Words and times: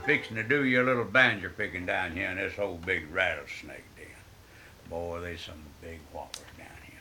I'm 0.00 0.06
fixing 0.06 0.36
to 0.36 0.42
do 0.42 0.64
your 0.64 0.82
little 0.82 1.04
banjo 1.04 1.50
picking 1.54 1.84
down 1.84 2.12
here 2.12 2.30
in 2.30 2.38
this 2.38 2.58
old 2.58 2.86
big 2.86 3.12
rattlesnake 3.12 3.84
den. 3.96 4.06
Boy, 4.88 5.20
there's 5.20 5.42
some 5.42 5.62
big 5.82 5.98
whoppers 6.10 6.40
down 6.56 6.68
here. 6.86 7.00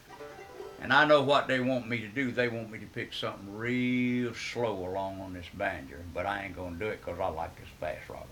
And 0.81 0.91
I 0.91 1.05
know 1.05 1.21
what 1.21 1.47
they 1.47 1.61
want 1.61 1.87
me 1.87 1.99
to 1.99 2.09
do. 2.09 2.31
They 2.31 2.49
want 2.49 2.69
me 2.69 2.77
to 2.79 2.85
pick 2.85 3.13
something 3.13 3.55
real 3.55 4.33
slow 4.33 4.85
along 4.85 5.21
on 5.21 5.33
this 5.33 5.45
banjo, 5.53 5.95
but 6.13 6.25
I 6.25 6.43
ain't 6.43 6.57
gonna 6.57 6.75
do 6.75 6.87
it 6.87 7.01
'cause 7.01 7.21
I 7.21 7.27
like 7.29 7.57
this 7.57 7.69
fast 7.79 8.09
rock 8.09 8.27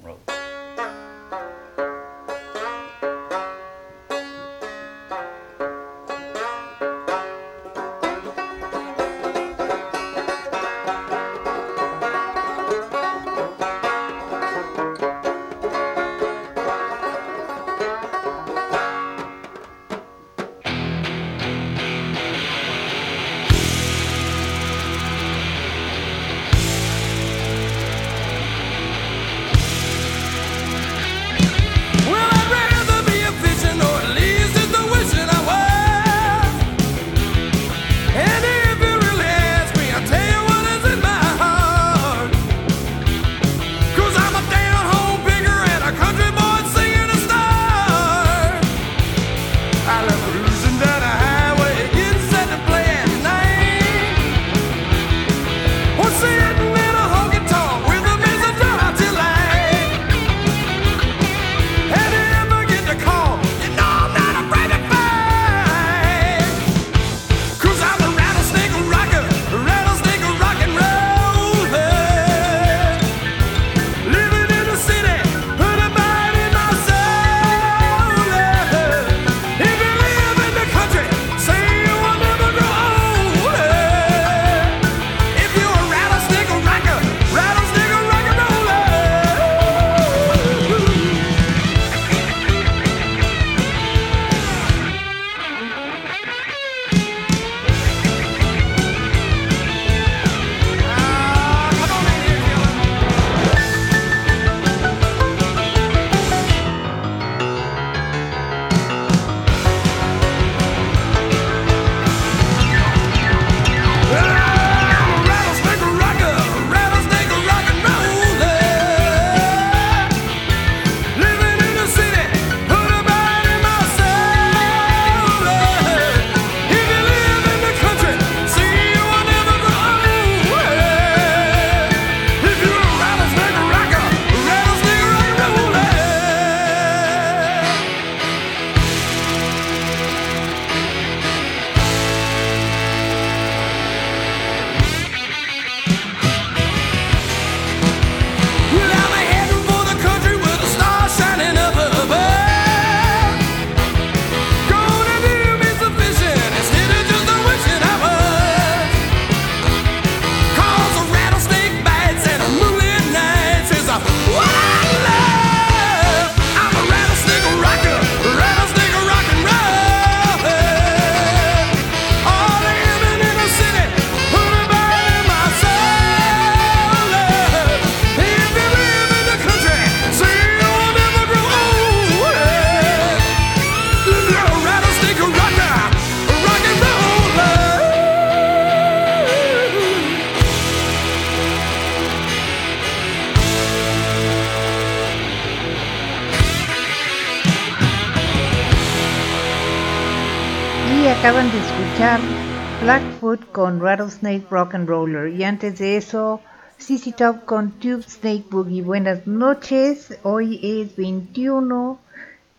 con 203.67 203.81
Rattlesnake 203.81 204.47
Rock 204.49 204.75
and 204.75 204.87
Roller 204.87 205.27
y 205.27 205.43
antes 205.43 205.77
de 205.79 205.97
eso 205.97 206.39
CC 206.77 207.11
Top 207.11 207.43
con 207.43 207.71
Tube 207.71 208.01
Snake 208.01 208.45
Boogie. 208.49 208.81
Buenas 208.81 209.27
noches, 209.27 210.17
hoy 210.23 210.57
es 210.63 210.95
21 210.95 211.99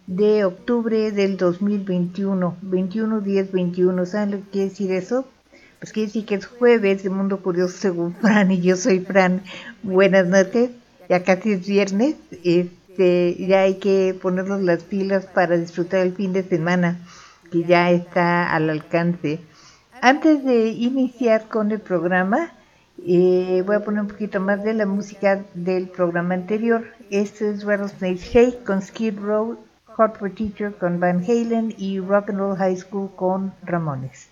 de 0.06 0.44
octubre 0.44 1.10
del 1.10 1.38
2021, 1.38 2.58
21 2.60 3.20
10 3.22 3.52
21. 3.52 4.04
¿Saben 4.04 4.32
lo 4.32 4.36
que 4.36 4.50
quiere 4.50 4.68
decir 4.68 4.92
eso? 4.92 5.26
Pues 5.78 5.94
quiere 5.94 6.08
decir 6.08 6.26
que 6.26 6.34
es 6.34 6.44
jueves 6.44 7.02
de 7.02 7.08
Mundo 7.08 7.40
Curioso 7.40 7.78
según 7.78 8.14
Fran 8.20 8.50
y 8.50 8.60
yo 8.60 8.76
soy 8.76 9.00
Fran. 9.00 9.42
Buenas 9.82 10.26
noches, 10.26 10.72
ya 11.08 11.24
casi 11.24 11.52
es 11.52 11.66
viernes, 11.66 12.16
este, 12.44 13.34
ya 13.46 13.62
hay 13.62 13.76
que 13.76 14.14
ponernos 14.20 14.60
las 14.60 14.82
pilas 14.82 15.24
para 15.24 15.56
disfrutar 15.56 16.00
el 16.00 16.12
fin 16.12 16.34
de 16.34 16.42
semana 16.42 17.00
que 17.50 17.64
ya 17.64 17.90
está 17.92 18.54
al 18.54 18.68
alcance. 18.68 19.40
Antes 20.00 20.44
de 20.44 20.68
iniciar 20.68 21.48
con 21.48 21.72
el 21.72 21.80
programa, 21.80 22.52
eh, 23.04 23.62
voy 23.66 23.76
a 23.76 23.80
poner 23.80 24.02
un 24.02 24.08
poquito 24.08 24.38
más 24.38 24.62
de 24.62 24.74
la 24.74 24.86
música 24.86 25.44
del 25.54 25.88
programa 25.88 26.34
anterior. 26.34 26.84
Este 27.10 27.50
es 27.50 27.64
Rattlesnake 27.64 28.18
Shake 28.18 28.64
con 28.64 28.80
Skid 28.80 29.18
Row, 29.18 29.58
Hot 29.86 30.16
for 30.18 30.30
Teacher 30.30 30.72
con 30.74 31.00
Van 31.00 31.24
Halen 31.24 31.74
y 31.76 31.98
Rock 31.98 32.30
and 32.30 32.38
Roll 32.38 32.56
High 32.56 32.76
School 32.76 33.10
con 33.16 33.52
Ramones. 33.64 34.28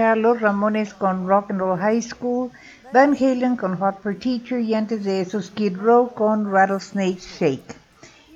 Acaban 0.00 0.22
de 0.22 0.28
escuchar 0.30 0.32
Los 0.32 0.40
Ramones 0.40 0.94
con 0.94 1.28
Rock 1.28 1.50
and 1.50 1.60
Roll 1.60 1.78
High 1.78 2.00
School, 2.00 2.50
Van 2.92 3.14
Halen 3.14 3.56
con 3.56 3.76
Hot 3.76 4.00
for 4.02 4.14
Teacher 4.14 4.58
y 4.58 4.74
antes 4.74 5.04
de 5.04 5.20
eso 5.20 5.42
Skid 5.42 5.76
Row 5.76 6.14
con 6.14 6.50
Rattlesnake 6.50 7.18
Shake. 7.18 7.76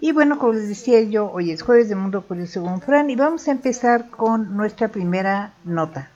Y 0.02 0.12
bueno, 0.12 0.38
como 0.38 0.52
les 0.52 0.68
decía 0.68 1.00
yo, 1.00 1.30
hoy 1.32 1.52
es 1.52 1.62
jueves 1.62 1.88
de 1.88 1.94
Mundo 1.94 2.20
Curioso 2.20 2.52
según 2.52 2.82
Fran 2.82 3.08
y 3.08 3.16
vamos 3.16 3.48
a 3.48 3.52
empezar 3.52 4.10
con 4.10 4.54
nuestra 4.54 4.88
primera 4.88 5.54
nota. 5.64 6.10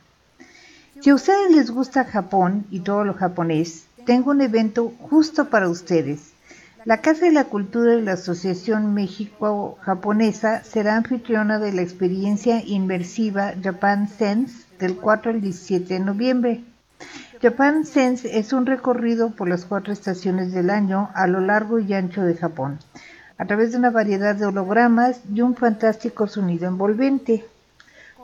Si 1.01 1.09
a 1.09 1.15
ustedes 1.15 1.51
les 1.51 1.71
gusta 1.71 2.05
Japón 2.05 2.67
y 2.71 2.81
todo 2.81 3.05
lo 3.05 3.15
japonés, 3.15 3.87
tengo 4.05 4.33
un 4.33 4.43
evento 4.43 4.93
justo 5.01 5.49
para 5.49 5.71
ustedes. 5.71 6.33
La 6.85 6.99
Casa 7.01 7.25
de 7.25 7.33
la 7.33 7.45
Cultura 7.45 7.93
de 7.93 8.03
la 8.03 8.13
Asociación 8.13 8.93
México-Japonesa 8.93 10.63
será 10.65 10.97
anfitriona 10.97 11.59
de 11.59 11.73
la 11.73 11.83
experiencia 11.83 12.63
inmersiva 12.65 13.55
Japan 13.63 14.09
Sense 14.09 14.68
del 14.79 14.97
4 14.97 15.33
al 15.33 15.41
17 15.41 15.95
de 15.95 16.01
noviembre. 16.01 16.65
Japan 17.41 17.85
Sense 17.85 18.39
es 18.39 18.53
un 18.53 18.67
recorrido 18.67 19.31
por 19.31 19.49
las 19.49 19.65
cuatro 19.65 19.93
estaciones 19.93 20.53
del 20.53 20.71
año 20.71 21.11
a 21.15 21.27
lo 21.27 21.41
largo 21.41 21.79
y 21.79 21.95
ancho 21.95 22.23
de 22.23 22.35
Japón, 22.35 22.79
a 23.37 23.47
través 23.47 23.73
de 23.73 23.79
una 23.79 23.91
variedad 23.91 24.35
de 24.35 24.47
hologramas 24.47 25.21
y 25.33 25.41
un 25.43 25.55
fantástico 25.55 26.27
sonido 26.27 26.67
envolvente 26.67 27.45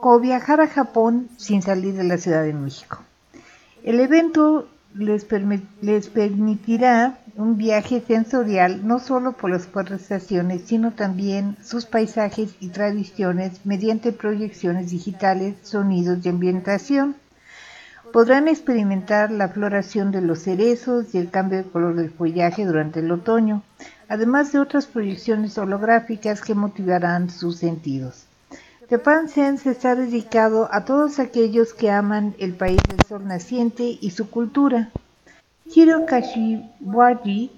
como 0.00 0.20
viajar 0.20 0.60
a 0.60 0.68
Japón 0.68 1.28
sin 1.38 1.62
salir 1.62 1.94
de 1.94 2.04
la 2.04 2.18
Ciudad 2.18 2.42
de 2.42 2.52
México. 2.52 3.02
El 3.84 4.00
evento 4.00 4.68
les, 4.94 5.24
permitirá 5.24 7.18
un 7.36 7.56
viaje 7.56 8.00
sensorial 8.00 8.86
no 8.86 9.00
solo 9.00 9.32
por 9.32 9.50
las 9.50 9.66
cuatro 9.66 9.96
estaciones, 9.96 10.62
sino 10.66 10.92
también 10.92 11.56
sus 11.62 11.84
paisajes 11.84 12.54
y 12.60 12.68
tradiciones 12.68 13.64
mediante 13.64 14.12
proyecciones 14.12 14.90
digitales, 14.90 15.56
sonidos 15.62 16.24
y 16.24 16.28
ambientación. 16.28 17.16
Podrán 18.12 18.46
experimentar 18.46 19.32
la 19.32 19.48
floración 19.48 20.12
de 20.12 20.20
los 20.20 20.40
cerezos 20.40 21.12
y 21.14 21.18
el 21.18 21.30
cambio 21.30 21.58
de 21.58 21.64
color 21.68 21.96
del 21.96 22.10
follaje 22.10 22.64
durante 22.64 23.00
el 23.00 23.10
otoño, 23.10 23.64
además 24.08 24.52
de 24.52 24.60
otras 24.60 24.86
proyecciones 24.86 25.58
holográficas 25.58 26.40
que 26.40 26.54
motivarán 26.54 27.30
sus 27.30 27.56
sentidos. 27.56 28.26
Japan 28.90 29.30
Sense 29.30 29.70
está 29.70 29.94
dedicado 29.94 30.68
a 30.70 30.84
todos 30.84 31.18
aquellos 31.18 31.72
que 31.72 31.90
aman 31.90 32.34
el 32.38 32.52
país 32.52 32.80
del 32.86 33.02
sol 33.06 33.26
naciente 33.26 33.98
y 33.98 34.10
su 34.10 34.28
cultura. 34.28 34.90
Hiro 35.64 36.04
Kashiwagi, 36.04 37.50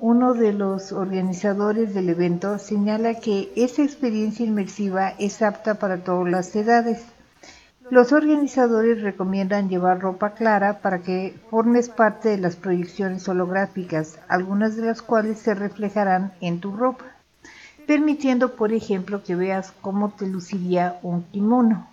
uno 0.00 0.34
de 0.34 0.52
los 0.52 0.92
organizadores 0.92 1.94
del 1.94 2.10
evento, 2.10 2.58
señala 2.58 3.14
que 3.14 3.50
esta 3.56 3.82
experiencia 3.82 4.44
inmersiva 4.44 5.14
es 5.18 5.40
apta 5.40 5.76
para 5.76 6.04
todas 6.04 6.30
las 6.30 6.54
edades. 6.54 7.02
Los 7.88 8.12
organizadores 8.12 9.00
recomiendan 9.00 9.70
llevar 9.70 10.00
ropa 10.00 10.34
clara 10.34 10.80
para 10.80 10.98
que 10.98 11.34
formes 11.48 11.88
parte 11.88 12.28
de 12.28 12.38
las 12.38 12.56
proyecciones 12.56 13.26
holográficas, 13.26 14.18
algunas 14.28 14.76
de 14.76 14.84
las 14.84 15.00
cuales 15.00 15.38
se 15.38 15.54
reflejarán 15.54 16.34
en 16.42 16.60
tu 16.60 16.76
ropa 16.76 17.13
permitiendo 17.86 18.56
por 18.56 18.72
ejemplo 18.72 19.22
que 19.22 19.36
veas 19.36 19.72
cómo 19.80 20.10
te 20.10 20.26
luciría 20.26 20.98
un 21.02 21.22
kimono. 21.24 21.88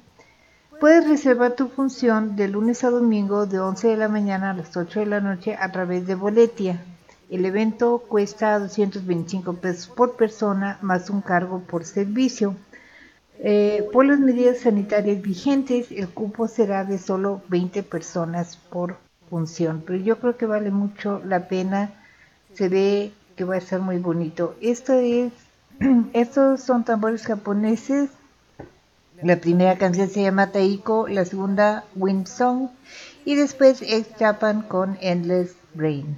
Puedes 0.80 1.08
reservar 1.08 1.52
tu 1.56 1.68
función 1.68 2.36
de 2.36 2.48
lunes 2.48 2.84
a 2.84 2.90
domingo 2.90 3.46
de 3.46 3.60
11 3.60 3.90
de 3.90 3.98
la 3.98 4.08
mañana 4.08 4.50
a 4.50 4.54
las 4.54 4.76
8 4.76 5.02
de 5.02 5.06
la 5.06 5.20
noche 5.20 5.56
a 5.56 5.72
través 5.72 6.08
de 6.08 6.16
Boletia. 6.16 6.82
El 7.30 7.46
evento 7.46 8.00
cuesta 8.00 8.58
225 8.58 9.54
pesos 9.58 9.88
por 9.88 10.16
persona 10.16 10.80
más 10.82 11.10
un 11.10 11.22
cargo 11.22 11.60
por 11.60 11.86
servicio. 11.86 12.56
Eh, 13.40 13.88
por 13.94 14.06
las 14.06 14.20
medidas 14.20 14.60
sanitarias 14.60 15.22
vigentes, 15.22 15.92
el 15.92 16.10
cupo 16.10 16.48
será 16.48 16.84
de 16.84 16.98
solo 16.98 17.42
20 17.48 17.84
personas 17.84 18.58
por 18.58 18.98
función, 19.30 19.84
pero 19.86 19.98
yo 20.00 20.20
creo 20.20 20.36
que 20.36 20.46
vale 20.46 20.72
mucho 20.72 21.22
la 21.26 21.48
pena. 21.48 21.92
Se 22.54 22.70
ve 22.70 23.14
que 23.36 23.44
va 23.44 23.56
a 23.56 23.60
estar 23.60 23.80
muy 23.80 23.98
bonito. 23.98 24.56
Esto 24.62 24.94
es 24.94 25.32
Estos 26.14 26.62
son 26.62 26.84
tambores 26.84 27.26
japoneses. 27.26 28.12
La 29.24 29.38
primera 29.38 29.78
canción 29.78 30.10
se 30.10 30.22
llama 30.22 30.52
Taiko, 30.52 31.08
la 31.08 31.26
segunda 31.26 31.86
Wind 31.96 32.28
Song 32.28 32.70
y 33.26 33.36
después 33.36 33.82
Ex 33.82 34.08
Japan 34.20 34.62
con 34.62 34.98
Endless 35.02 35.56
Rain. 35.76 36.18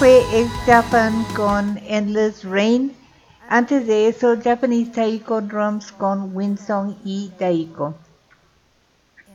Fue 0.00 0.22
Ex 0.32 0.50
Japan 0.64 1.26
con 1.36 1.78
Endless 1.86 2.42
Rain. 2.42 2.90
Antes 3.50 3.86
de 3.86 4.08
eso, 4.08 4.34
Japanese 4.42 4.92
Taiko 4.92 5.42
Drums 5.42 5.92
con 5.92 6.34
Winsong 6.34 6.96
y 7.04 7.30
Taiko. 7.38 7.94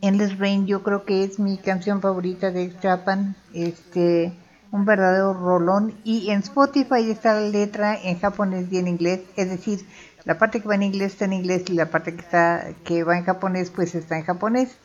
Endless 0.01 0.39
Rain 0.39 0.65
yo 0.65 0.81
creo 0.81 1.05
que 1.05 1.23
es 1.23 1.37
mi 1.37 1.59
canción 1.59 2.01
favorita 2.01 2.49
de 2.49 2.63
Ex 2.63 2.81
Japan. 2.81 3.35
Este, 3.53 4.33
un 4.71 4.85
verdadero 4.85 5.35
rolón. 5.35 5.93
Y 6.03 6.31
en 6.31 6.39
Spotify 6.39 7.11
está 7.11 7.35
la 7.35 7.47
letra 7.47 7.95
en 8.01 8.17
japonés 8.17 8.65
y 8.71 8.79
en 8.79 8.87
inglés. 8.87 9.21
Es 9.35 9.51
decir, 9.51 9.85
la 10.23 10.39
parte 10.39 10.61
que 10.61 10.67
va 10.67 10.73
en 10.73 10.81
inglés 10.81 11.11
está 11.11 11.25
en 11.25 11.33
inglés 11.33 11.65
y 11.67 11.73
la 11.73 11.91
parte 11.91 12.15
que, 12.15 12.21
está, 12.21 12.69
que 12.83 13.03
va 13.03 13.19
en 13.19 13.23
japonés 13.23 13.69
pues 13.69 13.93
está 13.93 14.17
en 14.17 14.23
japonés. 14.23 14.75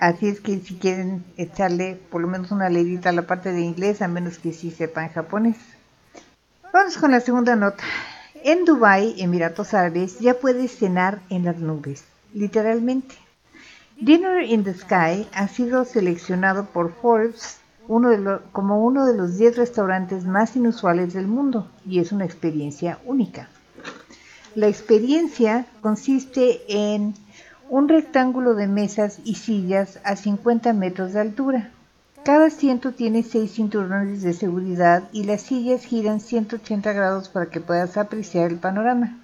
Así 0.00 0.28
es 0.28 0.40
que 0.40 0.58
si 0.60 0.76
quieren 0.76 1.24
echarle 1.36 2.00
por 2.10 2.20
lo 2.20 2.28
menos 2.28 2.50
una 2.50 2.68
leidita 2.68 3.08
a 3.10 3.12
la 3.12 3.26
parte 3.26 3.52
de 3.52 3.60
inglés, 3.62 4.02
a 4.02 4.08
menos 4.08 4.38
que 4.38 4.52
sí 4.52 4.70
sepan 4.70 5.08
japonés. 5.10 5.56
Vamos 6.72 6.96
con 6.98 7.10
la 7.10 7.20
segunda 7.20 7.56
nota. 7.56 7.82
En 8.44 8.64
Dubai, 8.64 9.20
Emiratos 9.20 9.74
Árabes, 9.74 10.20
ya 10.20 10.34
puedes 10.34 10.76
cenar 10.76 11.20
en 11.30 11.44
las 11.44 11.58
nubes, 11.58 12.04
literalmente. 12.32 13.14
Dinner 14.00 14.42
in 14.42 14.62
the 14.62 14.74
Sky 14.74 15.26
ha 15.32 15.48
sido 15.48 15.84
seleccionado 15.84 16.66
por 16.66 16.92
Forbes 16.92 17.58
uno 17.88 18.10
de 18.10 18.18
lo- 18.18 18.42
como 18.52 18.84
uno 18.84 19.06
de 19.06 19.16
los 19.16 19.38
10 19.38 19.56
restaurantes 19.56 20.24
más 20.24 20.54
inusuales 20.54 21.14
del 21.14 21.26
mundo 21.26 21.68
y 21.86 21.98
es 21.98 22.12
una 22.12 22.24
experiencia 22.26 22.98
única. 23.04 23.48
La 24.54 24.68
experiencia 24.68 25.66
consiste 25.80 26.60
en 26.68 27.14
un 27.70 27.86
rectángulo 27.88 28.54
de 28.54 28.66
mesas 28.66 29.18
y 29.24 29.34
sillas 29.34 29.98
a 30.02 30.16
50 30.16 30.72
metros 30.72 31.12
de 31.12 31.20
altura. 31.20 31.70
Cada 32.24 32.46
asiento 32.46 32.92
tiene 32.92 33.22
seis 33.22 33.52
cinturones 33.52 34.22
de 34.22 34.32
seguridad 34.32 35.04
y 35.12 35.24
las 35.24 35.42
sillas 35.42 35.84
giran 35.84 36.20
180 36.20 36.92
grados 36.92 37.28
para 37.28 37.46
que 37.46 37.60
puedas 37.60 37.96
apreciar 37.96 38.50
el 38.50 38.58
panorama. 38.58 39.18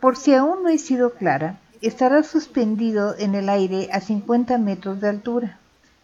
Por 0.00 0.16
si 0.16 0.34
aún 0.34 0.62
no 0.62 0.70
he 0.70 0.78
sido 0.78 1.12
clara, 1.12 1.58
estará 1.82 2.22
suspendido 2.22 3.14
en 3.18 3.34
el 3.34 3.48
aire 3.48 3.90
a 3.92 4.00
50 4.00 4.56
metros 4.58 5.00
de 5.00 5.08
altura. 5.08 5.58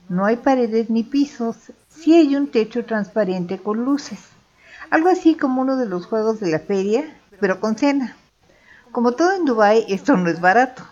No 0.09 0.27
hay 0.27 0.37
paredes 0.37 0.91
ni 0.91 1.03
pisos, 1.03 1.57
sí 1.89 2.15
hay 2.15 2.37
un 2.37 2.49
techo 2.49 2.85
transparente 2.85 3.59
con 3.59 3.85
luces. 3.85 4.21
Algo 4.91 5.09
así 5.09 5.35
como 5.35 5.63
uno 5.63 5.77
de 5.77 5.87
los 5.87 6.07
juegos 6.07 6.39
de 6.39 6.51
la 6.51 6.61
feria, 6.61 7.05
pero 7.41 7.61
con 7.61 7.77
cena. 7.77 8.15
Como 8.93 9.13
todo 9.13 9.33
en 9.35 9.45
Dubai, 9.45 9.85
esto 9.89 10.17
no 10.17 10.31
es 10.31 10.41
barato. 10.41 10.85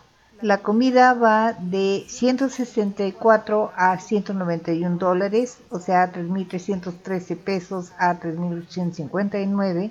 La 0.44 0.58
comida 0.58 1.14
va 1.14 1.54
de 1.54 2.04
164 2.06 3.72
a 3.74 3.98
191 3.98 4.98
dólares, 4.98 5.56
o 5.70 5.78
sea, 5.78 6.12
3.313 6.12 7.38
pesos 7.38 7.92
a 7.96 8.20
3.859, 8.20 9.90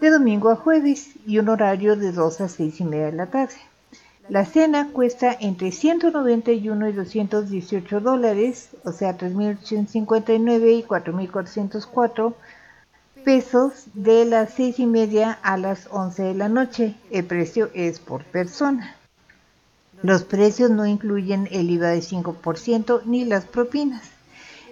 de 0.00 0.10
domingo 0.10 0.50
a 0.50 0.56
jueves 0.56 1.10
y 1.28 1.38
un 1.38 1.48
horario 1.48 1.94
de 1.94 2.10
2 2.10 2.40
a 2.40 2.48
6 2.48 2.80
y 2.80 2.84
media 2.84 3.06
de 3.06 3.12
la 3.12 3.26
tarde. 3.26 3.54
La 4.28 4.44
cena 4.44 4.88
cuesta 4.92 5.32
entre 5.38 5.70
191 5.70 6.88
y 6.88 6.92
218 6.92 8.00
dólares, 8.00 8.70
o 8.82 8.90
sea, 8.90 9.16
3.859 9.16 10.76
y 10.76 10.82
4.404 10.82 12.34
pesos 13.24 13.84
de 13.94 14.24
las 14.24 14.54
6 14.54 14.80
y 14.80 14.86
media 14.86 15.38
a 15.40 15.56
las 15.56 15.86
11 15.92 16.20
de 16.20 16.34
la 16.34 16.48
noche. 16.48 16.96
El 17.12 17.26
precio 17.26 17.70
es 17.74 18.00
por 18.00 18.24
persona. 18.24 18.96
Los 20.02 20.24
precios 20.24 20.70
no 20.70 20.84
incluyen 20.86 21.48
el 21.52 21.70
IVA 21.70 21.88
de 21.88 22.00
5% 22.00 23.02
ni 23.04 23.24
las 23.24 23.44
propinas. 23.44 24.02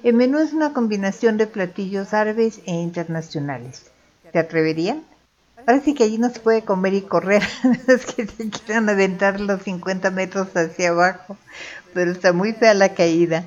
El 0.03 0.15
menú 0.15 0.39
es 0.39 0.53
una 0.53 0.73
combinación 0.73 1.37
de 1.37 1.47
platillos 1.47 2.15
árabes 2.15 2.61
e 2.67 2.73
internacionales. 2.73 3.91
¿Te 4.33 4.39
atreverían? 4.39 5.03
Sí 5.85 5.95
que 5.95 6.05
allí 6.05 6.19
no 6.19 6.31
se 6.31 6.41
puede 6.41 6.63
comer 6.63 6.95
y 6.95 7.03
correr, 7.03 7.43
es 7.87 8.07
que 8.07 8.27
se 8.27 8.49
quieran 8.49 8.89
aventar 8.89 9.41
los 9.41 9.63
50 9.63 10.11
metros 10.11 10.49
hacia 10.57 10.89
abajo, 10.89 11.37
pero 11.95 12.11
está 12.11 12.33
muy 12.33 12.55
fea 12.55 12.75
la 12.75 12.95
caída. 12.95 13.45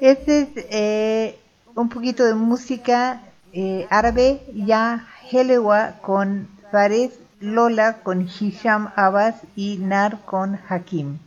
Este 0.00 0.42
es 0.42 0.48
eh, 0.70 1.38
un 1.74 1.88
poquito 1.88 2.24
de 2.24 2.34
música 2.34 3.20
eh, 3.52 3.86
árabe, 3.90 4.40
ya 4.54 5.06
Helewa 5.30 5.96
con 6.00 6.48
Fares 6.70 7.10
Lola 7.42 7.94
con 8.04 8.28
Hisham 8.28 8.92
Abbas 8.94 9.34
y 9.56 9.76
Nar 9.78 10.20
con 10.24 10.60
Hakim. 10.68 11.18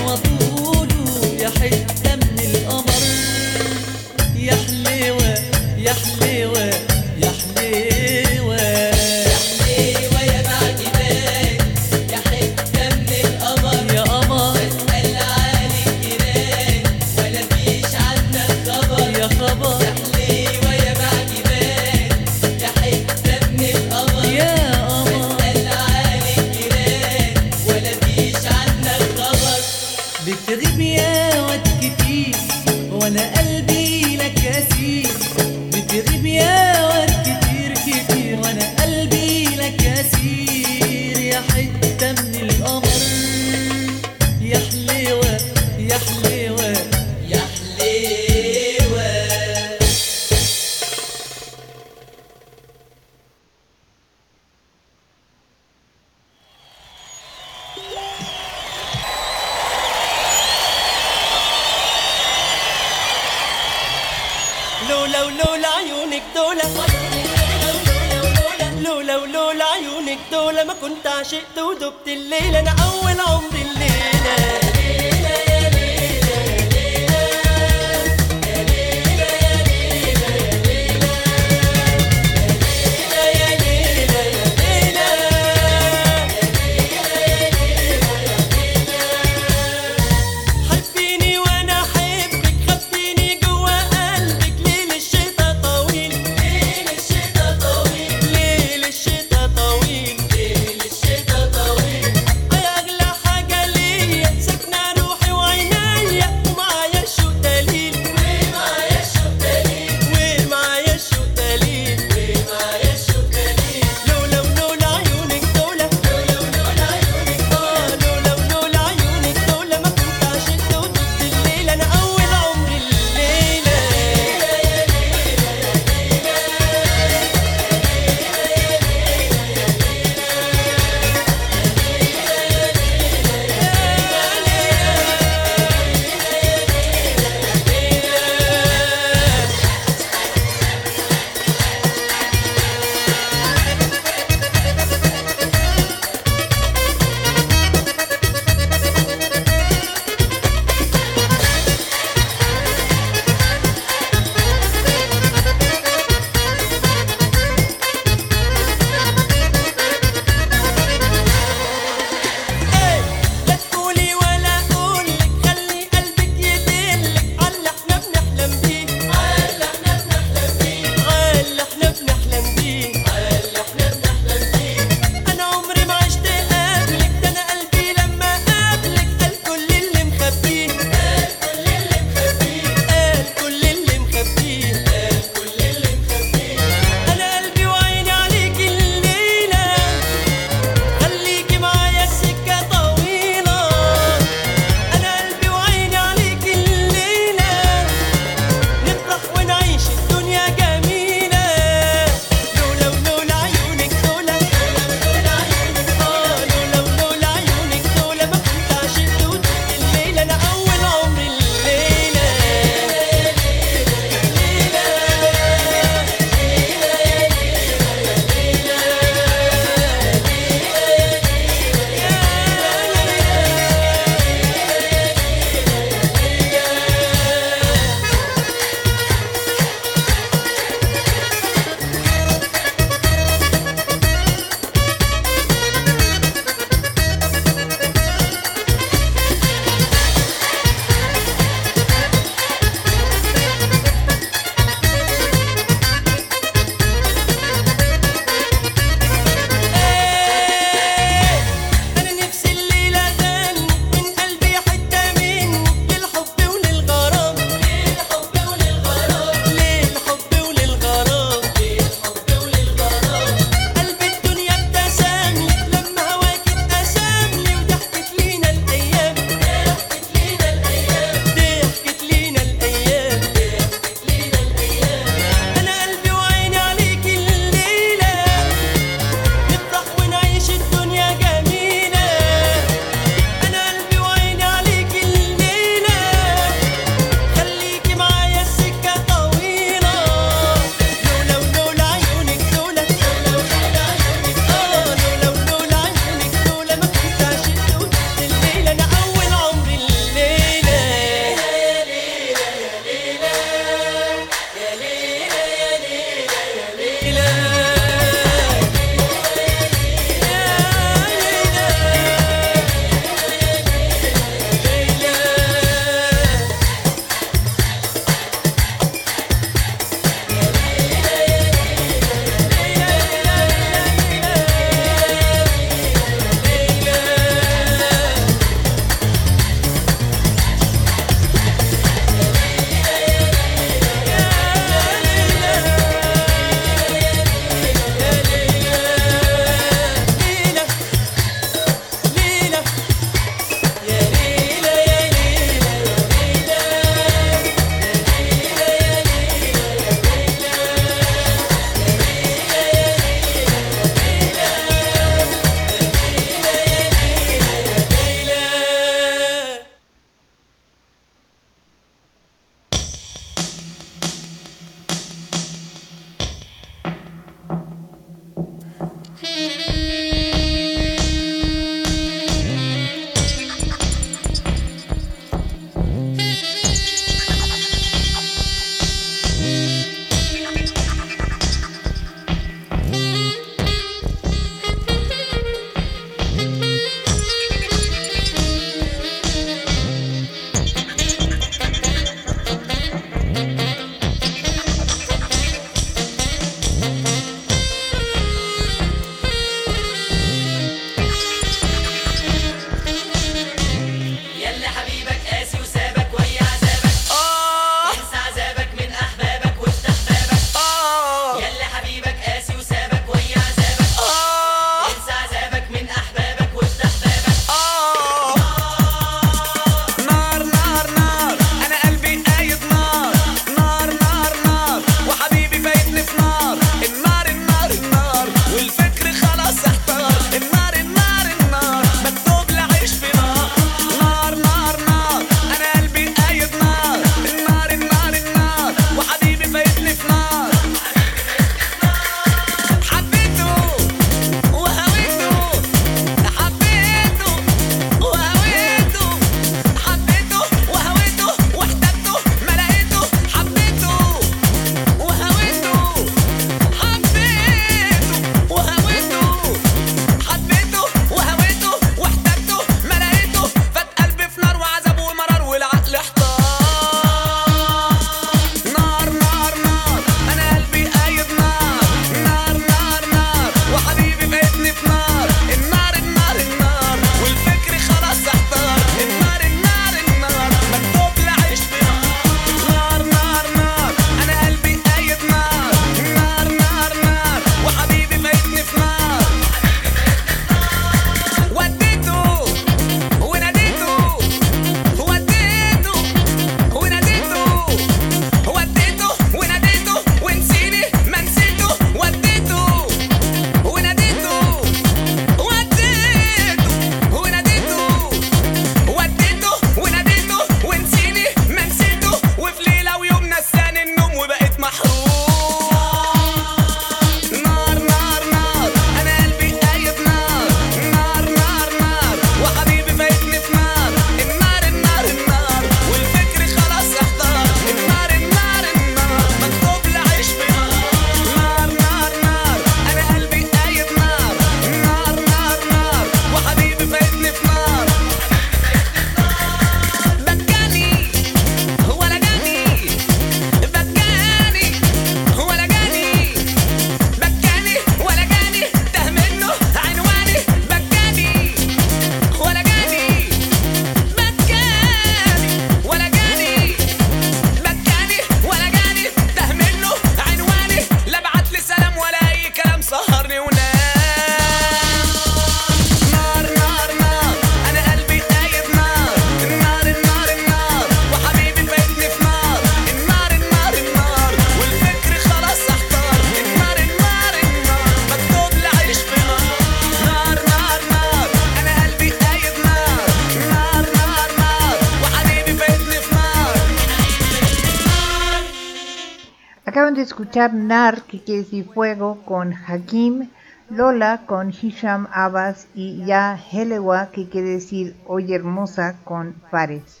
Acaban 590.32 590.52
de 590.52 590.54
escuchar 590.54 590.54
Nar, 590.54 591.02
que 591.02 591.22
quiere 591.22 591.42
decir 591.42 591.66
fuego, 591.66 592.22
con 592.24 592.54
Hakim, 592.54 593.28
Lola 593.68 594.22
con 594.24 594.50
Hisham 594.50 595.06
Abbas 595.12 595.66
y 595.74 596.06
Ya 596.06 596.38
Helewa, 596.50 597.10
que 597.10 597.28
quiere 597.28 597.50
decir 597.50 597.94
Oye 598.06 598.34
Hermosa, 598.34 598.96
con 599.04 599.34
Fares. 599.50 600.00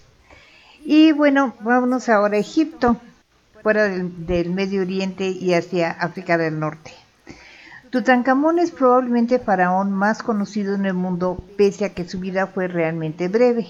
Y 0.86 1.12
bueno, 1.12 1.54
vámonos 1.60 2.08
ahora 2.08 2.36
a 2.36 2.40
Egipto, 2.40 2.96
fuera 3.62 3.84
del, 3.84 4.26
del 4.26 4.48
Medio 4.50 4.80
Oriente 4.80 5.28
y 5.28 5.52
hacia 5.52 5.90
África 5.90 6.38
del 6.38 6.58
Norte. 6.58 6.92
Tutankamón 7.90 8.58
es 8.58 8.70
probablemente 8.70 9.34
el 9.34 9.42
faraón 9.42 9.92
más 9.92 10.22
conocido 10.22 10.74
en 10.74 10.86
el 10.86 10.94
mundo, 10.94 11.44
pese 11.58 11.84
a 11.84 11.92
que 11.92 12.08
su 12.08 12.18
vida 12.20 12.46
fue 12.46 12.68
realmente 12.68 13.28
breve. 13.28 13.68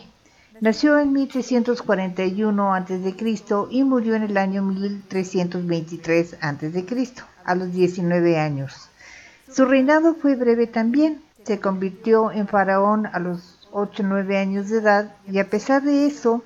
Nació 0.63 1.01
en 1.01 1.13
1341 1.13 2.73
a.C. 2.73 3.17
y 3.71 3.83
murió 3.83 4.15
en 4.15 4.23
el 4.23 4.37
año 4.37 4.63
1323 4.63 6.37
a.C., 6.41 6.87
a 7.45 7.55
los 7.57 7.73
19 7.73 8.39
años. 8.39 8.89
Su 9.51 9.65
reinado 9.65 10.15
fue 10.15 10.37
breve 10.37 10.69
también. 10.69 11.21
Se 11.43 11.59
convirtió 11.59 12.31
en 12.31 12.47
faraón 12.47 13.07
a 13.07 13.19
los 13.19 13.69
8 13.73 14.05
o 14.05 14.07
9 14.07 14.39
años 14.39 14.69
de 14.69 14.79
edad 14.79 15.17
y 15.29 15.41
a 15.41 15.51
pesar 15.51 15.83
de 15.83 16.07
eso 16.07 16.45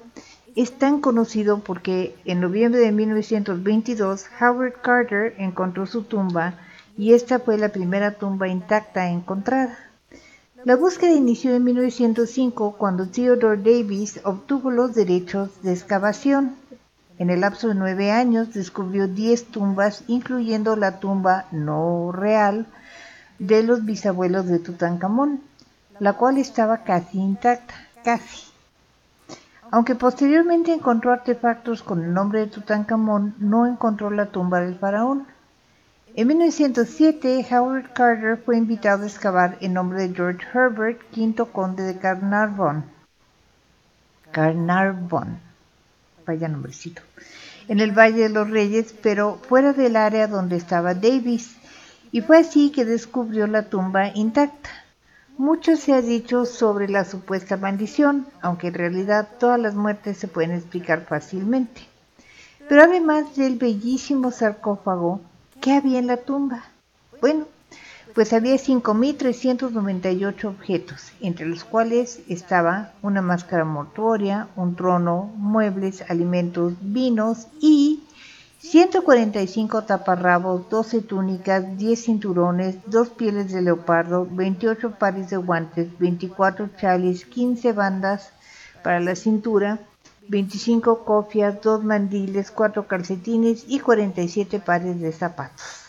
es 0.54 0.78
tan 0.78 1.02
conocido 1.02 1.58
porque 1.58 2.16
en 2.24 2.40
noviembre 2.40 2.80
de 2.80 2.92
1922 2.92 4.28
Howard 4.40 4.80
Carter 4.80 5.34
encontró 5.36 5.84
su 5.84 6.04
tumba 6.04 6.54
y 6.96 7.12
esta 7.12 7.38
fue 7.38 7.58
la 7.58 7.68
primera 7.68 8.12
tumba 8.12 8.48
intacta 8.48 9.10
encontrada. 9.10 9.76
La 10.66 10.74
búsqueda 10.74 11.12
inició 11.12 11.54
en 11.54 11.62
1905 11.62 12.74
cuando 12.76 13.06
Theodore 13.06 13.56
Davis 13.56 14.18
obtuvo 14.24 14.72
los 14.72 14.96
derechos 14.96 15.62
de 15.62 15.72
excavación. 15.72 16.56
En 17.20 17.30
el 17.30 17.42
lapso 17.42 17.68
de 17.68 17.76
nueve 17.76 18.10
años 18.10 18.52
descubrió 18.52 19.06
10 19.06 19.44
tumbas, 19.52 20.02
incluyendo 20.08 20.74
la 20.74 20.98
tumba 20.98 21.44
no 21.52 22.10
real 22.10 22.66
de 23.38 23.62
los 23.62 23.84
bisabuelos 23.84 24.48
de 24.48 24.58
Tutankamón, 24.58 25.40
la 26.00 26.14
cual 26.14 26.36
estaba 26.36 26.78
casi 26.78 27.20
intacta, 27.20 27.74
casi. 28.02 28.48
Aunque 29.70 29.94
posteriormente 29.94 30.72
encontró 30.72 31.12
artefactos 31.12 31.84
con 31.84 32.02
el 32.02 32.12
nombre 32.12 32.40
de 32.40 32.46
Tutankamón, 32.48 33.36
no 33.38 33.68
encontró 33.68 34.10
la 34.10 34.26
tumba 34.26 34.58
del 34.62 34.74
faraón. 34.74 35.28
En 36.18 36.28
1907, 36.28 37.46
Howard 37.50 37.92
Carter 37.92 38.38
fue 38.38 38.56
invitado 38.56 39.02
a 39.02 39.06
excavar 39.06 39.58
en 39.60 39.74
nombre 39.74 40.00
de 40.00 40.14
George 40.14 40.46
Herbert, 40.54 40.98
quinto 41.10 41.52
conde 41.52 41.82
de 41.82 41.98
Carnarvon. 41.98 42.86
Carnarvon, 44.30 45.38
vaya 46.26 46.48
nombrecito, 46.48 47.02
en 47.68 47.80
el 47.80 47.92
Valle 47.92 48.22
de 48.22 48.28
los 48.30 48.48
Reyes, 48.48 48.94
pero 49.02 49.36
fuera 49.46 49.74
del 49.74 49.94
área 49.94 50.26
donde 50.26 50.56
estaba 50.56 50.94
Davis, 50.94 51.54
y 52.12 52.22
fue 52.22 52.38
así 52.38 52.70
que 52.70 52.86
descubrió 52.86 53.46
la 53.46 53.68
tumba 53.68 54.08
intacta. 54.14 54.70
Mucho 55.36 55.76
se 55.76 55.92
ha 55.92 56.00
dicho 56.00 56.46
sobre 56.46 56.88
la 56.88 57.04
supuesta 57.04 57.58
maldición, 57.58 58.26
aunque 58.40 58.68
en 58.68 58.74
realidad 58.74 59.28
todas 59.38 59.60
las 59.60 59.74
muertes 59.74 60.16
se 60.16 60.28
pueden 60.28 60.52
explicar 60.52 61.04
fácilmente. 61.04 61.82
Pero 62.70 62.84
además 62.84 63.36
del 63.36 63.58
bellísimo 63.58 64.30
sarcófago, 64.30 65.20
¿qué 65.60 65.72
había 65.72 65.98
en 65.98 66.06
la 66.06 66.18
tumba? 66.18 66.64
Bueno, 67.20 67.46
pues 68.14 68.32
había 68.32 68.54
5.398 68.54 70.44
objetos, 70.44 71.12
entre 71.20 71.46
los 71.46 71.64
cuales 71.64 72.20
estaba 72.28 72.92
una 73.02 73.20
máscara 73.20 73.64
mortuoria, 73.64 74.48
un 74.56 74.74
trono, 74.74 75.30
muebles, 75.36 76.02
alimentos, 76.08 76.72
vinos 76.80 77.46
y 77.60 78.02
145 78.58 79.84
taparrabos, 79.84 80.68
12 80.70 81.02
túnicas, 81.02 81.76
10 81.76 82.02
cinturones, 82.02 82.76
2 82.86 83.10
pieles 83.10 83.52
de 83.52 83.62
leopardo, 83.62 84.26
28 84.30 84.92
pares 84.98 85.30
de 85.30 85.36
guantes, 85.36 85.86
24 85.98 86.70
chalis, 86.80 87.26
15 87.26 87.72
bandas 87.72 88.32
para 88.82 88.98
la 89.00 89.14
cintura, 89.14 89.78
25 90.28 91.04
cofias, 91.04 91.60
2 91.62 91.84
mandiles, 91.84 92.50
4 92.50 92.86
calcetines 92.86 93.64
y 93.68 93.80
47 93.80 94.60
pares 94.60 95.00
de 95.00 95.12
zapatos. 95.12 95.86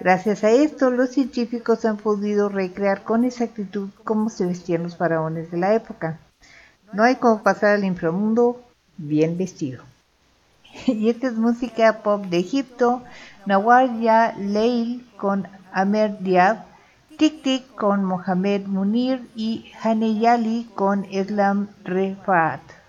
Gracias 0.00 0.42
a 0.42 0.50
esto, 0.50 0.90
los 0.90 1.10
científicos 1.10 1.84
han 1.84 1.96
podido 1.96 2.48
recrear 2.48 3.02
con 3.02 3.24
exactitud 3.24 3.90
cómo 4.02 4.28
se 4.28 4.46
vestían 4.46 4.82
los 4.82 4.96
faraones 4.96 5.50
de 5.50 5.58
la 5.58 5.74
época. 5.74 6.18
No 6.92 7.04
hay 7.04 7.16
como 7.16 7.42
pasar 7.42 7.76
al 7.76 7.84
inframundo 7.84 8.60
bien 8.96 9.38
vestido. 9.38 9.82
Y 10.86 11.08
esta 11.08 11.28
es 11.28 11.34
música 11.34 12.02
pop 12.02 12.24
de 12.26 12.38
Egipto, 12.38 13.02
Nawar 13.46 14.00
Ya 14.00 14.34
Leil 14.36 15.06
con 15.16 15.46
Amer 15.72 16.18
Diab, 16.18 16.64
Tik 17.16 17.42
Tik 17.42 17.74
con 17.74 18.04
Mohamed 18.04 18.66
Munir 18.66 19.28
y 19.36 19.70
Haneyali 19.82 20.68
con 20.74 21.04
Islam 21.04 21.68
Refat. 21.84 22.83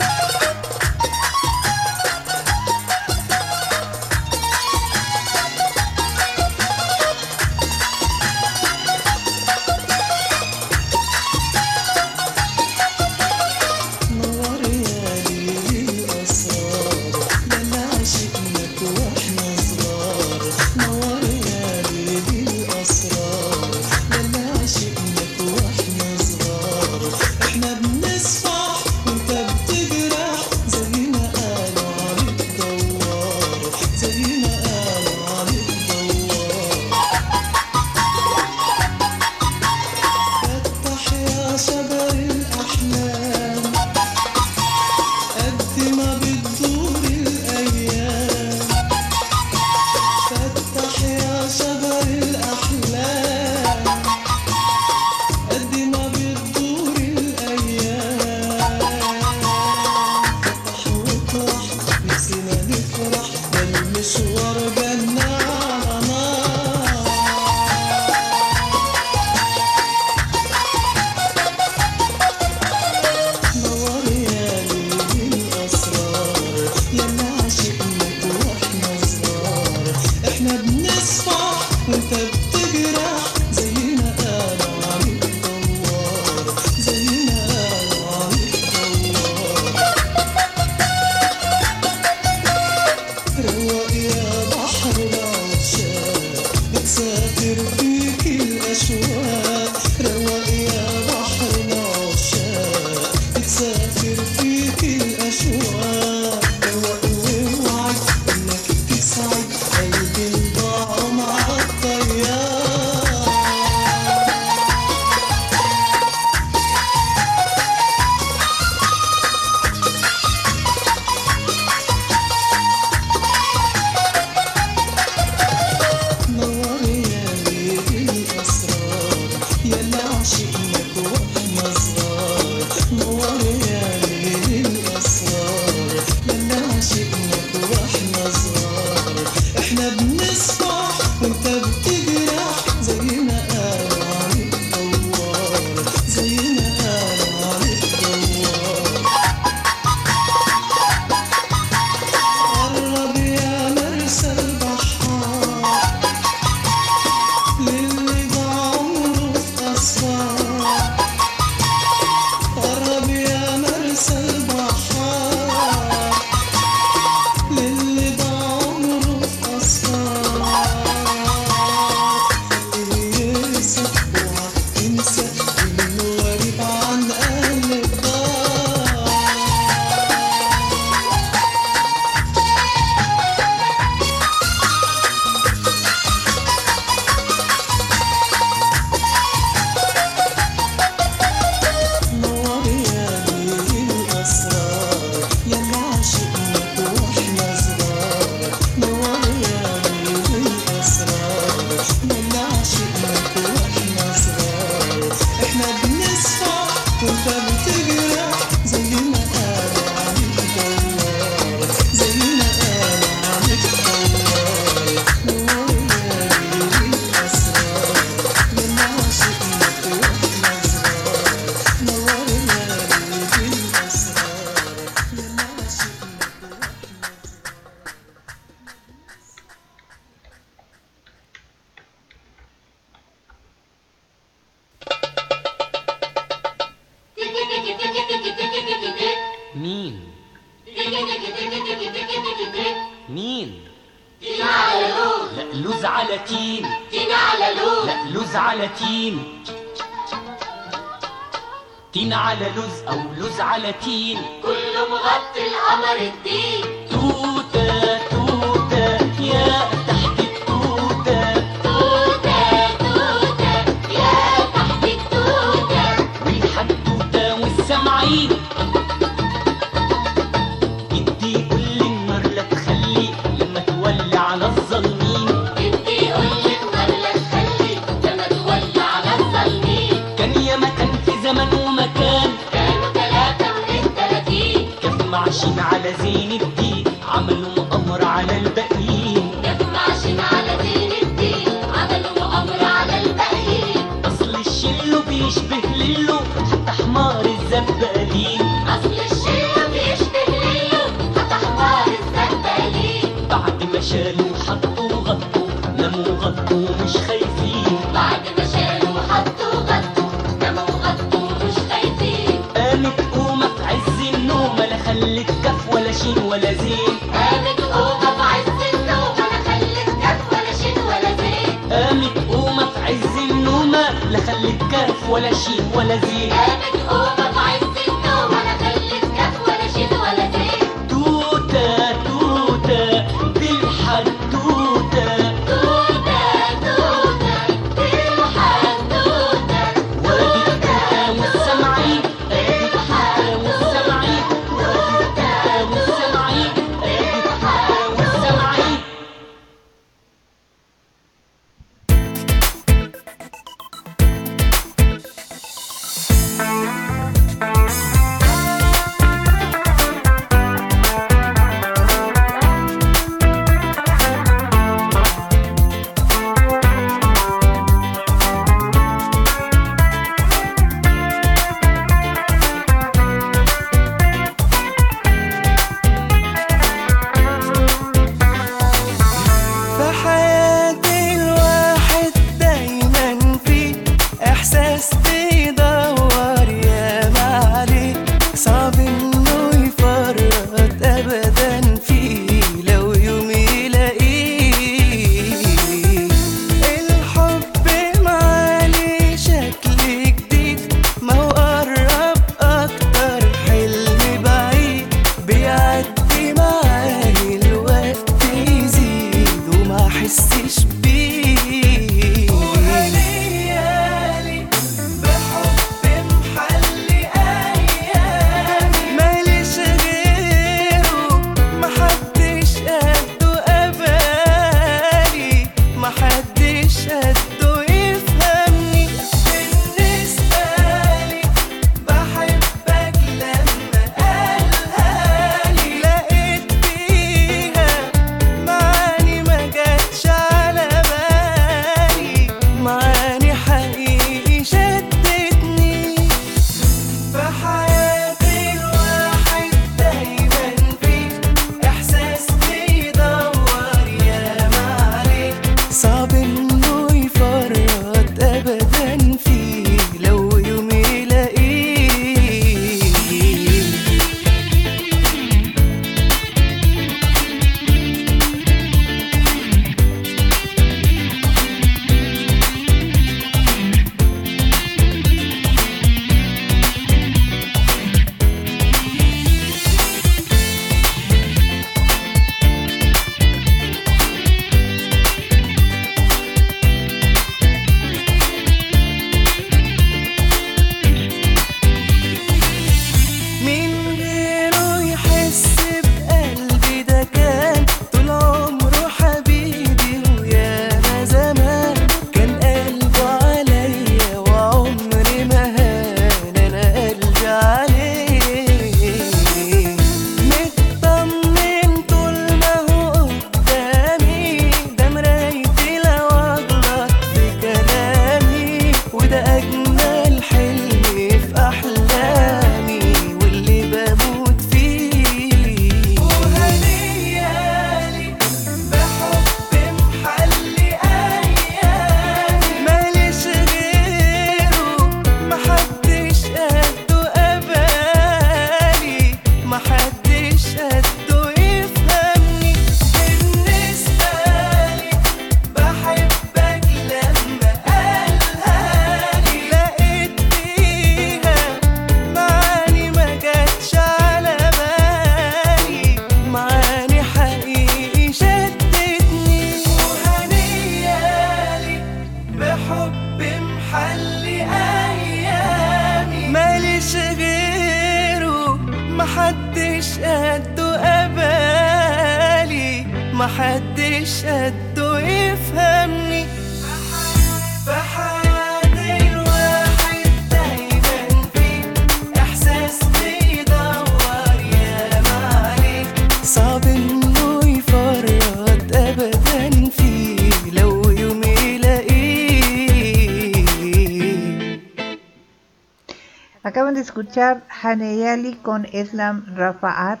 Escuchar 597.14 597.44
Haneyali 597.62 598.34
con 598.42 598.66
Islam 598.72 599.24
Rafa'at, 599.36 600.00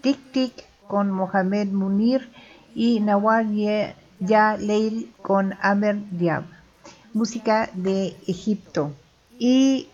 Tik 0.00 0.32
Tik 0.32 0.52
con 0.88 1.10
Mohamed 1.10 1.68
Munir 1.68 2.30
y 2.74 3.00
Nawar 3.00 3.44
Ya 4.20 4.56
Leil 4.56 5.12
con 5.20 5.52
Amer 5.60 5.98
Diab, 6.12 6.44
música 7.12 7.68
de 7.74 8.16
Egipto. 8.26 8.90
Y 9.38 9.90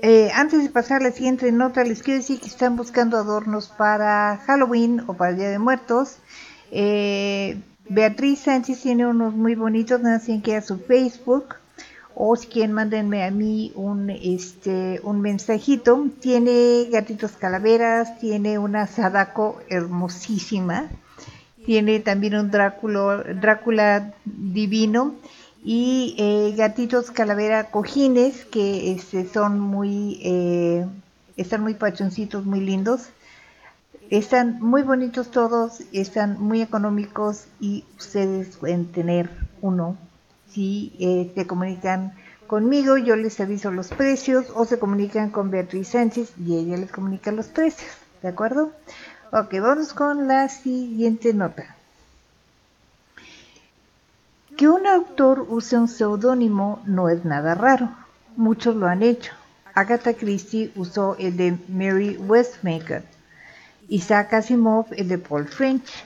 eh, 0.00 0.32
antes 0.34 0.64
de 0.64 0.70
pasar 0.70 1.02
a 1.02 1.04
la 1.04 1.12
siguiente 1.12 1.52
nota, 1.52 1.84
les 1.84 2.02
quiero 2.02 2.18
decir 2.18 2.40
que 2.40 2.48
están 2.48 2.74
buscando 2.74 3.16
adornos 3.16 3.68
para 3.68 4.38
Halloween 4.44 5.04
o 5.06 5.14
para 5.14 5.30
el 5.30 5.36
Día 5.36 5.50
de 5.50 5.60
Muertos. 5.60 6.16
Eh, 6.72 7.62
Beatriz 7.88 8.40
Sánchez 8.40 8.82
tiene 8.82 9.06
unos 9.06 9.34
muy 9.34 9.54
bonitos, 9.54 10.00
tienen 10.00 10.42
que 10.42 10.56
a 10.56 10.62
su 10.62 10.78
Facebook 10.78 11.61
o 12.14 12.36
si 12.36 12.46
quieren 12.46 12.72
mándenme 12.72 13.24
a 13.24 13.30
mí 13.30 13.72
un 13.74 14.10
este 14.10 15.00
un 15.02 15.20
mensajito. 15.20 16.06
Tiene 16.20 16.88
gatitos 16.90 17.32
calaveras 17.32 18.18
tiene 18.18 18.58
una 18.58 18.86
sadako 18.86 19.60
hermosísima. 19.68 20.90
Tiene 21.64 22.00
también 22.00 22.34
un 22.36 22.50
Drácula 22.50 23.24
Drácula 23.40 24.14
divino. 24.24 25.14
Y 25.64 26.16
eh, 26.18 26.54
gatitos 26.56 27.12
calavera 27.12 27.70
cojines 27.70 28.44
que 28.46 28.92
este, 28.92 29.28
son 29.28 29.60
muy 29.60 30.20
eh, 30.24 30.84
están 31.36 31.62
muy 31.62 31.74
pachoncitos 31.74 32.44
muy 32.44 32.60
lindos. 32.60 33.08
Están 34.10 34.60
muy 34.60 34.82
bonitos 34.82 35.30
todos 35.30 35.82
están 35.92 36.38
muy 36.40 36.60
económicos 36.60 37.46
y 37.60 37.84
ustedes 37.96 38.56
pueden 38.56 38.86
tener 38.86 39.30
uno 39.62 39.96
si 40.52 40.92
eh, 40.98 41.32
se 41.34 41.46
comunican 41.46 42.12
conmigo, 42.46 42.98
yo 42.98 43.16
les 43.16 43.40
aviso 43.40 43.70
los 43.70 43.88
precios 43.88 44.46
o 44.54 44.64
se 44.64 44.78
comunican 44.78 45.30
con 45.30 45.50
Beatriz 45.50 45.88
Sánchez 45.88 46.32
y 46.38 46.56
ella 46.56 46.76
les 46.76 46.92
comunica 46.92 47.32
los 47.32 47.46
precios, 47.46 47.90
¿de 48.22 48.28
acuerdo? 48.28 48.72
Ok, 49.32 49.54
vamos 49.60 49.94
con 49.94 50.28
la 50.28 50.48
siguiente 50.48 51.32
nota. 51.32 51.76
Que 54.56 54.68
un 54.68 54.86
autor 54.86 55.46
use 55.48 55.78
un 55.78 55.88
seudónimo 55.88 56.82
no 56.84 57.08
es 57.08 57.24
nada 57.24 57.54
raro, 57.54 57.88
muchos 58.36 58.76
lo 58.76 58.86
han 58.86 59.02
hecho. 59.02 59.32
Agatha 59.74 60.12
Christie 60.12 60.70
usó 60.76 61.16
el 61.18 61.38
de 61.38 61.56
Mary 61.68 62.18
Westmaker, 62.18 63.02
Isaac 63.88 64.34
Asimov 64.34 64.86
el 64.90 65.08
de 65.08 65.16
Paul 65.16 65.48
French, 65.48 66.04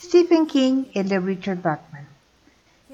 Stephen 0.00 0.46
King 0.46 0.86
el 0.94 1.08
de 1.08 1.20
Richard 1.20 1.62
Bachman. 1.62 2.15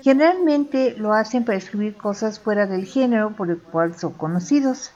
Generalmente 0.03 0.97
lo 0.99 1.13
hacen 1.15 1.45
para 1.45 1.59
escribir 1.59 1.97
cosas 1.97 2.41
fuera 2.41 2.67
del 2.67 2.87
género 2.87 3.37
por 3.37 3.51
el 3.51 3.59
cual 3.59 3.95
son 3.95 4.15
conocidos, 4.15 4.91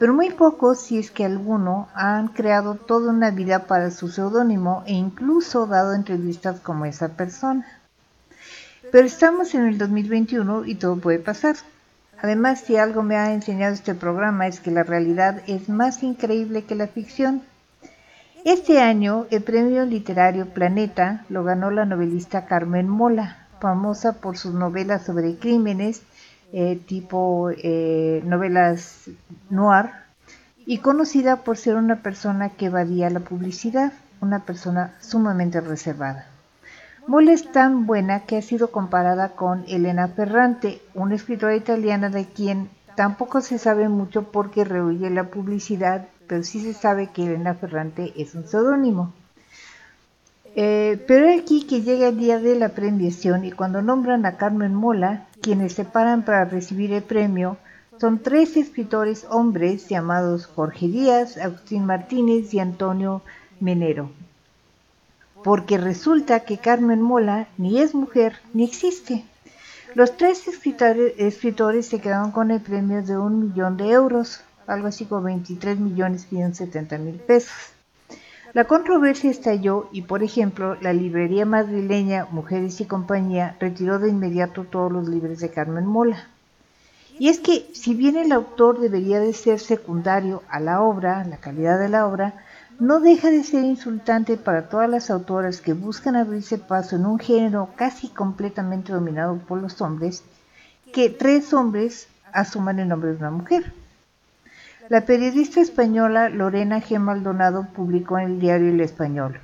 pero 0.00 0.12
muy 0.12 0.30
pocos, 0.30 0.80
si 0.80 0.98
es 0.98 1.12
que 1.12 1.24
alguno, 1.24 1.88
han 1.94 2.28
creado 2.28 2.74
toda 2.74 3.12
una 3.12 3.30
vida 3.30 3.66
para 3.66 3.92
su 3.92 4.08
seudónimo 4.08 4.82
e 4.86 4.94
incluso 4.94 5.66
dado 5.66 5.94
entrevistas 5.94 6.58
como 6.58 6.86
esa 6.86 7.10
persona. 7.10 7.66
Pero 8.90 9.06
estamos 9.06 9.54
en 9.54 9.66
el 9.66 9.78
2021 9.78 10.64
y 10.66 10.74
todo 10.74 10.96
puede 10.96 11.20
pasar. 11.20 11.54
Además, 12.20 12.60
si 12.60 12.76
algo 12.76 13.02
me 13.04 13.16
ha 13.16 13.32
enseñado 13.32 13.74
este 13.74 13.94
programa 13.94 14.48
es 14.48 14.58
que 14.58 14.72
la 14.72 14.82
realidad 14.82 15.40
es 15.46 15.68
más 15.68 16.02
increíble 16.02 16.64
que 16.64 16.74
la 16.74 16.88
ficción. 16.88 17.42
Este 18.44 18.80
año, 18.80 19.26
el 19.30 19.42
premio 19.42 19.84
literario 19.84 20.46
Planeta 20.46 21.24
lo 21.28 21.44
ganó 21.44 21.70
la 21.70 21.84
novelista 21.84 22.46
Carmen 22.46 22.88
Mola, 22.88 23.47
famosa 23.60 24.14
por 24.14 24.36
sus 24.36 24.54
novelas 24.54 25.04
sobre 25.04 25.36
crímenes, 25.36 26.02
eh, 26.52 26.80
tipo 26.86 27.50
eh, 27.50 28.22
novelas 28.24 29.10
noir, 29.50 29.90
y 30.66 30.78
conocida 30.78 31.36
por 31.36 31.56
ser 31.56 31.76
una 31.76 32.02
persona 32.02 32.50
que 32.50 32.66
evadía 32.66 33.08
la 33.10 33.20
publicidad, 33.20 33.92
una 34.20 34.40
persona 34.40 34.94
sumamente 35.00 35.60
reservada. 35.60 36.26
Mola 37.06 37.32
es 37.32 37.50
tan 37.52 37.86
buena 37.86 38.20
que 38.26 38.36
ha 38.36 38.42
sido 38.42 38.70
comparada 38.70 39.30
con 39.30 39.64
Elena 39.66 40.08
Ferrante, 40.08 40.82
una 40.92 41.14
escritora 41.14 41.56
italiana 41.56 42.10
de 42.10 42.26
quien 42.26 42.68
tampoco 42.96 43.40
se 43.40 43.58
sabe 43.58 43.88
mucho 43.88 44.24
porque 44.24 44.64
rehuye 44.64 45.08
la 45.08 45.30
publicidad, 45.30 46.08
pero 46.26 46.42
sí 46.42 46.60
se 46.60 46.74
sabe 46.74 47.06
que 47.06 47.24
Elena 47.24 47.54
Ferrante 47.54 48.12
es 48.16 48.34
un 48.34 48.46
seudónimo. 48.46 49.14
Eh, 50.60 51.04
pero 51.06 51.30
aquí 51.30 51.68
que 51.68 51.82
llega 51.82 52.08
el 52.08 52.18
día 52.18 52.40
de 52.40 52.56
la 52.56 52.70
premiación 52.70 53.44
y 53.44 53.52
cuando 53.52 53.80
nombran 53.80 54.26
a 54.26 54.36
Carmen 54.38 54.74
Mola, 54.74 55.28
quienes 55.40 55.74
se 55.74 55.84
paran 55.84 56.24
para 56.24 56.46
recibir 56.46 56.92
el 56.92 57.04
premio 57.04 57.58
son 58.00 58.18
tres 58.18 58.56
escritores 58.56 59.24
hombres 59.30 59.88
llamados 59.88 60.46
Jorge 60.46 60.88
Díaz, 60.88 61.36
Agustín 61.36 61.86
Martínez 61.86 62.52
y 62.54 62.58
Antonio 62.58 63.22
Menero. 63.60 64.10
Porque 65.44 65.78
resulta 65.78 66.40
que 66.40 66.58
Carmen 66.58 67.02
Mola 67.02 67.46
ni 67.56 67.78
es 67.80 67.94
mujer 67.94 68.40
ni 68.52 68.64
existe. 68.64 69.24
Los 69.94 70.16
tres 70.16 70.48
escritores, 70.48 71.12
escritores 71.18 71.86
se 71.86 72.00
quedaron 72.00 72.32
con 72.32 72.50
el 72.50 72.60
premio 72.60 73.00
de 73.04 73.16
un 73.16 73.38
millón 73.38 73.76
de 73.76 73.90
euros, 73.90 74.40
algo 74.66 74.88
así 74.88 75.04
como 75.04 75.22
23 75.22 75.78
millones 75.78 76.24
570 76.24 76.98
mil 76.98 77.14
pesos. 77.14 77.77
La 78.54 78.64
controversia 78.64 79.30
estalló 79.30 79.90
y, 79.92 80.02
por 80.02 80.22
ejemplo, 80.22 80.76
la 80.80 80.94
librería 80.94 81.44
madrileña 81.44 82.26
Mujeres 82.30 82.80
y 82.80 82.86
Compañía 82.86 83.56
retiró 83.60 83.98
de 83.98 84.08
inmediato 84.08 84.64
todos 84.64 84.90
los 84.90 85.06
libros 85.06 85.40
de 85.40 85.50
Carmen 85.50 85.84
Mola. 85.84 86.28
Y 87.18 87.28
es 87.28 87.40
que, 87.40 87.68
si 87.74 87.94
bien 87.94 88.16
el 88.16 88.32
autor 88.32 88.80
debería 88.80 89.20
de 89.20 89.34
ser 89.34 89.60
secundario 89.60 90.42
a 90.48 90.60
la 90.60 90.80
obra, 90.80 91.24
la 91.24 91.36
calidad 91.36 91.78
de 91.78 91.90
la 91.90 92.06
obra, 92.06 92.34
no 92.78 93.00
deja 93.00 93.30
de 93.30 93.44
ser 93.44 93.64
insultante 93.64 94.38
para 94.38 94.70
todas 94.70 94.88
las 94.88 95.10
autoras 95.10 95.60
que 95.60 95.74
buscan 95.74 96.16
abrirse 96.16 96.56
paso 96.56 96.96
en 96.96 97.04
un 97.04 97.18
género 97.18 97.68
casi 97.76 98.08
completamente 98.08 98.92
dominado 98.92 99.36
por 99.38 99.60
los 99.60 99.80
hombres, 99.82 100.22
que 100.92 101.10
tres 101.10 101.52
hombres 101.52 102.08
asuman 102.32 102.78
el 102.78 102.88
nombre 102.88 103.10
de 103.10 103.16
una 103.16 103.30
mujer. 103.30 103.72
La 104.88 105.02
periodista 105.02 105.60
española 105.60 106.30
Lorena 106.30 106.80
G. 106.80 106.98
Maldonado 106.98 107.66
publicó 107.74 108.18
en 108.18 108.24
el 108.30 108.40
diario 108.40 108.70
El 108.70 108.80
Español. 108.80 109.38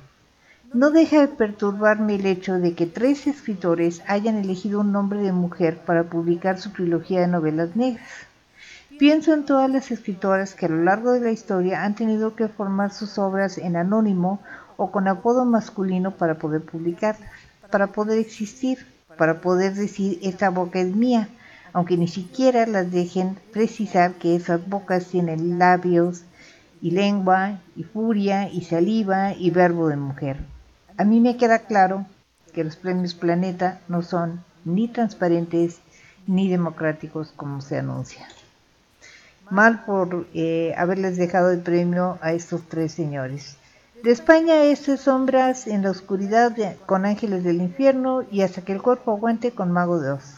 No 0.73 0.89
deja 0.89 1.21
de 1.21 1.27
perturbarme 1.27 2.15
el 2.15 2.25
hecho 2.25 2.55
de 2.55 2.73
que 2.73 2.87
tres 2.87 3.27
escritores 3.27 4.01
hayan 4.07 4.37
elegido 4.37 4.79
un 4.79 4.91
nombre 4.91 5.19
de 5.19 5.33
mujer 5.33 5.77
para 5.77 6.05
publicar 6.05 6.57
su 6.57 6.71
trilogía 6.71 7.21
de 7.21 7.27
novelas 7.27 7.75
negras. 7.75 8.09
Pienso 8.97 9.35
en 9.35 9.45
todas 9.45 9.69
las 9.69 9.91
escritoras 9.91 10.55
que 10.55 10.65
a 10.65 10.69
lo 10.69 10.83
largo 10.83 11.11
de 11.11 11.21
la 11.21 11.31
historia 11.31 11.83
han 11.83 11.93
tenido 11.93 12.35
que 12.35 12.47
formar 12.47 12.91
sus 12.91 13.19
obras 13.19 13.59
en 13.59 13.75
anónimo 13.75 14.41
o 14.77 14.89
con 14.89 15.07
apodo 15.07 15.45
masculino 15.45 16.09
para 16.09 16.39
poder 16.39 16.61
publicarlas, 16.61 17.29
para 17.69 17.85
poder 17.85 18.17
existir, 18.17 18.79
para 19.15 19.41
poder 19.41 19.75
decir 19.75 20.17
esta 20.23 20.49
boca 20.49 20.79
es 20.79 20.95
mía, 20.95 21.29
aunque 21.75 21.97
ni 21.97 22.07
siquiera 22.07 22.65
las 22.65 22.89
dejen 22.89 23.37
precisar 23.51 24.13
que 24.13 24.37
esas 24.37 24.65
bocas 24.65 25.07
tienen 25.07 25.59
labios 25.59 26.23
y 26.81 26.91
lengua 26.91 27.59
y 27.75 27.83
furia 27.83 28.49
y 28.49 28.61
saliva 28.61 29.33
y 29.33 29.49
verbo 29.51 29.89
de 29.89 29.97
mujer. 29.97 30.37
A 30.95 31.03
mí 31.03 31.19
me 31.19 31.35
queda 31.35 31.59
claro 31.59 32.05
que 32.53 32.63
los 32.63 32.77
premios 32.77 33.13
Planeta 33.13 33.81
no 33.89 34.03
son 34.03 34.41
ni 34.63 34.87
transparentes 34.87 35.79
ni 36.27 36.47
democráticos 36.47 37.33
como 37.35 37.59
se 37.59 37.77
anuncia. 37.77 38.25
Mal 39.49 39.83
por 39.83 40.27
eh, 40.33 40.73
haberles 40.77 41.17
dejado 41.17 41.51
el 41.51 41.59
premio 41.59 42.17
a 42.21 42.31
estos 42.31 42.61
tres 42.69 42.93
señores. 42.93 43.57
De 44.01 44.11
España 44.11 44.63
es 44.63 44.79
Sombras 45.01 45.67
en 45.67 45.83
la 45.83 45.91
Oscuridad 45.91 46.55
con 46.85 47.05
Ángeles 47.05 47.43
del 47.43 47.61
Infierno 47.61 48.23
y 48.31 48.43
Hasta 48.43 48.61
que 48.61 48.71
el 48.71 48.81
cuerpo 48.81 49.11
aguante 49.11 49.51
con 49.51 49.73
Mago 49.73 49.99
de 49.99 50.11
Oz. 50.11 50.35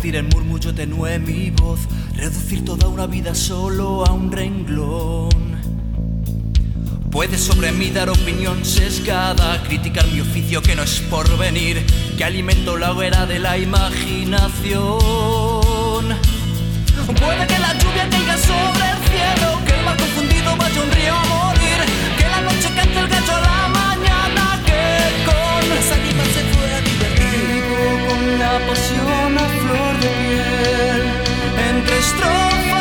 Convertir 0.00 0.16
en 0.16 0.28
murmullo 0.30 0.74
tenue 0.74 1.18
mi 1.18 1.50
voz, 1.50 1.80
reducir 2.16 2.64
toda 2.64 2.88
una 2.88 3.06
vida 3.06 3.34
solo 3.34 4.06
a 4.06 4.12
un 4.12 4.32
renglón. 4.32 5.60
Puedes 7.10 7.42
sobre 7.42 7.70
mí 7.72 7.90
dar 7.90 8.08
opinión 8.08 8.64
sesgada, 8.64 9.62
criticar 9.64 10.06
mi 10.06 10.20
oficio 10.22 10.62
que 10.62 10.74
no 10.74 10.84
es 10.84 11.00
por 11.10 11.26
venir, 11.36 11.84
que 12.16 12.24
alimento 12.24 12.78
la 12.78 12.92
hoguera 12.92 13.26
de 13.26 13.40
la 13.40 13.58
imaginación. 13.58 14.80
Puede 17.04 17.46
que 17.46 17.58
la 17.58 17.74
lluvia 17.74 18.08
caiga 18.08 18.38
sobre 18.38 18.90
el 18.92 18.98
cielo, 19.10 19.60
que 19.66 19.74
el 19.74 19.84
mar 19.84 19.96
confundido 19.98 20.56
vaya 20.56 20.82
un 20.82 20.90
río 20.92 21.14
a 21.14 21.24
morir, 21.24 21.78
que 22.16 22.26
la 22.26 22.40
noche 22.40 22.68
cante 22.74 22.98
el 23.00 23.08
gallo 23.08 23.36
a 23.36 23.40
la 23.40 23.68
mañana, 23.68 24.62
que 24.64 24.80
con 25.26 25.68
las 25.68 25.92
ánimas 25.92 26.28
se 26.28 26.42
fue 26.54 26.72
a 26.72 26.80
divertir. 26.80 27.36
Vivo 27.50 28.08
con 28.08 28.38
la 28.38 28.66
pasión 28.66 29.09
entre 31.68 31.98
estrofas 31.98 32.79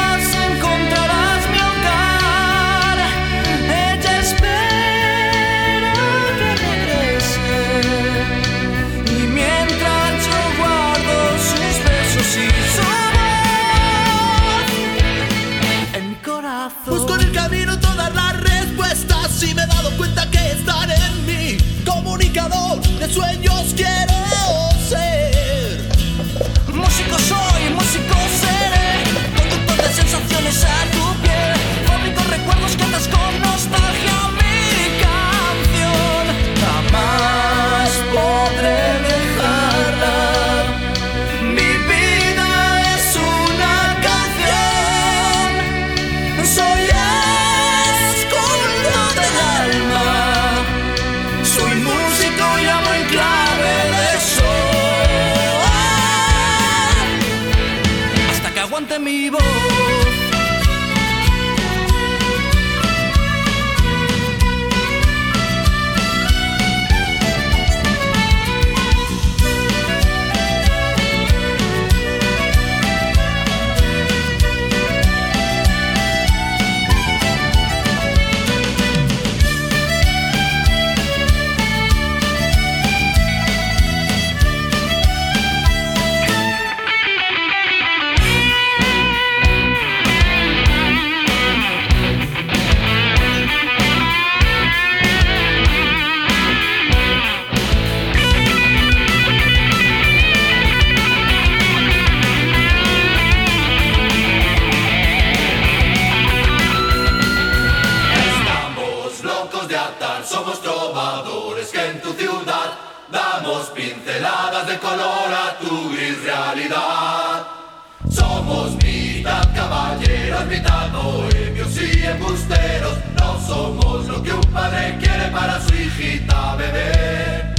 mitad 120.60 120.92
bohemios 120.92 121.72
y 121.82 122.06
embusteros. 122.06 122.98
No 123.18 123.40
somos 123.48 124.08
lo 124.08 124.22
que 124.22 124.34
un 124.34 124.42
padre 124.54 124.98
quiere 125.00 125.28
para 125.32 125.60
su 125.62 125.74
hijita 125.74 126.56
bebé. 126.56 127.54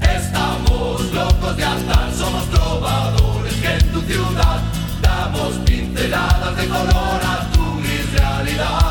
Estamos 0.00 1.12
locos 1.12 1.56
de 1.56 1.64
atar, 1.64 2.12
somos 2.16 2.48
trovadores 2.50 3.54
que 3.54 3.72
en 3.74 3.92
tu 3.92 4.00
ciudad 4.02 4.60
damos 5.02 5.54
pinceladas 5.64 6.56
de 6.56 6.68
color 6.68 7.20
a 7.24 7.48
tu 7.52 7.80
realidad. 8.16 8.85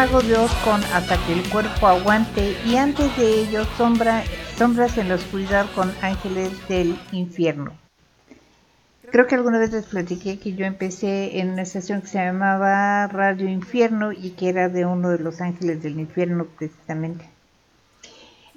Mago 0.00 0.22
de 0.22 0.34
con 0.64 0.82
Hasta 0.94 1.18
que 1.26 1.34
el 1.34 1.46
cuerpo 1.50 1.86
aguante 1.86 2.56
y 2.64 2.76
antes 2.76 3.14
de 3.18 3.42
ello 3.42 3.66
Sombra, 3.76 4.22
Sombras 4.56 4.96
en 4.96 5.10
la 5.10 5.16
oscuridad 5.16 5.66
con 5.74 5.92
Ángeles 6.00 6.52
del 6.68 6.98
infierno. 7.12 7.74
Creo 9.12 9.26
que 9.26 9.34
alguna 9.34 9.58
vez 9.58 9.72
les 9.72 9.84
platiqué 9.84 10.38
que 10.38 10.54
yo 10.54 10.64
empecé 10.64 11.38
en 11.38 11.50
una 11.50 11.60
estación 11.60 12.00
que 12.00 12.06
se 12.06 12.16
llamaba 12.16 13.08
Radio 13.08 13.46
Infierno 13.46 14.10
y 14.12 14.30
que 14.30 14.48
era 14.48 14.70
de 14.70 14.86
uno 14.86 15.10
de 15.10 15.18
los 15.18 15.42
ángeles 15.42 15.82
del 15.82 16.00
infierno 16.00 16.46
precisamente. 16.46 17.28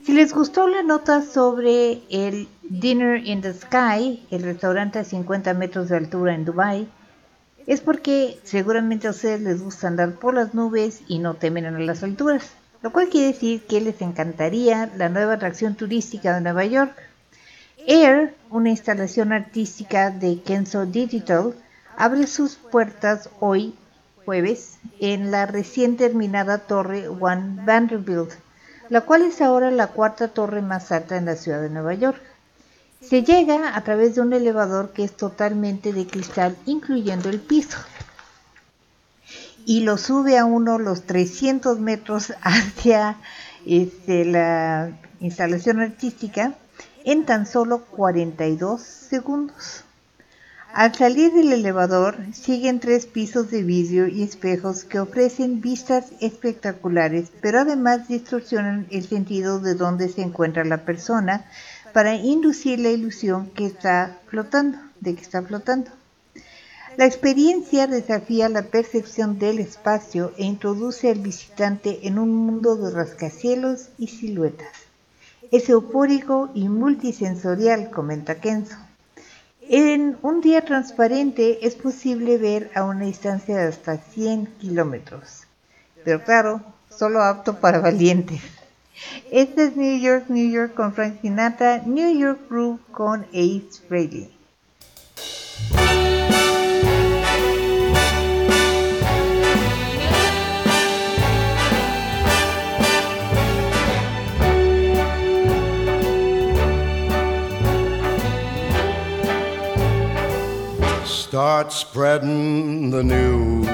Si 0.05 0.13
les 0.13 0.33
gustó 0.33 0.69
la 0.69 0.81
nota 0.81 1.23
sobre 1.23 2.03
el 2.09 2.47
Dinner 2.61 3.17
in 3.17 3.41
the 3.41 3.53
Sky, 3.53 4.25
el 4.31 4.43
restaurante 4.43 4.99
a 4.99 5.03
50 5.03 5.53
metros 5.55 5.89
de 5.89 5.97
altura 5.97 6.35
en 6.35 6.45
Dubai, 6.45 6.87
es 7.67 7.81
porque 7.81 8.39
seguramente 8.43 9.07
a 9.07 9.11
ustedes 9.11 9.41
les 9.41 9.61
gusta 9.61 9.87
andar 9.87 10.13
por 10.13 10.33
las 10.33 10.53
nubes 10.53 11.01
y 11.07 11.19
no 11.19 11.35
temen 11.35 11.65
a 11.65 11.71
las 11.71 12.03
alturas, 12.03 12.51
lo 12.81 12.91
cual 12.91 13.09
quiere 13.09 13.27
decir 13.27 13.63
que 13.65 13.79
les 13.79 14.01
encantaría 14.01 14.91
la 14.97 15.09
nueva 15.09 15.33
atracción 15.33 15.75
turística 15.75 16.33
de 16.33 16.41
Nueva 16.41 16.65
York. 16.65 16.93
Air, 17.87 18.35
una 18.49 18.69
instalación 18.69 19.33
artística 19.33 20.09
de 20.09 20.41
Kenzo 20.41 20.85
Digital, 20.85 21.53
abre 21.97 22.27
sus 22.27 22.55
puertas 22.55 23.29
hoy, 23.39 23.75
jueves, 24.25 24.77
en 24.99 25.31
la 25.31 25.45
recién 25.45 25.97
terminada 25.97 26.59
torre 26.59 27.07
One 27.07 27.63
Vanderbilt, 27.65 28.31
la 28.89 29.01
cual 29.01 29.23
es 29.23 29.41
ahora 29.41 29.71
la 29.71 29.87
cuarta 29.87 30.27
torre 30.29 30.61
más 30.61 30.91
alta 30.91 31.17
en 31.17 31.25
la 31.25 31.35
ciudad 31.35 31.61
de 31.61 31.69
Nueva 31.69 31.93
York. 31.93 32.21
Se 33.09 33.21
llega 33.23 33.75
a 33.75 33.83
través 33.83 34.15
de 34.15 34.21
un 34.21 34.33
elevador 34.33 34.91
que 34.93 35.03
es 35.03 35.15
totalmente 35.15 35.91
de 35.91 36.07
cristal, 36.07 36.55
incluyendo 36.65 37.29
el 37.29 37.39
piso. 37.39 37.77
Y 39.65 39.81
lo 39.81 39.97
sube 39.97 40.37
a 40.37 40.45
uno 40.45 40.79
los 40.79 41.03
300 41.03 41.79
metros 41.79 42.33
hacia 42.41 43.17
este, 43.65 44.25
la 44.25 44.97
instalación 45.19 45.81
artística, 45.81 46.55
en 47.03 47.25
tan 47.25 47.45
solo 47.45 47.85
42 47.85 48.81
segundos. 48.81 49.83
Al 50.73 50.95
salir 50.95 51.31
del 51.33 51.53
elevador 51.53 52.17
siguen 52.33 52.79
tres 52.79 53.05
pisos 53.05 53.51
de 53.51 53.61
vidrio 53.61 54.07
y 54.07 54.23
espejos 54.23 54.85
que 54.85 54.99
ofrecen 54.99 55.61
vistas 55.61 56.05
espectaculares, 56.19 57.31
pero 57.41 57.59
además 57.59 58.07
distorsionan 58.07 58.87
el 58.89 59.07
sentido 59.07 59.59
de 59.59 59.75
dónde 59.75 60.09
se 60.09 60.23
encuentra 60.23 60.65
la 60.65 60.83
persona 60.83 61.45
para 61.93 62.15
inducir 62.15 62.79
la 62.79 62.89
ilusión 62.89 63.51
que 63.51 63.67
está 63.67 64.19
flotando, 64.27 64.79
de 64.99 65.15
que 65.15 65.21
está 65.21 65.41
flotando. 65.41 65.91
La 66.97 67.05
experiencia 67.05 67.87
desafía 67.87 68.49
la 68.49 68.63
percepción 68.63 69.39
del 69.39 69.59
espacio 69.59 70.31
e 70.37 70.43
introduce 70.43 71.09
al 71.09 71.19
visitante 71.19 72.07
en 72.07 72.19
un 72.19 72.35
mundo 72.35 72.75
de 72.75 72.91
rascacielos 72.91 73.89
y 73.97 74.07
siluetas. 74.07 74.67
Es 75.51 75.69
eufórico 75.69 76.49
y 76.53 76.69
multisensorial, 76.69 77.89
comenta 77.89 78.39
Kenzo. 78.39 78.77
En 79.61 80.17
un 80.21 80.41
día 80.41 80.65
transparente 80.65 81.65
es 81.65 81.75
posible 81.75 82.37
ver 82.37 82.69
a 82.75 82.83
una 82.83 83.05
distancia 83.05 83.55
de 83.55 83.67
hasta 83.69 83.97
100 83.97 84.47
kilómetros, 84.59 85.43
pero 86.03 86.23
claro, 86.23 86.61
solo 86.89 87.23
apto 87.23 87.59
para 87.59 87.79
valientes. 87.79 88.41
Este 89.31 89.65
es 89.65 89.75
New 89.75 89.97
York, 89.97 90.25
New 90.29 90.49
York 90.49 90.73
con 90.73 90.93
Frank 90.93 91.21
Sinatra, 91.21 91.81
New 91.85 92.17
York 92.17 92.49
Groove 92.49 92.79
con 92.91 93.25
Ace 93.33 93.81
Frehley. 93.87 94.29
Start 111.33 111.73
spreading 111.73 112.91
the 112.91 113.03
news. 113.03 113.67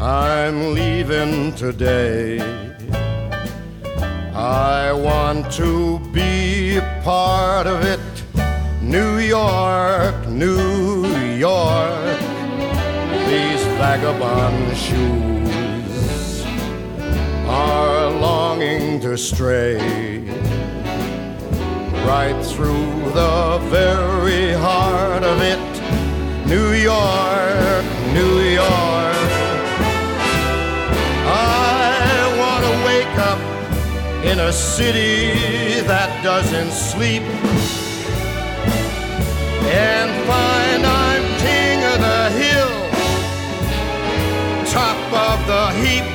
I'm 0.00 0.72
leaving 0.72 1.54
today. 1.54 2.38
I 4.36 4.92
want 4.92 5.50
to 5.52 5.98
be 6.12 6.76
a 6.76 7.00
part 7.02 7.66
of 7.66 7.82
it. 7.82 7.98
New 8.82 9.16
York, 9.16 10.28
New 10.28 11.06
York. 11.38 12.20
These 13.30 13.64
vagabond 13.80 14.76
shoes 14.76 16.44
are 17.48 18.10
longing 18.10 19.00
to 19.00 19.16
stray 19.16 20.20
right 22.04 22.38
through 22.44 23.10
the 23.12 23.58
very 23.70 24.52
heart 24.52 25.22
of 25.22 25.40
it. 25.40 26.46
New 26.46 26.72
York, 26.72 27.86
New 28.12 28.40
York. 28.40 29.15
In 34.26 34.40
a 34.40 34.52
city 34.52 35.80
that 35.82 36.10
doesn't 36.24 36.72
sleep 36.72 37.22
and 39.70 40.10
find 40.26 40.84
I'm 40.84 41.24
king 41.46 41.78
of 41.92 41.98
the 42.08 42.24
hill, 42.42 42.74
top 44.66 44.98
of 45.28 45.38
the 45.46 45.64
heap. 45.80 46.06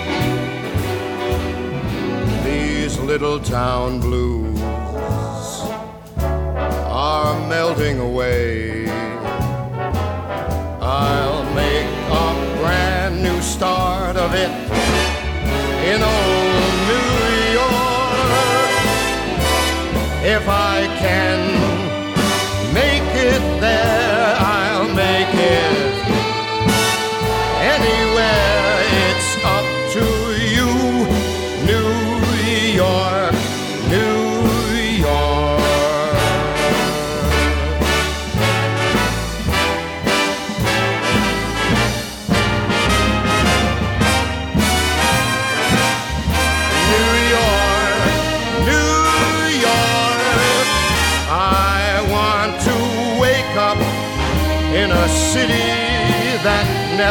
These 2.44 3.00
little 3.00 3.40
town 3.40 4.02
blues 4.02 4.60
are 6.20 7.48
melting 7.48 8.00
away. 8.00 9.11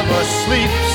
Never 0.02 0.24
sleeps 0.24 0.89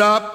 up 0.00 0.29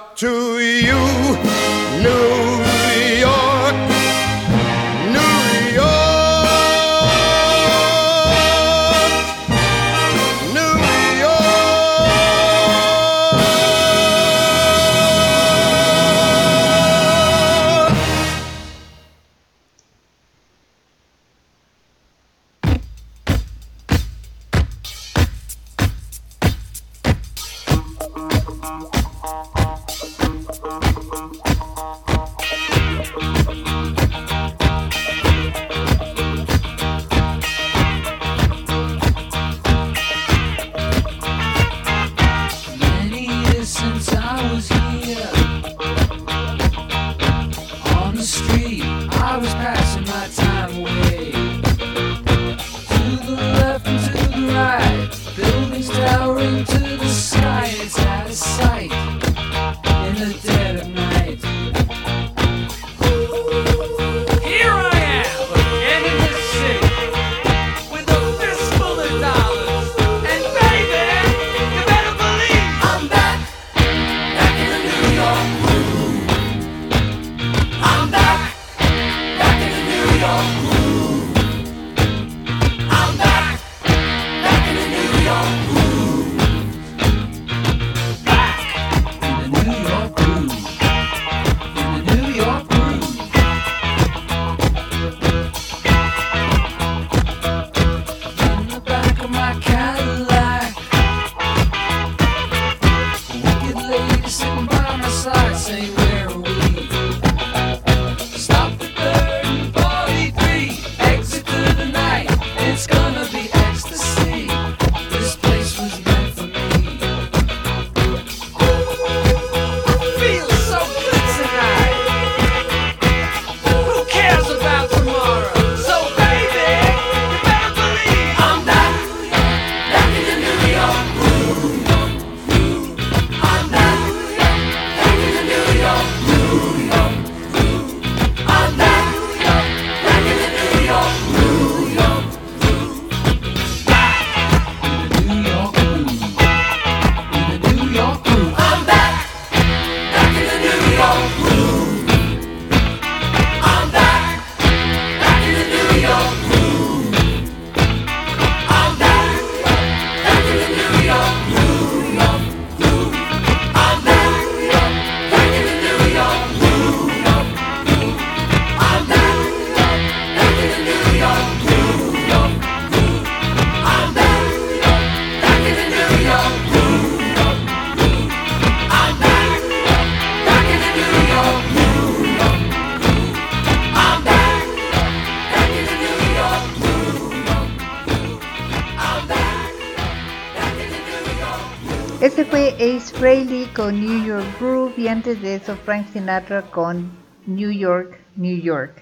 eso 195.65 195.75
Frank 195.77 196.05
Sinatra 196.13 196.61
con 196.69 197.09
New 197.47 197.71
York, 197.71 198.19
New 198.35 198.61
York. 198.61 199.01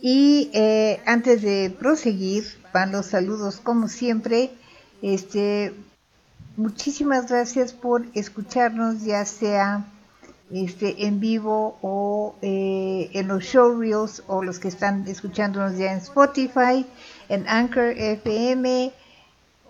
Y 0.00 0.50
eh, 0.54 1.00
antes 1.04 1.42
de 1.42 1.74
proseguir, 1.76 2.44
van 2.72 2.92
los 2.92 3.06
saludos 3.06 3.56
como 3.60 3.88
siempre. 3.88 4.52
Este, 5.02 5.74
muchísimas 6.56 7.28
gracias 7.28 7.72
por 7.72 8.04
escucharnos, 8.14 9.02
ya 9.02 9.24
sea 9.24 9.84
este, 10.52 11.06
en 11.06 11.18
vivo 11.18 11.76
o 11.82 12.36
eh, 12.40 13.10
en 13.14 13.26
los 13.26 13.42
showreels 13.42 14.22
o 14.28 14.44
los 14.44 14.60
que 14.60 14.68
están 14.68 15.08
escuchándonos 15.08 15.76
ya 15.76 15.90
en 15.90 15.98
Spotify, 15.98 16.86
en 17.28 17.48
Anchor 17.48 17.94
FM 17.96 18.92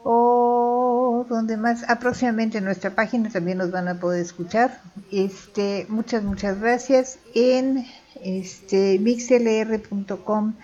o 0.08 1.26
donde 1.28 1.56
más 1.56 1.84
ah, 1.88 1.98
próximamente 1.98 2.58
en 2.58 2.64
nuestra 2.64 2.90
página 2.90 3.28
también 3.28 3.58
nos 3.58 3.72
van 3.72 3.88
a 3.88 3.98
poder 3.98 4.22
escuchar. 4.22 4.80
Este 5.10 5.84
muchas 5.88 6.22
muchas 6.22 6.60
gracias 6.60 7.18
en 7.34 7.84
este 8.22 9.00
mixlr.com 9.00 10.54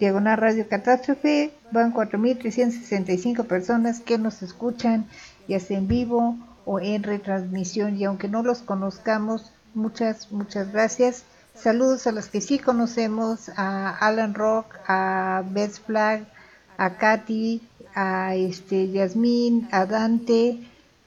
diagonal 0.00 0.36
radio 0.36 0.68
catástrofe. 0.68 1.52
Van 1.70 1.94
4.365 1.94 3.44
personas 3.44 4.00
que 4.00 4.18
nos 4.18 4.42
escuchan 4.42 5.06
ya 5.46 5.60
sea 5.60 5.78
en 5.78 5.86
vivo 5.86 6.36
o 6.64 6.80
en 6.80 7.04
retransmisión. 7.04 8.00
Y 8.00 8.04
aunque 8.04 8.26
no 8.26 8.42
los 8.42 8.62
conozcamos 8.62 9.52
muchas 9.74 10.32
muchas 10.32 10.72
gracias. 10.72 11.22
Saludos 11.54 12.08
a 12.08 12.12
los 12.12 12.26
que 12.26 12.40
sí 12.40 12.58
conocemos 12.58 13.48
a 13.56 13.90
Alan 13.90 14.34
Rock 14.34 14.74
a 14.88 15.44
Beth 15.52 15.80
Flag 15.86 16.26
a 16.78 16.96
Katy 16.96 17.60
a 17.98 18.36
este 18.36 18.92
Yasmín, 18.92 19.68
a 19.72 19.84
Dante, 19.84 20.60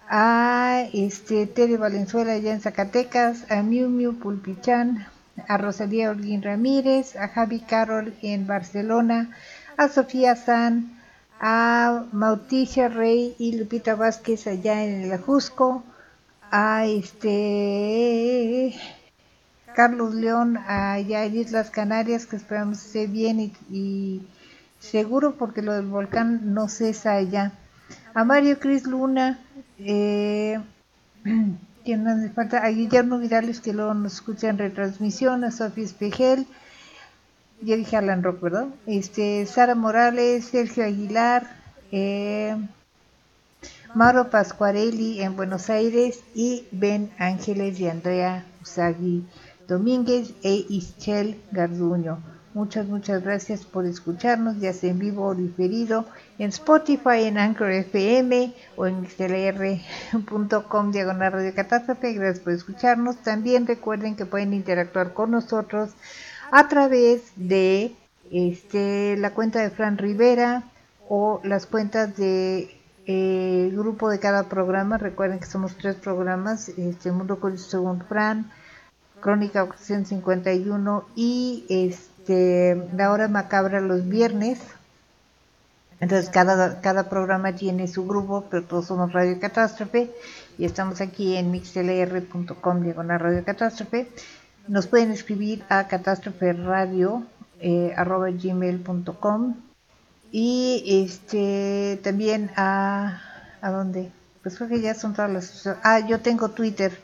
a 0.09 0.84
este 0.91 1.47
Tere 1.47 1.77
Valenzuela 1.77 2.34
allá 2.34 2.51
en 2.51 2.59
Zacatecas, 2.59 3.49
a 3.49 3.63
Miu 3.63 3.88
Miu 3.88 4.19
Pulpichán, 4.19 5.07
a 5.47 5.57
Rosalía 5.57 6.11
Holguín 6.11 6.41
Ramírez, 6.41 7.15
a 7.15 7.30
Javi 7.30 7.61
Carol 7.61 8.13
en 8.22 8.45
Barcelona, 8.45 9.30
a 9.77 9.88
Sofía 9.88 10.35
San, 10.35 10.99
a 11.39 12.03
Mauticia 12.11 12.89
Rey 12.89 13.35
y 13.39 13.57
Lupita 13.57 13.95
Vázquez 13.95 14.45
allá 14.47 14.84
en 14.84 15.03
el 15.03 15.13
Ajusco, 15.13 15.85
a 16.51 16.85
este 16.88 18.76
Carlos 19.73 20.13
León 20.13 20.57
allá 20.57 21.23
en 21.23 21.38
Islas 21.38 21.69
Canarias, 21.69 22.26
que 22.26 22.35
esperamos 22.35 22.85
esté 22.85 23.07
bien 23.07 23.53
y 23.69 24.27
seguro 24.81 25.35
porque 25.35 25.61
lo 25.61 25.73
del 25.73 25.85
volcán 25.85 26.53
no 26.53 26.67
cesa 26.67 27.13
allá. 27.13 27.53
A 28.13 28.25
Mario 28.25 28.59
Cris 28.59 28.85
Luna, 28.85 29.39
eh, 29.77 30.59
¿quién 31.85 32.33
falta? 32.33 32.65
A 32.65 32.69
Guillermo 32.69 33.19
Virales 33.19 33.61
que 33.61 33.73
luego 33.73 33.93
nos 33.93 34.15
escucha 34.15 34.49
en 34.49 34.57
retransmisión, 34.57 35.45
a 35.45 35.51
Sofía 35.51 35.85
Espejel, 35.85 36.45
ya 37.61 37.77
dije 37.77 37.95
Alan 37.95 38.23
Rock, 38.23 38.41
¿verdad? 38.41 38.67
Este, 38.87 39.45
Sara 39.45 39.75
Morales, 39.75 40.45
Sergio 40.45 40.83
Aguilar, 40.83 41.47
eh, 41.91 42.57
Mauro 43.93 44.29
Pascuarelli 44.29 45.21
en 45.21 45.35
Buenos 45.35 45.69
Aires 45.69 46.21
y 46.33 46.65
Ben 46.71 47.11
Ángeles 47.19 47.79
y 47.79 47.87
Andrea 47.87 48.45
Usagi 48.61 49.25
Domínguez 49.67 50.33
e 50.43 50.65
Ischel 50.69 51.39
Garduño. 51.51 52.30
Muchas, 52.53 52.85
muchas 52.87 53.23
gracias 53.23 53.63
por 53.63 53.85
escucharnos, 53.85 54.59
ya 54.59 54.73
sea 54.73 54.91
en 54.91 54.99
vivo 54.99 55.25
o 55.25 55.35
diferido, 55.35 56.05
en 56.37 56.49
Spotify, 56.49 57.23
en 57.23 57.37
Anchor 57.37 57.71
FM 57.71 58.53
o 58.75 58.87
en 58.87 59.07
xlr.com 59.07 60.91
diagonal 60.91 61.31
radio 61.31 61.55
catástrofe. 61.55 62.11
Gracias 62.11 62.43
por 62.43 62.51
escucharnos. 62.51 63.17
También 63.23 63.67
recuerden 63.67 64.17
que 64.17 64.25
pueden 64.25 64.53
interactuar 64.53 65.13
con 65.13 65.31
nosotros 65.31 65.91
a 66.51 66.67
través 66.67 67.31
de 67.37 67.95
este, 68.31 69.15
la 69.17 69.33
cuenta 69.33 69.61
de 69.61 69.69
Fran 69.69 69.97
Rivera 69.97 70.63
o 71.07 71.39
las 71.45 71.65
cuentas 71.67 72.17
de 72.17 72.69
eh, 73.05 73.69
grupo 73.71 74.09
de 74.09 74.19
cada 74.19 74.49
programa. 74.49 74.97
Recuerden 74.97 75.39
que 75.39 75.45
somos 75.45 75.77
tres 75.77 75.95
programas, 75.95 76.67
este 76.67 77.13
Mundo 77.13 77.39
Curioso 77.39 77.69
según 77.69 78.01
Fran, 78.01 78.51
Crónica 79.21 79.63
Ocasión 79.63 80.05
51 80.05 81.05
y 81.15 81.65
este 81.69 82.10
La 82.27 83.11
Hora 83.11 83.27
Macabra 83.27 83.81
los 83.81 84.07
viernes. 84.07 84.60
Entonces 85.99 86.30
cada, 86.30 86.81
cada 86.81 87.10
programa 87.10 87.56
tiene 87.56 87.88
su 87.88 88.07
grupo, 88.07 88.45
pero 88.49 88.64
todos 88.64 88.88
somos 88.88 89.14
Radio 89.14 89.39
Catástrofe 89.39 90.11
y 90.57 90.65
estamos 90.65 90.99
aquí 91.02 91.35
en 91.35 91.52
mixlr.com 91.52 92.84
diagonal 92.84 93.19
Radio 93.19 93.43
Catástrofe. 93.43 94.10
Nos 94.68 94.88
pueden 94.88 95.11
escribir 95.11 95.64
a 95.69 95.88
catástrofe 95.88 96.56
eh, 97.60 97.93
y 100.31 101.06
este 101.06 101.99
también 102.03 102.52
a 102.56 103.22
a 103.61 103.72
dónde 103.72 104.11
pues 104.41 104.56
creo 104.57 104.69
que 104.69 104.81
ya 104.81 104.93
son 104.93 105.14
todas 105.14 105.31
las 105.31 105.68
ah 105.84 105.99
yo 105.99 106.19
tengo 106.22 106.49
Twitter 106.49 106.98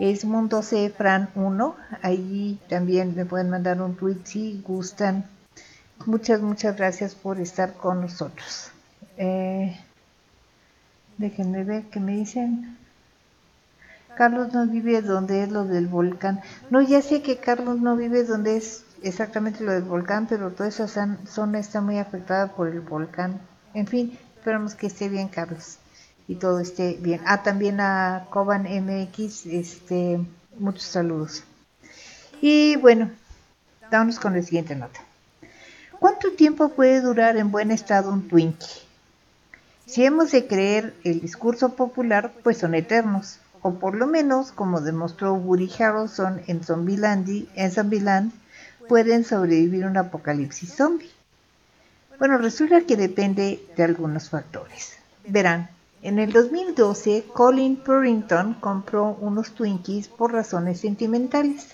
es 0.00 0.24
mundo 0.24 0.62
Fran 0.62 1.28
1 1.34 1.76
allí 2.00 2.58
también 2.70 3.14
me 3.14 3.26
pueden 3.26 3.50
mandar 3.50 3.82
un 3.82 3.96
tweet 3.96 4.20
si 4.24 4.62
gustan. 4.66 5.26
Muchas 6.06 6.40
muchas 6.40 6.74
gracias 6.78 7.14
por 7.14 7.38
estar 7.38 7.74
con 7.74 8.00
nosotros. 8.00 8.70
Eh, 9.18 9.78
déjenme 11.18 11.64
ver 11.64 11.82
qué 11.90 12.00
me 12.00 12.16
dicen. 12.16 12.78
Carlos 14.16 14.54
no 14.54 14.66
vive 14.66 15.02
donde 15.02 15.42
es 15.42 15.52
lo 15.52 15.66
del 15.66 15.86
volcán. 15.86 16.40
No 16.70 16.80
ya 16.80 17.02
sé 17.02 17.20
que 17.20 17.36
Carlos 17.36 17.78
no 17.78 17.94
vive 17.94 18.24
donde 18.24 18.56
es 18.56 18.84
exactamente 19.02 19.62
lo 19.62 19.72
del 19.72 19.82
volcán 19.82 20.26
pero 20.26 20.50
toda 20.50 20.70
esa 20.70 20.88
zona 20.88 21.58
está 21.58 21.82
muy 21.82 21.98
afectada 21.98 22.48
por 22.48 22.68
el 22.68 22.80
volcán. 22.80 23.38
En 23.74 23.86
fin 23.86 24.18
esperamos 24.38 24.74
que 24.74 24.86
esté 24.86 25.10
bien 25.10 25.28
Carlos 25.28 25.76
y 26.30 26.36
todo 26.36 26.60
esté 26.60 26.96
bien. 27.00 27.20
Ah, 27.26 27.42
también 27.42 27.80
a 27.80 28.26
Coban 28.30 28.62
MX, 28.62 29.46
este, 29.46 30.20
muchos 30.60 30.84
saludos. 30.84 31.42
Y 32.40 32.76
bueno, 32.76 33.10
vámonos 33.90 34.20
con 34.20 34.36
la 34.36 34.42
siguiente 34.44 34.76
nota. 34.76 35.00
¿Cuánto 35.98 36.30
tiempo 36.30 36.68
puede 36.68 37.00
durar 37.00 37.36
en 37.36 37.50
buen 37.50 37.72
estado 37.72 38.12
un 38.12 38.28
Twinkie? 38.28 38.80
Si 39.86 40.04
hemos 40.04 40.30
de 40.30 40.46
creer 40.46 40.94
el 41.02 41.20
discurso 41.20 41.70
popular, 41.74 42.32
pues 42.44 42.58
son 42.58 42.76
eternos. 42.76 43.40
o 43.62 43.74
por 43.74 43.96
lo 43.96 44.06
menos, 44.06 44.52
como 44.52 44.80
demostró 44.80 45.34
Woody 45.34 45.68
Harrelson 45.80 46.42
en 46.46 46.62
Zombieland, 46.62 47.48
en 47.56 47.72
Zombieland 47.72 48.32
pueden 48.88 49.24
sobrevivir 49.24 49.84
un 49.84 49.96
apocalipsis 49.96 50.76
zombie. 50.76 51.10
Bueno, 52.20 52.38
resulta 52.38 52.82
que 52.82 52.96
depende 52.96 53.60
de 53.76 53.82
algunos 53.82 54.30
factores. 54.30 54.96
Verán, 55.26 55.68
en 56.02 56.18
el 56.18 56.32
2012, 56.32 57.24
Colin 57.32 57.76
Purrington 57.76 58.54
compró 58.54 59.16
unos 59.20 59.52
Twinkies 59.52 60.08
por 60.08 60.32
razones 60.32 60.80
sentimentales. 60.80 61.68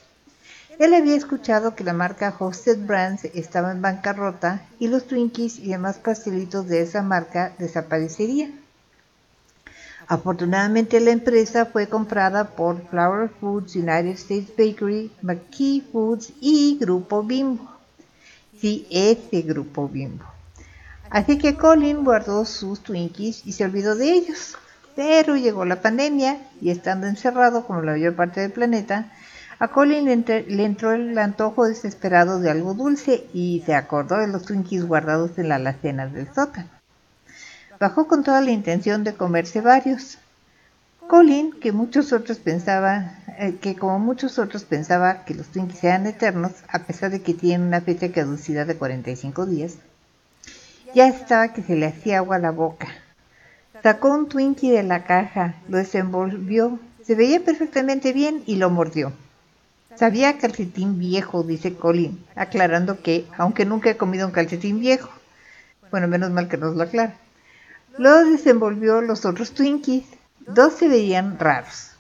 Él 0.79 0.95
había 0.95 1.15
escuchado 1.15 1.75
que 1.75 1.85
la 1.85 1.93
marca 1.93 2.35
Hosted 2.39 2.85
Brands 2.85 3.25
estaba 3.25 3.71
en 3.73 3.81
bancarrota 3.81 4.67
y 4.79 4.89
los 4.89 5.07
Twinkies 5.07 5.59
y 5.61 5.69
demás 5.69 5.99
pastelitos 5.99 6.67
de 6.67 6.83
esa 6.83 7.03
marca 7.03 7.55
desaparecerían. 7.59 8.61
Afortunadamente 10.09 11.01
la 11.01 11.13
empresa 11.13 11.67
fue 11.67 11.89
comprada 11.89 12.49
por 12.57 12.81
Flower 12.89 13.29
Foods, 13.41 13.75
United 13.77 14.15
States 14.15 14.51
Bakery, 14.57 15.11
McKee 15.23 15.83
Foods 15.93 16.33
y 16.41 16.79
Grupo 16.79 17.23
Bimbo. 17.23 17.71
Sí, 18.61 18.87
ese 18.91 19.43
Grupo 19.43 19.89
Bimbo. 19.89 20.36
Así 21.11 21.39
que 21.39 21.57
Colin 21.57 22.05
guardó 22.05 22.45
sus 22.45 22.81
Twinkies 22.81 23.47
y 23.47 23.53
se 23.53 23.65
olvidó 23.65 23.95
de 23.95 24.13
ellos. 24.13 24.57
Pero 24.95 25.37
llegó 25.37 25.65
la 25.65 25.83
pandemia 25.83 26.39
y 26.61 26.71
estando 26.71 27.07
encerrado 27.07 27.67
como 27.67 27.83
la 27.83 27.93
mayor 27.93 28.17
parte 28.17 28.41
del 28.41 28.53
planeta, 28.53 29.13
a 29.59 29.69
Colin 29.69 30.05
le, 30.05 30.65
entró 30.65 30.93
el 30.93 31.17
antojo 31.17 31.67
desesperado 31.67 32.41
de 32.41 32.51
algo 32.51 32.75
dulce 32.75 33.27
y 33.33 33.63
se 33.65 33.75
acordó 33.75 34.19
de 34.19 34.29
los 34.29 34.45
Twinkies 34.45 34.85
guardados 34.85 35.39
en 35.39 35.49
la 35.49 35.55
alacena 35.55 36.07
del 36.07 36.33
sótano. 36.33 36.69
Bajó 37.81 38.07
con 38.07 38.23
toda 38.23 38.43
la 38.43 38.51
intención 38.51 39.03
de 39.03 39.15
comerse 39.15 39.63
varios. 39.63 40.19
Colin, 41.07 41.53
que 41.53 41.73
muchos 41.73 42.13
otros 42.13 42.39
pensaba, 42.39 43.15
eh, 43.39 43.57
que 43.61 43.77
como 43.77 43.99
muchos 43.99 44.39
otros 44.39 44.65
pensaba 44.65 45.25
que 45.25 45.35
los 45.35 45.47
Twinkies 45.47 45.85
eran 45.85 46.07
eternos, 46.07 46.53
a 46.69 46.81
pesar 46.81 47.11
de 47.11 47.23
que 47.23 47.33
tienen 47.33 47.67
una 47.67 47.81
fecha 47.81 48.09
de 48.09 48.13
caducidad 48.13 48.67
de 48.67 48.77
45 48.77 49.47
días, 49.47 49.77
ya 50.95 51.09
estaba 51.09 51.53
que 51.53 51.63
se 51.63 51.77
le 51.77 51.87
hacía 51.87 52.19
agua 52.19 52.37
a 52.37 52.41
la 52.41 52.51
boca. 52.51 52.89
Sacó 53.83 54.09
un 54.11 54.29
Twinkie 54.29 54.71
de 54.71 54.83
la 54.83 55.05
caja, 55.05 55.55
lo 55.69 55.79
desenvolvió, 55.79 56.79
se 57.05 57.15
veía 57.15 57.45
perfectamente 57.45 58.13
bien 58.13 58.43
y 58.47 58.57
lo 58.57 58.71
mordió. 58.71 59.13
Sabía 59.95 60.39
calcetín 60.39 60.99
viejo, 60.99 61.43
dice 61.43 61.75
Colin, 61.75 62.25
aclarando 62.35 63.01
que, 63.03 63.27
aunque 63.39 63.65
nunca 63.65 63.91
he 63.91 63.97
comido 63.97 64.27
un 64.27 64.33
calcetín 64.33 64.81
viejo, 64.81 65.11
bueno, 65.91 66.09
menos 66.09 66.31
mal 66.31 66.49
que 66.49 66.57
nos 66.57 66.77
lo 66.77 66.83
aclara. 66.83 67.15
Luego 67.97 68.31
desenvolvió 68.31 69.01
los 69.01 69.25
otros 69.25 69.53
Twinkies. 69.53 70.05
Dos 70.47 70.75
se 70.75 70.89
veían 70.89 71.39
raros. 71.39 71.93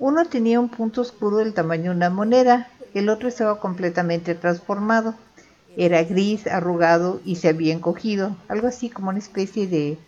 Uno 0.00 0.24
tenía 0.24 0.58
un 0.58 0.68
punto 0.68 1.00
oscuro 1.00 1.36
del 1.36 1.54
tamaño 1.54 1.90
de 1.90 1.96
una 1.96 2.10
moneda, 2.10 2.68
el 2.94 3.08
otro 3.08 3.28
estaba 3.28 3.60
completamente 3.60 4.34
transformado. 4.34 5.14
Era 5.76 6.04
gris, 6.04 6.46
arrugado 6.46 7.20
y 7.24 7.36
se 7.36 7.48
había 7.48 7.74
encogido, 7.74 8.36
algo 8.48 8.68
así 8.68 8.90
como 8.90 9.08
una 9.10 9.18
especie 9.18 9.66
de 9.66 9.98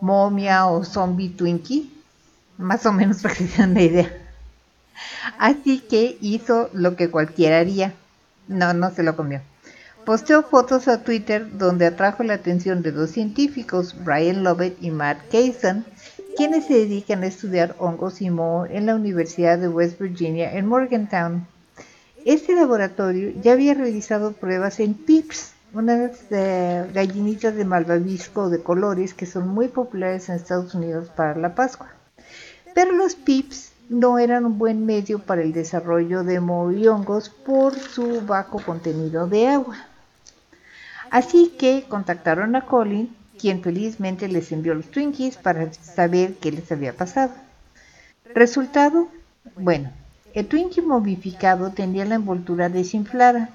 momia 0.00 0.66
o 0.66 0.84
zombie 0.84 1.30
Twinkie, 1.30 1.90
más 2.58 2.86
o 2.86 2.92
menos 2.92 3.18
para 3.22 3.34
que 3.34 3.46
se 3.46 3.66
den 3.66 3.76
idea. 3.78 4.12
Así 5.38 5.80
que 5.80 6.16
hizo 6.20 6.70
lo 6.72 6.96
que 6.96 7.10
cualquiera 7.10 7.58
haría. 7.58 7.94
No, 8.48 8.72
no 8.72 8.90
se 8.90 9.02
lo 9.02 9.16
comió. 9.16 9.42
Posteó 10.04 10.44
fotos 10.44 10.86
a 10.86 11.02
Twitter 11.02 11.58
donde 11.58 11.86
atrajo 11.86 12.22
la 12.22 12.34
atención 12.34 12.80
de 12.80 12.92
dos 12.92 13.10
científicos, 13.10 13.96
Brian 14.04 14.44
Lovett 14.44 14.80
y 14.80 14.92
Matt 14.92 15.18
Kaysen, 15.32 15.84
quienes 16.36 16.66
se 16.66 16.74
dedican 16.74 17.24
a 17.24 17.26
estudiar 17.26 17.74
hongos 17.80 18.22
y 18.22 18.30
moho 18.30 18.66
en 18.66 18.86
la 18.86 18.94
Universidad 18.94 19.58
de 19.58 19.68
West 19.68 19.98
Virginia 19.98 20.52
en 20.52 20.66
Morgantown. 20.66 21.46
Este 22.26 22.56
laboratorio 22.56 23.30
ya 23.40 23.52
había 23.52 23.74
realizado 23.74 24.32
pruebas 24.32 24.80
en 24.80 24.94
pips, 24.94 25.52
unas 25.72 26.10
eh, 26.30 26.84
gallinitas 26.92 27.54
de 27.54 27.64
malvavisco 27.64 28.50
de 28.50 28.64
colores 28.64 29.14
que 29.14 29.26
son 29.26 29.46
muy 29.46 29.68
populares 29.68 30.28
en 30.28 30.34
Estados 30.34 30.74
Unidos 30.74 31.08
para 31.14 31.36
la 31.36 31.54
Pascua. 31.54 31.86
Pero 32.74 32.90
los 32.90 33.14
pips 33.14 33.70
no 33.88 34.18
eran 34.18 34.44
un 34.44 34.58
buen 34.58 34.86
medio 34.86 35.20
para 35.20 35.42
el 35.42 35.52
desarrollo 35.52 36.24
de 36.24 36.40
moho 36.40 36.72
y 36.72 36.88
hongos 36.88 37.28
por 37.28 37.78
su 37.78 38.22
bajo 38.22 38.58
contenido 38.58 39.28
de 39.28 39.46
agua. 39.46 39.76
Así 41.10 41.54
que 41.56 41.84
contactaron 41.88 42.56
a 42.56 42.66
Colin, 42.66 43.14
quien 43.38 43.62
felizmente 43.62 44.26
les 44.26 44.50
envió 44.50 44.74
los 44.74 44.90
Twinkies 44.90 45.36
para 45.36 45.72
saber 45.72 46.34
qué 46.40 46.50
les 46.50 46.72
había 46.72 46.92
pasado. 46.92 47.30
Resultado, 48.34 49.06
bueno, 49.54 49.92
el 50.36 50.48
Twinkie 50.48 50.82
momificado 50.82 51.70
tenía 51.70 52.04
la 52.04 52.16
envoltura 52.16 52.68
desinflada, 52.68 53.48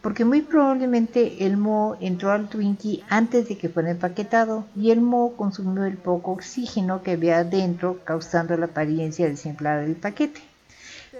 porque 0.00 0.24
muy 0.24 0.42
probablemente 0.42 1.44
el 1.44 1.56
moho 1.56 1.96
entró 2.00 2.30
al 2.30 2.48
Twinkie 2.48 3.02
antes 3.08 3.48
de 3.48 3.58
que 3.58 3.68
fuera 3.68 3.90
empaquetado 3.90 4.64
y 4.76 4.92
el 4.92 5.00
moho 5.00 5.36
consumió 5.36 5.84
el 5.86 5.96
poco 5.96 6.30
oxígeno 6.30 7.02
que 7.02 7.10
había 7.10 7.38
adentro, 7.38 7.98
causando 8.04 8.56
la 8.56 8.66
apariencia 8.66 9.28
desinflada 9.28 9.80
del 9.80 9.96
paquete. 9.96 10.40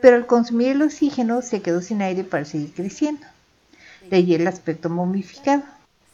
Pero 0.01 0.15
al 0.15 0.27
consumir 0.27 0.69
el 0.69 0.83
oxígeno 0.83 1.43
se 1.43 1.61
quedó 1.61 1.83
sin 1.83 2.03
aire 2.03 2.23
para 2.23 2.45
seguir 2.45 2.73
creciendo. 2.73 3.27
De 4.09 4.19
allí 4.19 4.37
el 4.37 4.47
aspecto 4.47 4.91
momificado. 4.91 5.65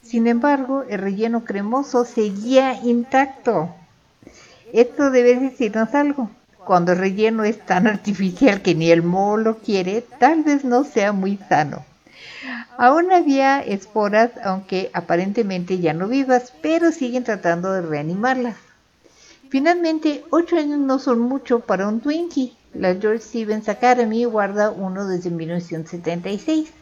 Sin 0.03 0.27
embargo, 0.27 0.85
el 0.89 1.01
relleno 1.01 1.45
cremoso 1.45 2.07
seguía 2.07 2.83
intacto. 2.83 3.75
Esto 4.73 5.11
debe 5.11 5.39
decirnos 5.39 5.95
algo. 5.95 6.31
Cuando 6.67 6.91
el 6.91 6.99
relleno 6.99 7.45
es 7.45 7.65
tan 7.65 7.87
artificial 7.87 8.61
que 8.61 8.75
ni 8.75 8.91
el 8.91 9.05
moho 9.05 9.37
lo 9.37 9.59
quiere, 9.59 10.05
tal 10.19 10.43
vez 10.43 10.65
no 10.65 10.83
sea 10.83 11.13
muy 11.13 11.39
sano. 11.49 11.85
Aún 12.77 13.13
había 13.13 13.61
esporas, 13.61 14.33
aunque 14.43 14.91
aparentemente 14.93 15.79
ya 15.79 15.95
no 15.95 16.09
vivas, 16.09 16.53
pero 16.63 16.91
siguen 16.91 17.23
tratando 17.23 17.73
de 17.73 17.83
reanimarlas. 17.83 18.57
Finalmente, 19.49 20.25
ocho 20.31 20.57
años 20.57 20.81
no 20.81 20.99
son 20.99 21.21
mucho 21.21 21.61
para 21.61 21.87
un 21.87 22.01
Twinkie. 22.01 22.57
La 22.75 22.97
George 22.97 23.23
Stevens 23.23 23.69
Academy 23.69 24.25
guarda 24.25 24.71
uno 24.73 25.07
desde 25.07 25.31
1976. 25.31 26.73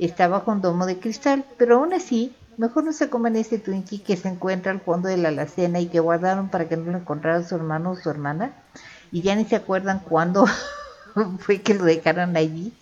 Está 0.00 0.26
bajo 0.26 0.50
un 0.50 0.62
domo 0.62 0.84
de 0.84 0.98
cristal, 0.98 1.44
pero 1.56 1.76
aún 1.76 1.94
así, 1.94 2.34
mejor 2.56 2.82
no 2.82 2.92
se 2.92 3.08
coman 3.08 3.36
ese 3.36 3.58
Twinkie 3.58 4.00
que 4.00 4.16
se 4.16 4.30
encuentra 4.30 4.72
al 4.72 4.80
fondo 4.80 5.08
de 5.08 5.16
la 5.16 5.28
alacena 5.28 5.78
y 5.78 5.86
que 5.86 6.00
guardaron 6.00 6.48
para 6.48 6.68
que 6.68 6.76
no 6.76 6.90
lo 6.90 6.98
encontrara 6.98 7.44
su 7.44 7.54
hermano 7.54 7.92
o 7.92 7.96
su 7.96 8.10
hermana. 8.10 8.50
Y 9.12 9.22
ya 9.22 9.34
ni 9.34 9.44
se 9.44 9.56
acuerdan 9.56 10.00
cuándo 10.00 10.46
fue 11.38 11.60
que 11.60 11.74
lo 11.74 11.84
dejaron 11.84 12.36
allí. 12.36 12.72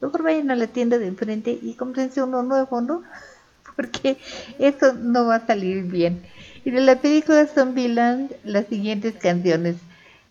Mejor 0.00 0.22
vayan 0.22 0.50
a 0.50 0.56
la 0.56 0.66
tienda 0.66 0.98
de 0.98 1.06
enfrente 1.06 1.58
y 1.60 1.74
cómprense 1.74 2.22
uno 2.22 2.42
nuevo, 2.42 2.80
¿no? 2.80 3.02
Porque 3.76 4.18
eso 4.58 4.92
no 4.92 5.26
va 5.26 5.36
a 5.36 5.46
salir 5.46 5.84
bien. 5.84 6.22
Y 6.64 6.70
de 6.70 6.80
la 6.80 6.96
película 6.96 7.46
Zombieland, 7.46 8.32
las 8.44 8.66
siguientes 8.66 9.14
canciones. 9.16 9.76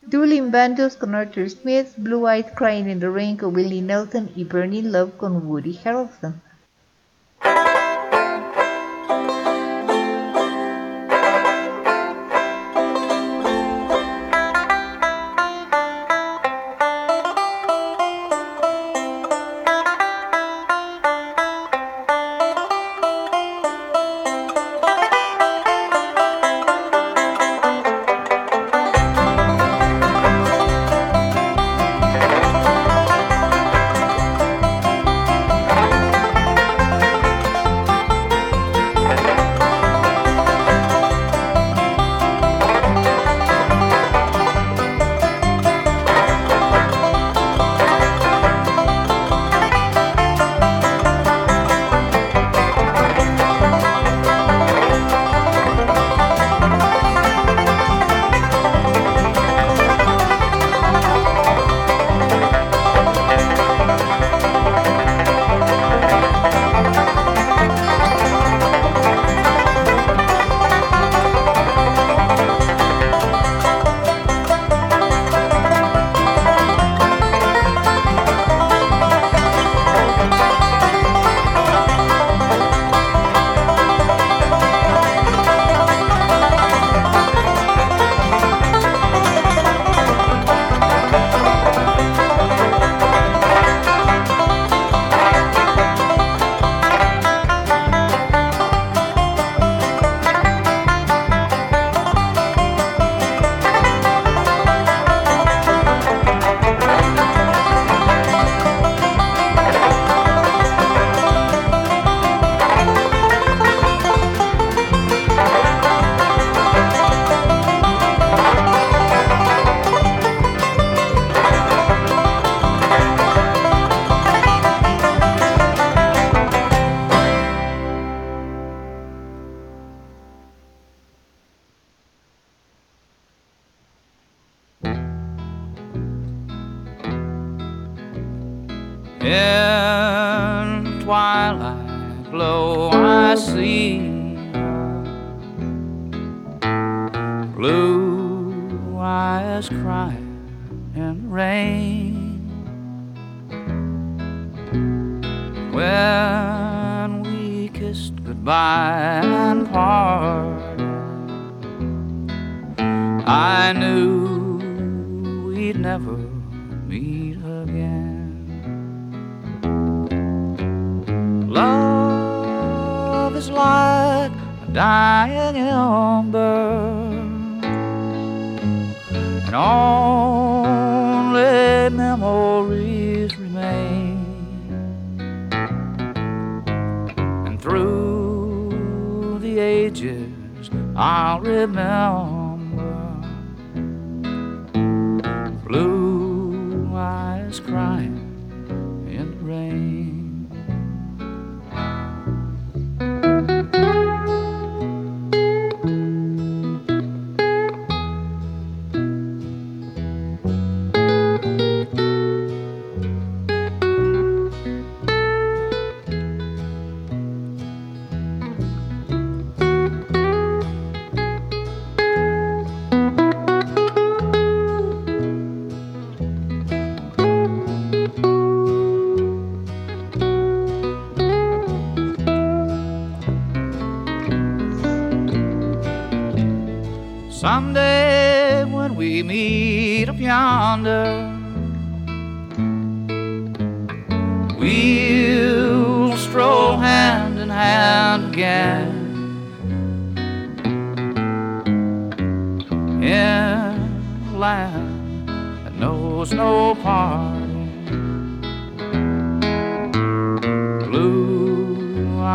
Dueling 0.08 0.52
Bandos 0.52 0.96
con 0.98 1.16
Arthur 1.16 1.50
Smith, 1.50 1.88
Blue 1.98 2.28
Eyes 2.28 2.46
Crying 2.56 2.90
in 2.90 3.00
the 3.00 3.10
Rain 3.10 3.38
con 3.38 3.56
Willie 3.56 3.82
Nelson 3.82 4.30
y 4.36 4.44
Burning 4.44 4.92
Love 4.92 5.18
con 5.18 5.48
Woody 5.48 5.80
Harrelson. 5.84 6.42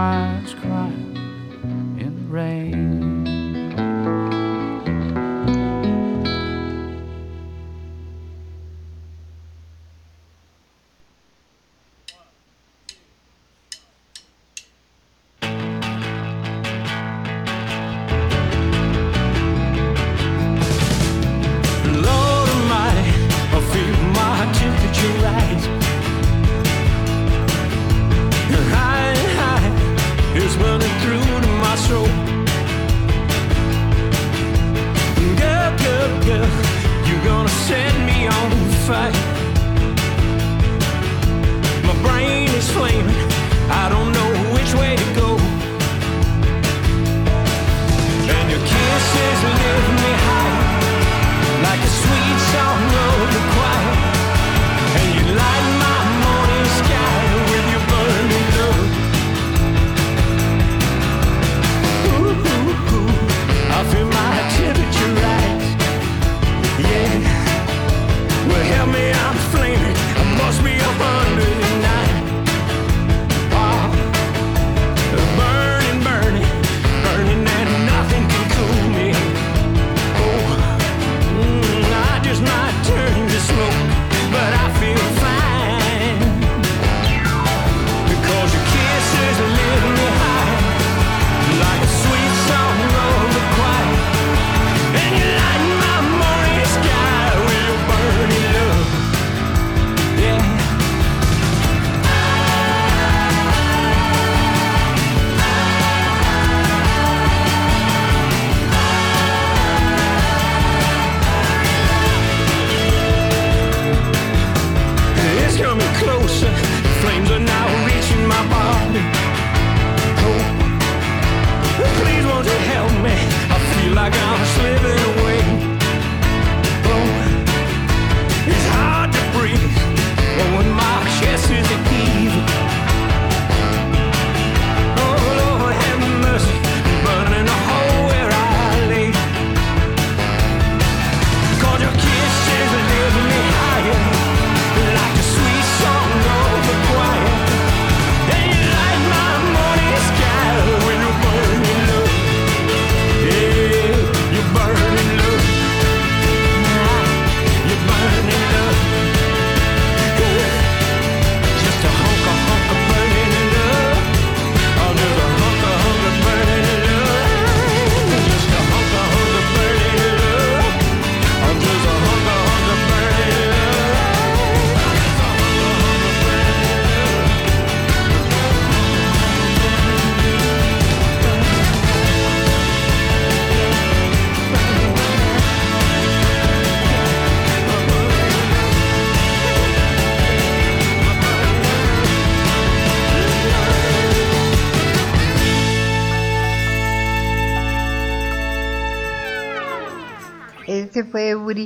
Eyes 0.01 0.55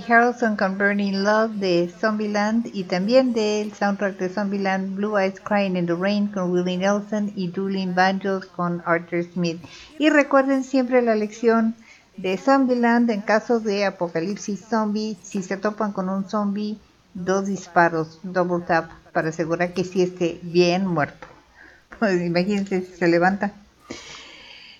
Harrelson 0.08 0.56
con 0.56 0.76
Burning 0.76 1.22
Love 1.22 1.52
de 1.54 1.92
Zombieland 2.00 2.68
y 2.74 2.84
también 2.84 3.32
del 3.32 3.72
soundtrack 3.72 4.18
de 4.18 4.28
Zombieland 4.28 4.96
Blue 4.96 5.18
Eyes 5.18 5.40
Crying 5.40 5.76
in 5.76 5.86
the 5.86 5.94
Rain 5.94 6.26
con 6.28 6.50
Willie 6.50 6.76
Nelson 6.76 7.32
y 7.34 7.48
Dueling 7.48 7.94
Banjos 7.94 8.46
con 8.46 8.82
Arthur 8.84 9.24
Smith. 9.32 9.60
Y 9.98 10.10
recuerden 10.10 10.62
siempre 10.64 11.00
la 11.00 11.14
lección 11.14 11.74
de 12.16 12.36
Zombieland 12.36 13.10
en 13.10 13.22
caso 13.22 13.60
de 13.60 13.86
apocalipsis 13.86 14.60
zombie, 14.68 15.16
si 15.22 15.42
se 15.42 15.56
topan 15.56 15.92
con 15.92 16.08
un 16.08 16.28
zombie, 16.28 16.78
dos 17.14 17.46
disparos, 17.46 18.20
double 18.22 18.64
tap 18.66 18.90
para 19.12 19.30
asegurar 19.30 19.72
que 19.72 19.84
sí 19.84 20.02
esté 20.02 20.38
bien 20.42 20.86
muerto. 20.86 21.26
Pues 21.98 22.20
imagínense 22.20 22.82
si 22.82 22.92
se 22.92 23.08
levanta. 23.08 23.52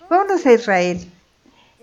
Vámonos 0.09 0.45
a 0.45 0.53
Israel. 0.53 0.99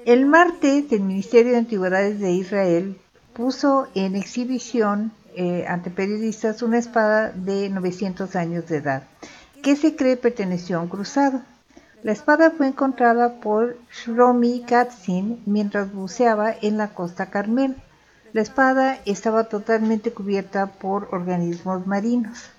El 0.04 0.26
martes 0.26 0.92
el 0.92 1.00
Ministerio 1.00 1.52
de 1.52 1.58
Antigüedades 1.58 2.20
de 2.20 2.32
Israel 2.32 3.01
puso 3.34 3.88
en 3.94 4.16
exhibición 4.16 5.12
eh, 5.34 5.64
ante 5.66 5.90
periodistas 5.90 6.62
una 6.62 6.78
espada 6.78 7.32
de 7.32 7.70
900 7.70 8.36
años 8.36 8.68
de 8.68 8.76
edad 8.76 9.02
que 9.62 9.76
se 9.76 9.94
cree 9.94 10.16
perteneció 10.16 10.78
a 10.78 10.82
un 10.82 10.88
cruzado. 10.88 11.40
La 12.02 12.10
espada 12.10 12.50
fue 12.50 12.66
encontrada 12.66 13.40
por 13.40 13.78
Shlomi 13.92 14.64
Katzin 14.66 15.40
mientras 15.46 15.92
buceaba 15.92 16.52
en 16.60 16.76
la 16.76 16.88
costa 16.88 17.26
Carmel. 17.26 17.76
La 18.32 18.42
espada 18.42 18.98
estaba 19.06 19.44
totalmente 19.44 20.12
cubierta 20.12 20.66
por 20.66 21.08
organismos 21.12 21.86
marinos. 21.86 22.50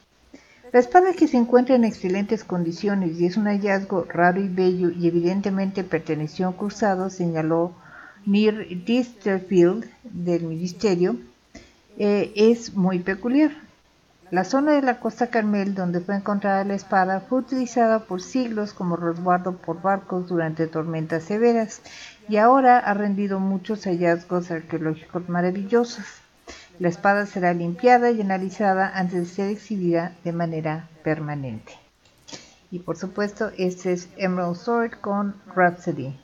La 0.72 0.80
espada 0.80 1.14
que 1.14 1.28
se 1.28 1.38
encuentra 1.38 1.76
en 1.76 1.84
excelentes 1.84 2.45
condiciones 2.45 3.20
y 3.20 3.26
es 3.26 3.36
un 3.36 3.45
hallazgo 3.45 4.06
raro 4.10 4.40
y 4.40 4.48
bello 4.48 4.90
y 4.90 5.08
evidentemente 5.08 5.84
perteneció 5.84 6.45
a 6.45 6.50
un 6.50 6.56
cruzado, 6.56 7.10
señaló 7.10 7.74
Nir 8.26 8.84
Disterfield 8.86 9.86
del 10.04 10.44
ministerio, 10.44 11.18
eh, 11.98 12.32
es 12.36 12.74
muy 12.74 13.00
peculiar. 13.00 13.52
La 14.32 14.45
zona 14.45 14.72
de 14.72 14.82
la 14.82 15.00
costa 15.00 15.28
Carmel 15.28 15.76
donde 15.76 16.00
fue 16.00 16.16
encontrada 16.16 16.64
la 16.64 16.74
espada 16.74 17.20
fue 17.20 17.40
utilizada 17.40 18.06
por 18.06 18.22
siglos 18.22 18.74
como 18.74 18.95
resguardo 18.95 19.58
por 19.58 19.82
barcos 19.82 20.28
durante 20.28 20.66
tormentas 20.66 21.26
severas 21.26 21.82
y 22.28 22.38
ahora 22.38 22.80
ha 22.80 22.94
rendido 22.95 23.40
muchos 23.40 23.84
hallazgos 23.84 24.50
arqueológicos 24.50 25.30
maravillosos. 25.30 26.06
La 26.80 26.88
espada 26.88 27.28
será 27.28 27.54
limpiada 27.54 28.10
y 28.10 28.22
analizada 28.22 28.91
antes 28.95 29.20
de 29.20 29.26
ser 29.26 29.50
exhibida 29.50 30.16
de 30.24 30.32
manera 30.32 30.90
permanente. 31.04 31.74
Y 32.72 32.80
por 32.80 32.98
supuesto, 32.98 33.52
este 33.58 33.94
es 33.94 34.10
Emerald 34.18 34.56
Sword 34.56 35.00
con 35.00 35.36
Rhapsody. 35.56 36.23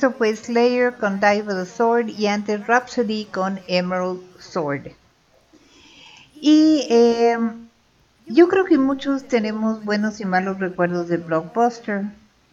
Eso 0.00 0.12
fue 0.12 0.34
Slayer 0.34 0.94
con 0.94 1.20
Die 1.20 1.42
with 1.42 1.58
a 1.58 1.66
Sword 1.66 2.08
y 2.08 2.26
antes 2.26 2.66
Rhapsody 2.66 3.26
con 3.26 3.60
Emerald 3.68 4.22
Sword. 4.38 4.92
Y 6.40 6.86
eh, 6.88 7.36
yo 8.24 8.48
creo 8.48 8.64
que 8.64 8.78
muchos 8.78 9.28
tenemos 9.28 9.84
buenos 9.84 10.22
y 10.22 10.24
malos 10.24 10.58
recuerdos 10.58 11.08
de 11.08 11.18
Blockbuster. 11.18 12.04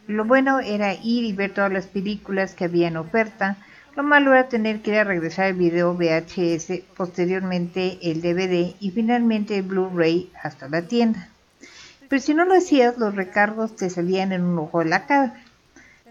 Lo 0.07 0.26
bueno 0.26 0.60
era 0.60 0.94
ir 0.95 1.24
y 1.24 1.32
ver 1.32 1.53
todas 1.53 1.72
las 1.72 1.88
películas 1.88 2.53
que 2.53 2.65
había 2.65 2.90
en 2.90 2.98
oferta. 2.98 3.56
Lo 3.95 4.03
malo 4.03 4.34
era 4.34 4.49
tener 4.49 4.82
que 4.82 4.91
ir 4.91 4.98
a 4.98 5.06
regresar 5.06 5.45
el 5.45 5.53
video 5.53 5.94
VHS, 5.94 6.82
posteriormente 6.98 7.98
el 8.02 8.22
DVD 8.22 8.76
y 8.82 8.91
finalmente 8.91 9.56
el 9.56 9.64
Blu-ray 9.64 10.34
hasta 10.44 10.68
la 10.68 10.82
tienda. 10.82 11.30
Pero 12.10 12.22
si 12.22 12.34
no 12.34 12.44
lo 12.44 12.56
hacías, 12.56 12.98
los 12.98 13.15
recargos 13.15 13.78
te 13.78 13.90
salían 13.90 14.34
en 14.34 14.44
un 14.44 14.60
ojo 14.60 14.80
de 14.80 14.90
la 14.90 15.06
cara. 15.06 15.41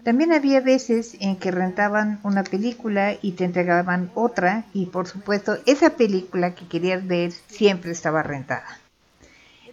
También 0.07 0.31
había 0.31 0.61
veces 0.61 1.17
en 1.19 1.35
que 1.35 1.51
rentaban 1.51 2.21
una 2.23 2.45
película 2.45 3.15
y 3.21 3.33
te 3.33 3.43
entregaban 3.43 4.09
otra 4.15 4.63
y 4.73 4.85
por 4.85 5.05
supuesto 5.05 5.57
esa 5.65 5.97
película 5.97 6.55
que 6.55 6.65
querías 6.65 7.05
ver 7.05 7.33
siempre 7.47 7.91
estaba 7.91 8.23
rentada. 8.23 8.79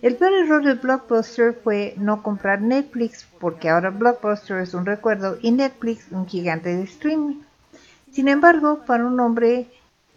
El 0.03 0.17
peor 0.17 0.33
error 0.33 0.65
de 0.65 0.75
Blockbuster 0.75 1.55
fue 1.55 1.95
no 1.99 2.25
comprar 2.25 2.63
Netflix 2.63 3.29
porque 3.39 3.69
ahora 3.69 3.91
Blockbuster 3.91 4.59
es 4.59 4.75
un 4.75 4.87
recuerdo 4.87 5.39
y 5.41 5.53
Netflix 5.53 6.07
un 6.11 6.27
gigante 6.27 6.75
de 6.75 6.83
streaming. 6.83 7.37
Sin 8.11 8.27
embargo, 8.27 8.81
para 8.85 9.07
un 9.07 9.21
hombre 9.21 9.69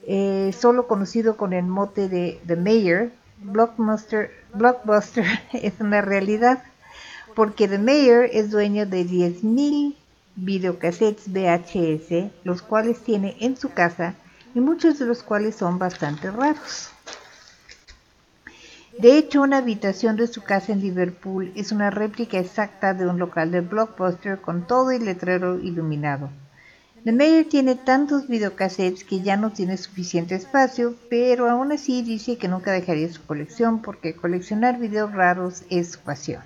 eh, 0.08 0.52
solo 0.60 0.88
conocido 0.88 1.38
con 1.38 1.54
el 1.54 1.66
mote 1.66 2.10
de 2.10 2.42
The 2.48 2.56
Mayor, 2.56 3.12
Blockbuster, 3.44 4.32
Blockbuster 4.56 5.28
es 5.54 5.74
una 5.80 6.02
realidad 6.02 6.64
porque 7.36 7.68
The 7.68 7.78
Mayor 7.78 8.28
es 8.34 8.50
dueño 8.50 8.88
de 8.88 9.06
10.000 9.06 9.96
videocassettes 10.38 11.28
VHS, 11.28 12.32
los 12.46 12.62
cuales 12.62 13.00
tiene 13.00 13.36
en 13.42 13.58
su 13.58 13.72
casa 13.72 14.16
y 14.56 14.60
muchos 14.60 15.00
de 15.00 15.06
los 15.06 15.24
cuales 15.24 15.56
son 15.56 15.78
bastante 15.78 16.32
raros. 16.32 16.92
De 18.98 19.18
hecho, 19.18 19.42
una 19.42 19.58
habitación 19.58 20.16
de 20.16 20.26
su 20.26 20.42
casa 20.42 20.72
en 20.72 20.82
Liverpool 20.82 21.52
es 21.56 21.72
una 21.72 21.92
réplica 21.92 22.40
exacta 22.40 22.94
de 22.94 23.06
un 23.06 23.20
local 23.20 23.52
de 23.52 23.62
Blockbuster 23.62 24.42
con 24.42 24.66
todo 24.66 24.90
el 24.90 25.06
letrero 25.06 25.60
iluminado. 25.60 26.32
The 27.04 27.12
Mayor 27.12 27.46
tiene 27.46 27.76
tantos 27.76 28.28
videocassettes 28.28 29.04
que 29.04 29.22
ya 29.22 29.38
no 29.38 29.52
tiene 29.52 29.78
suficiente 29.78 30.36
espacio, 30.36 30.96
pero 31.10 31.50
aún 31.50 31.72
así 31.72 32.02
dice 32.02 32.38
que 32.38 32.48
nunca 32.48 32.72
dejaría 32.72 33.12
su 33.14 33.24
colección 33.24 33.82
porque 33.82 34.16
coleccionar 34.16 34.80
videos 34.80 35.14
raros 35.14 35.64
es 35.70 35.92
su 35.92 36.00
pasión. 36.00 36.42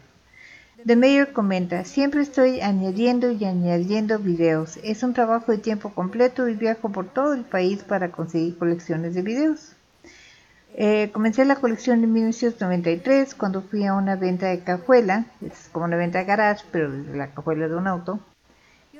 The 0.83 0.95
Mayor 0.95 1.31
comenta, 1.31 1.85
siempre 1.85 2.21
estoy 2.21 2.59
añadiendo 2.59 3.29
y 3.29 3.45
añadiendo 3.45 4.17
videos. 4.17 4.77
Es 4.83 5.03
un 5.03 5.13
trabajo 5.13 5.51
de 5.51 5.59
tiempo 5.59 5.93
completo 5.93 6.47
y 6.47 6.55
viajo 6.55 6.89
por 6.89 7.07
todo 7.07 7.33
el 7.33 7.43
país 7.43 7.83
para 7.83 8.11
conseguir 8.11 8.57
colecciones 8.57 9.13
de 9.13 9.21
videos. 9.21 9.73
Eh, 10.73 11.11
comencé 11.13 11.45
la 11.45 11.57
colección 11.57 12.03
en 12.03 12.13
1993 12.13 13.35
cuando 13.35 13.61
fui 13.61 13.85
a 13.85 13.93
una 13.93 14.15
venta 14.15 14.47
de 14.47 14.61
cajuela, 14.61 15.25
es 15.45 15.69
como 15.71 15.85
una 15.85 15.97
venta 15.97 16.19
de 16.19 16.25
garage, 16.25 16.65
pero 16.71 16.89
la 16.89 17.27
cajuela 17.27 17.67
de 17.67 17.75
un 17.75 17.85
auto. 17.85 18.19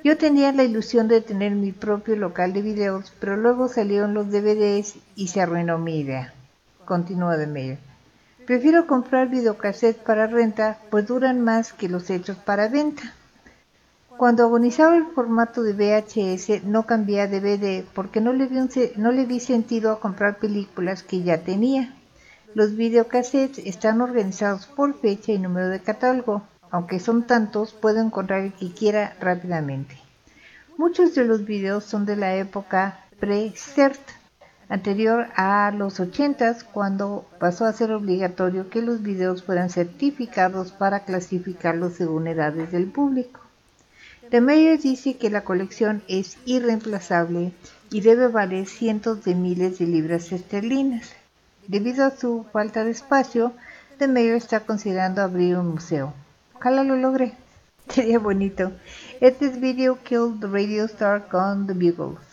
Yo 0.04 0.16
tenía 0.16 0.52
la 0.52 0.62
ilusión 0.62 1.08
de 1.08 1.20
tener 1.20 1.52
mi 1.52 1.72
propio 1.72 2.14
local 2.14 2.52
de 2.52 2.62
videos, 2.62 3.12
pero 3.18 3.36
luego 3.36 3.68
salieron 3.68 4.14
los 4.14 4.30
DVDs 4.30 4.96
y 5.16 5.28
se 5.28 5.40
arruinó 5.40 5.78
mi 5.78 5.98
idea. 5.98 6.32
Continúa 6.84 7.36
de 7.36 7.46
Mayor. 7.48 7.91
Prefiero 8.46 8.86
comprar 8.86 9.28
videocassettes 9.28 10.02
para 10.02 10.26
renta, 10.26 10.78
pues 10.90 11.06
duran 11.06 11.40
más 11.40 11.72
que 11.72 11.88
los 11.88 12.10
hechos 12.10 12.36
para 12.36 12.68
venta. 12.68 13.14
Cuando 14.16 14.44
agonizaba 14.44 14.96
el 14.96 15.06
formato 15.06 15.62
de 15.62 15.72
VHS 15.72 16.64
no 16.64 16.84
cambié 16.84 17.20
a 17.20 17.28
DVD 17.28 17.84
porque 17.94 18.20
no 18.20 18.32
le, 18.32 18.46
vi 18.46 18.58
no 18.96 19.12
le 19.12 19.26
vi 19.26 19.40
sentido 19.40 19.92
a 19.92 20.00
comprar 20.00 20.38
películas 20.38 21.02
que 21.02 21.22
ya 21.22 21.42
tenía. 21.42 21.94
Los 22.54 22.76
videocassettes 22.76 23.58
están 23.64 24.00
organizados 24.00 24.66
por 24.66 25.00
fecha 25.00 25.32
y 25.32 25.38
número 25.38 25.68
de 25.68 25.80
catálogo. 25.80 26.42
Aunque 26.70 27.00
son 27.00 27.26
tantos, 27.26 27.72
puedo 27.72 28.00
encontrar 28.00 28.40
el 28.40 28.52
que 28.52 28.72
quiera 28.72 29.16
rápidamente. 29.20 29.96
Muchos 30.76 31.14
de 31.14 31.24
los 31.24 31.44
videos 31.44 31.84
son 31.84 32.06
de 32.06 32.16
la 32.16 32.34
época 32.36 32.98
pre-CERT, 33.20 34.00
anterior 34.72 35.26
a 35.36 35.70
los 35.70 36.00
80s, 36.00 36.64
cuando 36.64 37.26
pasó 37.38 37.66
a 37.66 37.74
ser 37.74 37.92
obligatorio 37.92 38.70
que 38.70 38.80
los 38.80 39.02
videos 39.02 39.42
fueran 39.42 39.68
certificados 39.68 40.72
para 40.72 41.00
clasificarlos 41.00 41.92
según 41.92 42.26
edades 42.26 42.72
del 42.72 42.86
público. 42.86 43.40
The 44.30 44.40
Mayor 44.40 44.78
dice 44.78 45.18
que 45.18 45.28
la 45.28 45.42
colección 45.42 46.02
es 46.08 46.38
irreemplazable 46.46 47.52
y 47.90 48.00
debe 48.00 48.28
valer 48.28 48.66
cientos 48.66 49.24
de 49.24 49.34
miles 49.34 49.78
de 49.78 49.86
libras 49.86 50.32
esterlinas. 50.32 51.12
Debido 51.68 52.06
a 52.06 52.16
su 52.16 52.46
falta 52.50 52.82
de 52.82 52.92
espacio, 52.92 53.52
The 53.98 54.08
Mayor 54.08 54.36
está 54.36 54.60
considerando 54.60 55.20
abrir 55.20 55.58
un 55.58 55.68
museo. 55.68 56.14
Ojalá 56.54 56.82
lo 56.82 56.96
logre. 56.96 57.34
Sería 57.90 58.18
bonito. 58.18 58.72
Este 59.20 59.44
es 59.44 59.60
Video 59.60 59.98
Killed 60.02 60.40
the 60.40 60.46
Radio 60.46 60.86
Star 60.86 61.28
con 61.28 61.66
The 61.66 61.74
Bugles. 61.74 62.31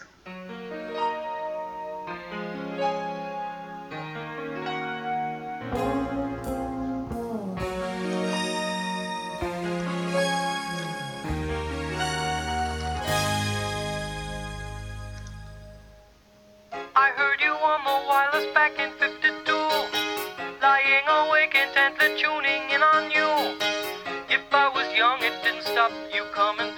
up, 25.89 26.13
you 26.13 26.23
and 26.59 26.68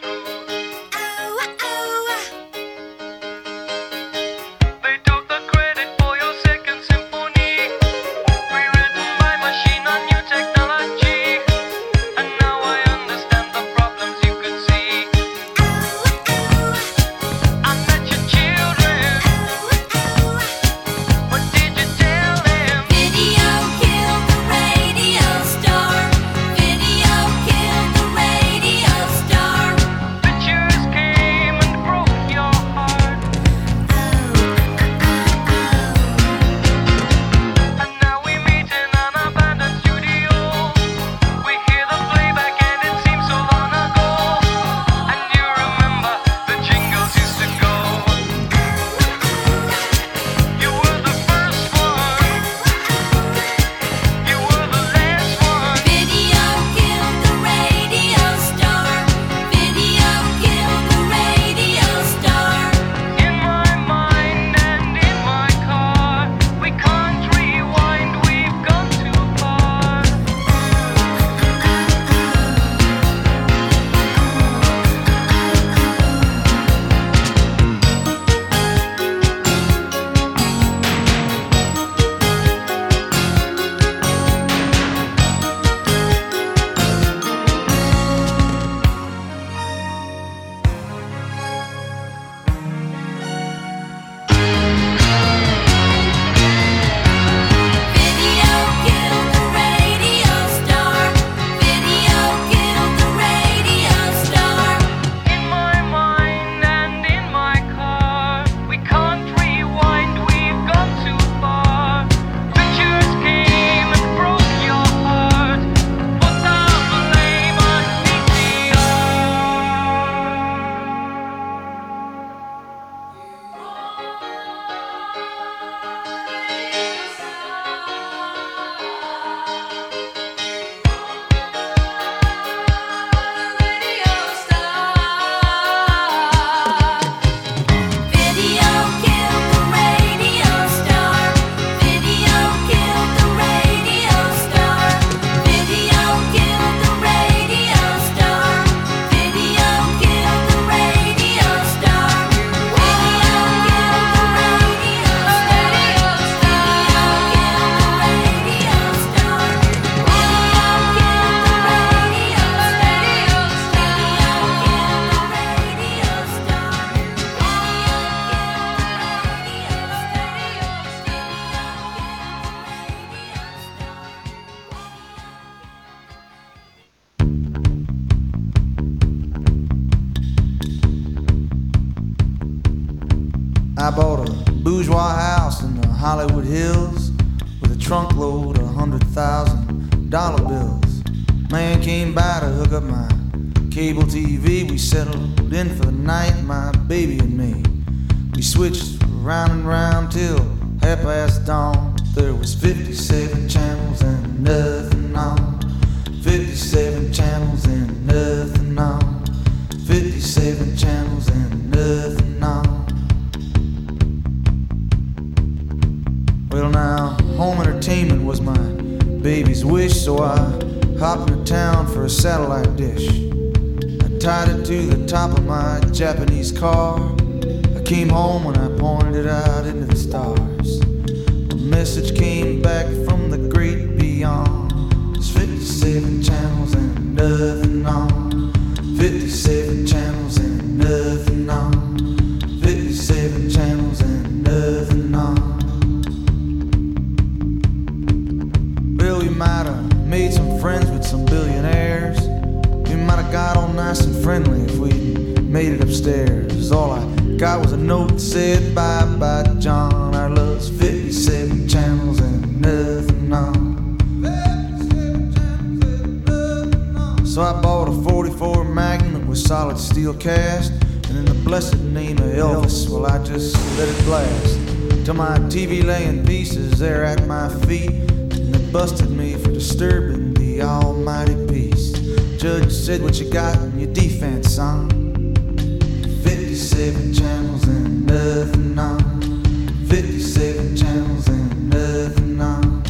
57 286.82 287.14
channels 287.14 287.64
and 287.68 288.06
nothing 288.08 288.80
on. 288.80 289.86
57 289.86 290.76
channels 290.76 291.28
and 291.28 291.70
nothing 291.70 292.42
on. 292.42 292.84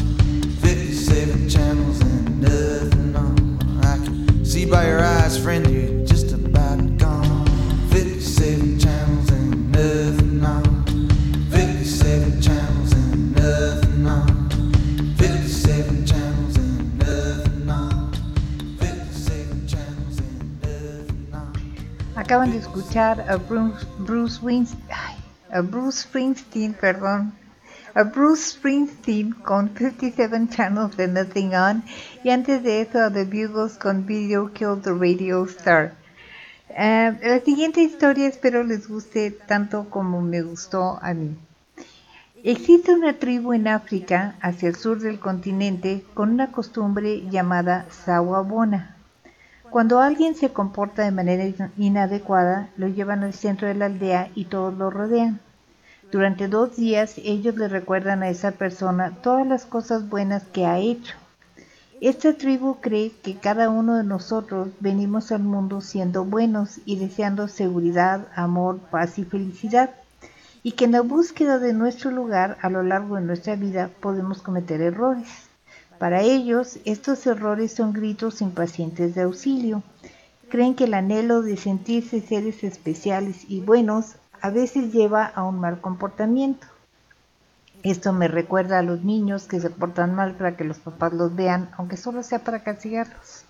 57 0.62 1.48
channels 1.50 2.00
and 2.00 2.40
nothing 2.40 3.14
on. 3.14 3.84
I 3.84 3.98
can 4.02 4.44
see 4.46 4.64
by 4.64 4.86
your 4.86 5.00
eyes, 5.00 5.36
friend, 5.36 5.70
you're 5.70 5.81
Acaban 22.32 22.52
de 22.52 22.56
escuchar 22.56 23.20
a 23.28 23.36
Bruce, 23.36 23.86
Bruce 23.98 24.40
ay, 24.88 25.16
a 25.52 25.60
Bruce 25.60 26.04
Springsteen, 26.04 26.72
perdón, 26.72 27.34
a 27.94 28.04
Bruce 28.04 28.52
Springsteen 28.52 29.32
con 29.32 29.68
57 29.76 30.48
Channels 30.48 30.96
de 30.96 31.08
Nothing 31.08 31.54
On 31.54 31.84
y 32.24 32.30
antes 32.30 32.62
de 32.62 32.80
eso 32.80 33.02
a 33.02 33.12
The 33.12 33.26
Bugles 33.26 33.76
con 33.76 34.06
Video 34.06 34.50
Kill 34.50 34.80
the 34.82 34.92
Radio 34.92 35.44
Star. 35.44 35.92
Eh, 36.70 37.18
la 37.22 37.40
siguiente 37.40 37.82
historia 37.82 38.28
espero 38.28 38.64
les 38.64 38.88
guste 38.88 39.30
tanto 39.30 39.90
como 39.90 40.22
me 40.22 40.40
gustó 40.40 40.98
a 41.02 41.12
mí. 41.12 41.36
Existe 42.42 42.94
una 42.94 43.12
tribu 43.18 43.52
en 43.52 43.68
África, 43.68 44.36
hacia 44.40 44.70
el 44.70 44.76
sur 44.76 45.00
del 45.00 45.20
continente, 45.20 46.02
con 46.14 46.30
una 46.30 46.50
costumbre 46.50 47.28
llamada 47.28 47.84
Sawabona. 47.90 48.96
Cuando 49.72 50.00
alguien 50.00 50.34
se 50.34 50.50
comporta 50.50 51.02
de 51.02 51.12
manera 51.12 51.46
in- 51.46 51.72
inadecuada, 51.78 52.68
lo 52.76 52.88
llevan 52.88 53.24
al 53.24 53.32
centro 53.32 53.66
de 53.68 53.74
la 53.74 53.86
aldea 53.86 54.28
y 54.34 54.44
todos 54.44 54.76
lo 54.76 54.90
rodean. 54.90 55.40
Durante 56.12 56.46
dos 56.46 56.76
días 56.76 57.14
ellos 57.16 57.56
le 57.56 57.68
recuerdan 57.68 58.22
a 58.22 58.28
esa 58.28 58.50
persona 58.50 59.12
todas 59.22 59.46
las 59.46 59.64
cosas 59.64 60.10
buenas 60.10 60.42
que 60.42 60.66
ha 60.66 60.78
hecho. 60.78 61.14
Esta 62.02 62.34
tribu 62.34 62.82
cree 62.82 63.12
que 63.22 63.36
cada 63.36 63.70
uno 63.70 63.96
de 63.96 64.04
nosotros 64.04 64.68
venimos 64.80 65.32
al 65.32 65.42
mundo 65.42 65.80
siendo 65.80 66.22
buenos 66.26 66.78
y 66.84 66.96
deseando 66.96 67.48
seguridad, 67.48 68.28
amor, 68.34 68.78
paz 68.90 69.18
y 69.18 69.24
felicidad, 69.24 69.88
y 70.62 70.72
que 70.72 70.84
en 70.84 70.92
la 70.92 71.00
búsqueda 71.00 71.58
de 71.58 71.72
nuestro 71.72 72.10
lugar 72.10 72.58
a 72.60 72.68
lo 72.68 72.82
largo 72.82 73.16
de 73.16 73.22
nuestra 73.22 73.56
vida 73.56 73.88
podemos 74.00 74.42
cometer 74.42 74.82
errores. 74.82 75.28
Para 76.02 76.22
ellos, 76.22 76.80
estos 76.84 77.24
errores 77.28 77.74
son 77.74 77.92
gritos 77.92 78.40
impacientes 78.42 79.14
de 79.14 79.22
auxilio. 79.22 79.84
Creen 80.48 80.74
que 80.74 80.82
el 80.82 80.94
anhelo 80.94 81.42
de 81.42 81.56
sentirse 81.56 82.20
seres 82.20 82.64
especiales 82.64 83.44
y 83.48 83.60
buenos 83.60 84.16
a 84.40 84.50
veces 84.50 84.92
lleva 84.92 85.24
a 85.24 85.44
un 85.44 85.60
mal 85.60 85.80
comportamiento. 85.80 86.66
Esto 87.84 88.12
me 88.12 88.26
recuerda 88.26 88.80
a 88.80 88.82
los 88.82 89.04
niños 89.04 89.44
que 89.44 89.60
se 89.60 89.70
portan 89.70 90.12
mal 90.12 90.34
para 90.34 90.56
que 90.56 90.64
los 90.64 90.80
papás 90.80 91.12
los 91.12 91.36
vean, 91.36 91.70
aunque 91.76 91.96
solo 91.96 92.24
sea 92.24 92.40
para 92.40 92.64
castigarlos. 92.64 93.41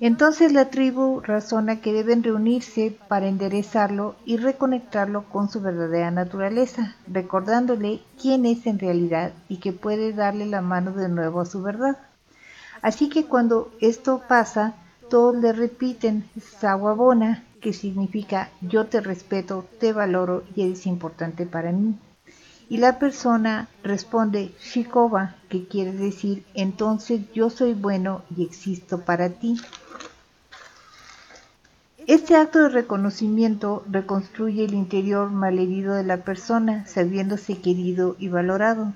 Entonces 0.00 0.52
la 0.52 0.70
tribu 0.70 1.20
razona 1.20 1.80
que 1.80 1.92
deben 1.92 2.22
reunirse 2.22 2.96
para 3.08 3.26
enderezarlo 3.26 4.14
y 4.24 4.36
reconectarlo 4.36 5.24
con 5.24 5.50
su 5.50 5.60
verdadera 5.60 6.12
naturaleza, 6.12 6.94
recordándole 7.08 8.00
quién 8.20 8.46
es 8.46 8.66
en 8.66 8.78
realidad 8.78 9.32
y 9.48 9.56
que 9.56 9.72
puede 9.72 10.12
darle 10.12 10.46
la 10.46 10.62
mano 10.62 10.92
de 10.92 11.08
nuevo 11.08 11.40
a 11.40 11.46
su 11.46 11.62
verdad. 11.62 11.98
Así 12.80 13.08
que 13.08 13.24
cuando 13.24 13.72
esto 13.80 14.22
pasa, 14.28 14.74
todos 15.10 15.34
le 15.34 15.52
repiten 15.52 16.28
Sawabona, 16.40 17.42
que 17.60 17.72
significa 17.72 18.50
yo 18.60 18.86
te 18.86 19.00
respeto, 19.00 19.66
te 19.80 19.92
valoro 19.92 20.44
y 20.54 20.62
eres 20.62 20.86
importante 20.86 21.44
para 21.44 21.72
mí. 21.72 21.96
Y 22.68 22.76
la 22.76 23.00
persona 23.00 23.68
responde 23.82 24.52
Shikoba, 24.60 25.36
que 25.48 25.66
quiere 25.66 25.92
decir 25.92 26.44
entonces 26.54 27.22
yo 27.32 27.50
soy 27.50 27.72
bueno 27.72 28.22
y 28.36 28.44
existo 28.44 29.00
para 29.00 29.30
ti. 29.30 29.56
Este 32.08 32.36
acto 32.36 32.62
de 32.62 32.68
reconocimiento 32.70 33.84
reconstruye 33.86 34.64
el 34.64 34.72
interior 34.72 35.30
malherido 35.30 35.92
de 35.92 36.04
la 36.04 36.16
persona, 36.16 36.86
sabiéndose 36.86 37.58
querido 37.58 38.16
y 38.18 38.28
valorado. 38.28 38.94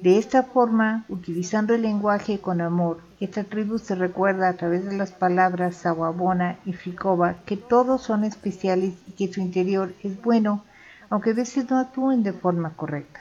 De 0.00 0.16
esta 0.16 0.44
forma, 0.44 1.04
utilizando 1.10 1.74
el 1.74 1.82
lenguaje 1.82 2.38
con 2.38 2.62
amor, 2.62 3.02
esta 3.20 3.44
tribu 3.44 3.78
se 3.78 3.94
recuerda 3.94 4.48
a 4.48 4.54
través 4.54 4.86
de 4.86 4.96
las 4.96 5.12
palabras 5.12 5.76
Sawabona 5.76 6.56
y 6.64 6.72
Shikoba 6.72 7.34
que 7.44 7.58
todos 7.58 8.00
son 8.00 8.24
especiales 8.24 8.94
y 9.06 9.12
que 9.12 9.30
su 9.30 9.42
interior 9.42 9.92
es 10.02 10.22
bueno, 10.22 10.64
aunque 11.10 11.32
a 11.32 11.34
veces 11.34 11.68
no 11.68 11.78
actúen 11.78 12.22
de 12.22 12.32
forma 12.32 12.70
correcta. 12.74 13.20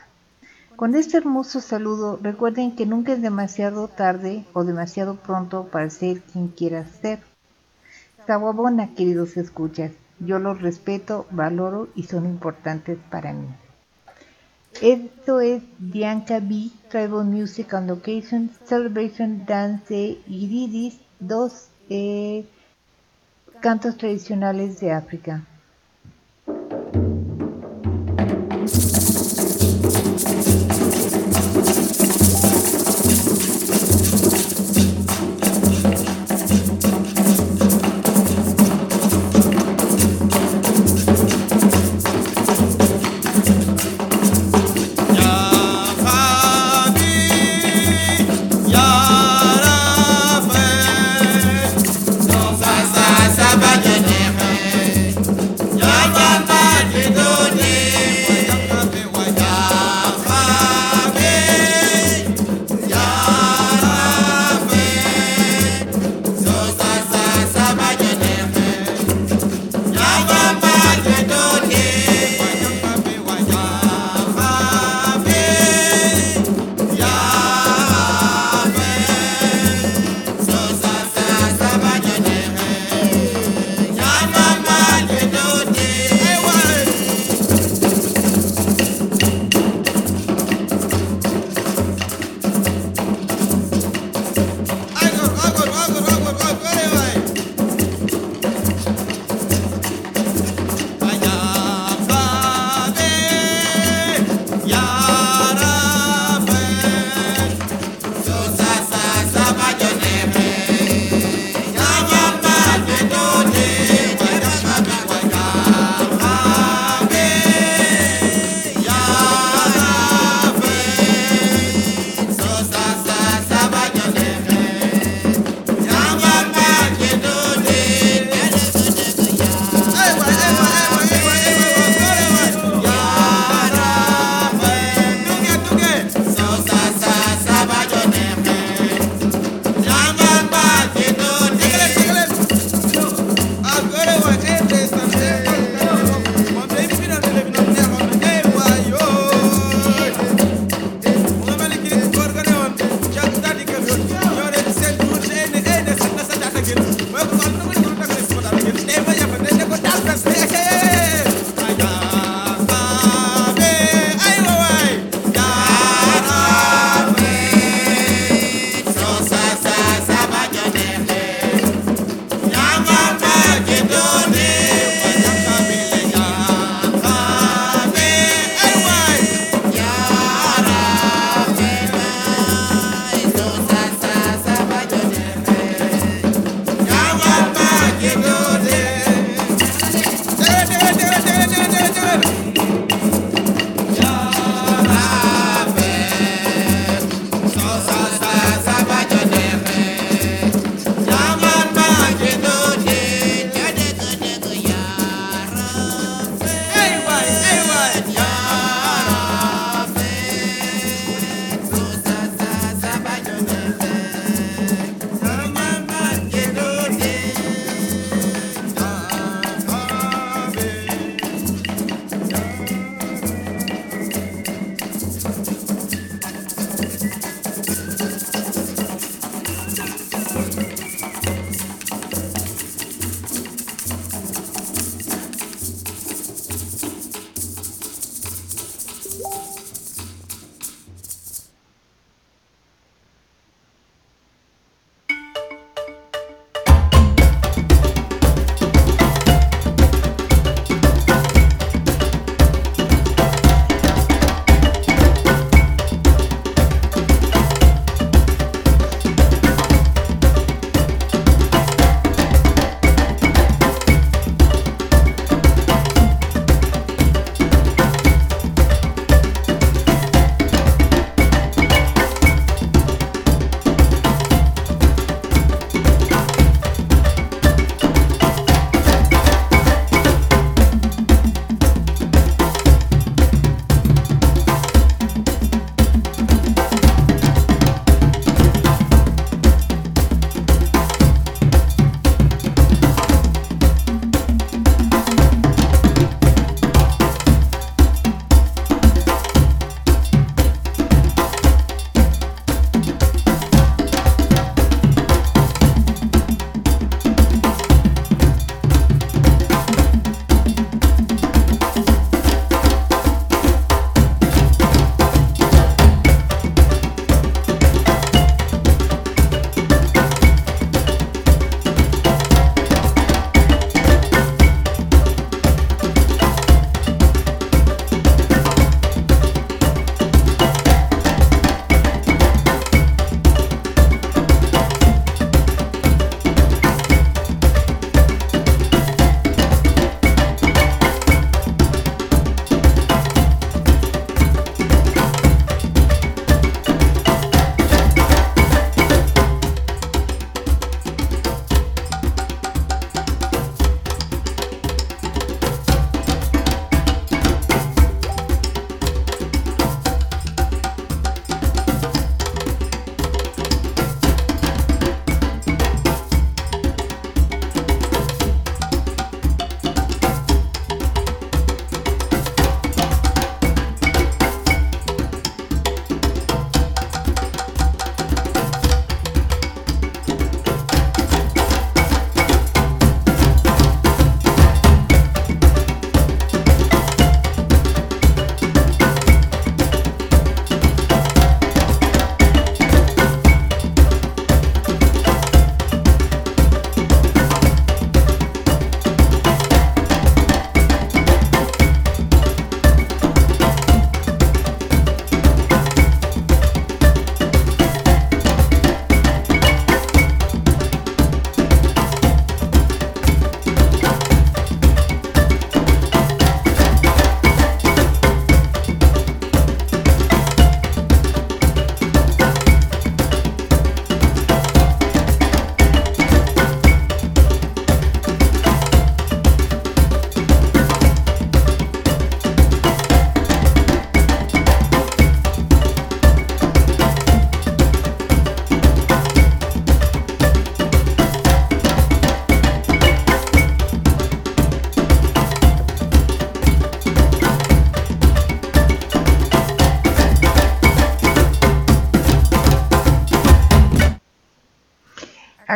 Con 0.77 0.95
este 0.95 1.17
hermoso 1.17 1.59
saludo, 1.59 2.17
recuerden 2.23 2.73
que 2.73 2.85
nunca 2.85 3.11
es 3.11 3.21
demasiado 3.21 3.89
tarde 3.89 4.45
o 4.53 4.63
demasiado 4.63 5.15
pronto 5.15 5.65
para 5.65 5.89
ser 5.89 6.21
quien 6.21 6.47
quieras 6.47 6.87
ser. 7.01 7.28
Sawabona, 8.30 8.93
queridos 8.93 9.38
escuchas, 9.38 9.91
yo 10.19 10.38
los 10.38 10.61
respeto, 10.61 11.26
valoro 11.31 11.88
y 11.95 12.03
son 12.03 12.27
importantes 12.27 12.99
para 13.10 13.34
mí. 13.34 13.47
Esto 14.84 15.41
es 15.41 15.64
Bianca 15.80 16.39
B, 16.39 16.69
Tribal 16.91 17.26
Music 17.26 17.73
on 17.73 17.88
Location, 17.88 18.51
Celebration 18.65 19.47
Dance 19.47 20.19
Iridis, 20.27 20.99
dos 21.19 21.69
eh, 21.89 22.45
cantos 23.61 23.97
tradicionales 23.97 24.80
de 24.80 24.91
África. 24.91 25.43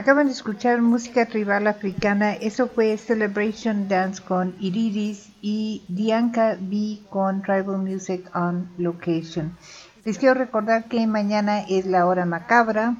Acaban 0.03 0.27
de 0.27 0.33
escuchar 0.33 0.81
música 0.81 1.27
tribal 1.27 1.65
africana. 1.65 2.33
Eso 2.33 2.67
fue 2.67 2.97
Celebration 2.97 3.87
Dance 3.87 4.21
con 4.21 4.53
Iridis 4.59 5.29
y 5.41 5.81
Dianca 5.87 6.57
B 6.59 6.99
con 7.09 7.41
Tribal 7.41 7.77
Music 7.77 8.29
on 8.35 8.69
Location. 8.77 9.57
Les 10.03 10.17
quiero 10.17 10.33
recordar 10.33 10.89
que 10.89 11.07
mañana 11.07 11.61
es 11.69 11.85
la 11.85 12.05
hora 12.05 12.25
macabra 12.25 12.97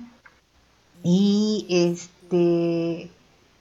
y 1.03 1.65
este 1.69 3.11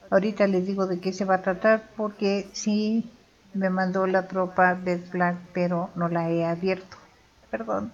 ahorita 0.09 0.47
les 0.47 0.65
digo 0.65 0.87
de 0.87 1.01
qué 1.01 1.13
se 1.13 1.25
va 1.25 1.35
a 1.35 1.43
tratar 1.43 1.91
porque 1.97 2.49
sí 2.53 3.11
me 3.55 3.71
mandó 3.71 4.07
la 4.07 4.29
tropa 4.29 4.75
Beth 4.75 5.11
Black 5.11 5.39
pero 5.53 5.91
no 5.97 6.09
la 6.09 6.31
he 6.31 6.45
abierto. 6.45 6.97
Perdón. 7.51 7.93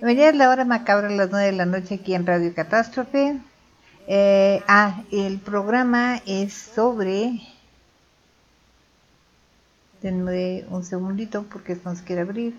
Mañana 0.00 0.30
es 0.30 0.36
la 0.36 0.48
hora 0.48 0.64
macabra 0.64 1.08
a 1.08 1.10
las 1.10 1.30
9 1.30 1.44
de 1.44 1.52
la 1.52 1.66
noche 1.66 1.96
aquí 1.96 2.14
en 2.14 2.24
Radio 2.24 2.54
Catástrofe. 2.54 3.38
Eh, 4.06 4.62
ah, 4.68 5.02
el 5.10 5.38
programa 5.38 6.20
es 6.26 6.52
sobre. 6.52 7.40
Denme 10.02 10.64
un 10.68 10.84
segundito 10.84 11.44
porque 11.44 11.72
esto 11.72 11.88
no 11.88 11.96
se 11.96 12.04
quiere 12.04 12.22
abrir. 12.22 12.54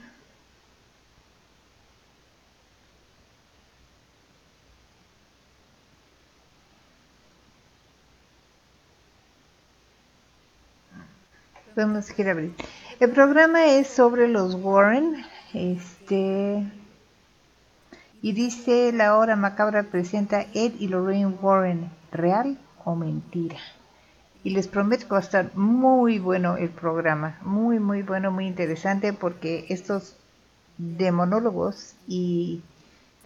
Se 12.02 12.14
quiere 12.14 12.32
abrir. 12.32 12.54
El 13.02 13.12
programa 13.12 13.66
es 13.66 13.88
sobre 13.88 14.30
los 14.30 14.56
Warren. 14.56 15.26
Este. 15.54 16.64
Y 18.26 18.32
dice 18.32 18.92
la 18.92 19.16
hora 19.18 19.36
macabra 19.36 19.84
presenta 19.84 20.48
Ed 20.56 20.74
y 20.80 20.88
Lorraine 20.88 21.38
Warren, 21.44 21.92
¿real 22.12 22.58
o 22.84 22.96
mentira? 22.96 23.60
Y 24.44 24.50
les 24.50 24.68
prometo 24.68 25.06
que 25.06 25.12
va 25.12 25.20
a 25.20 25.22
estar 25.22 25.56
muy 25.56 26.18
bueno 26.18 26.58
el 26.58 26.70
programa, 26.70 27.38
muy 27.44 27.78
muy 27.78 28.02
bueno, 28.02 28.32
muy 28.32 28.48
interesante 28.48 29.14
porque 29.14 29.68
estos 29.70 30.16
demonólogos 30.80 31.94
y 32.08 32.64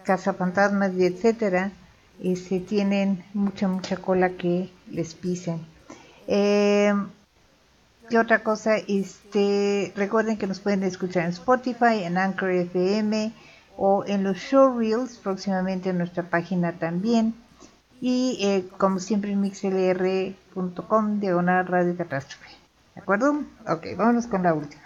cazafantasmas 0.04 0.94
y 0.96 1.06
etcétera 1.06 1.72
este, 2.22 2.60
tienen 2.60 3.24
mucha 3.34 3.70
mucha 3.70 3.96
cola 3.96 4.32
que 4.32 4.70
les 4.92 5.14
pisen. 5.16 5.66
Eh, 6.28 6.94
¿Qué 8.10 8.20
otra 8.20 8.44
cosa? 8.44 8.76
Este, 8.76 9.94
recuerden 9.96 10.38
que 10.38 10.46
nos 10.46 10.60
pueden 10.60 10.84
escuchar 10.84 11.24
en 11.24 11.30
Spotify, 11.30 12.04
en 12.04 12.18
Anchor 12.18 12.50
FM, 12.50 13.32
o 13.82 14.04
en 14.06 14.26
los 14.26 14.36
showreels 14.36 15.18
próximamente 15.18 15.90
en 15.90 15.98
nuestra 15.98 16.24
página 16.24 16.74
también. 16.74 17.34
Y 18.02 18.38
eh, 18.42 18.68
como 18.78 19.00
siempre 19.00 19.32
en 19.32 19.40
mixlr.com 19.40 21.20
diagonal 21.22 21.66
radio 21.66 21.96
catástrofe. 21.96 22.50
¿de 22.94 23.02
acuerdo? 23.02 23.42
ok, 23.68 23.88
vámonos 23.98 24.28
con 24.28 24.44
la 24.44 24.54
última. 24.54 24.84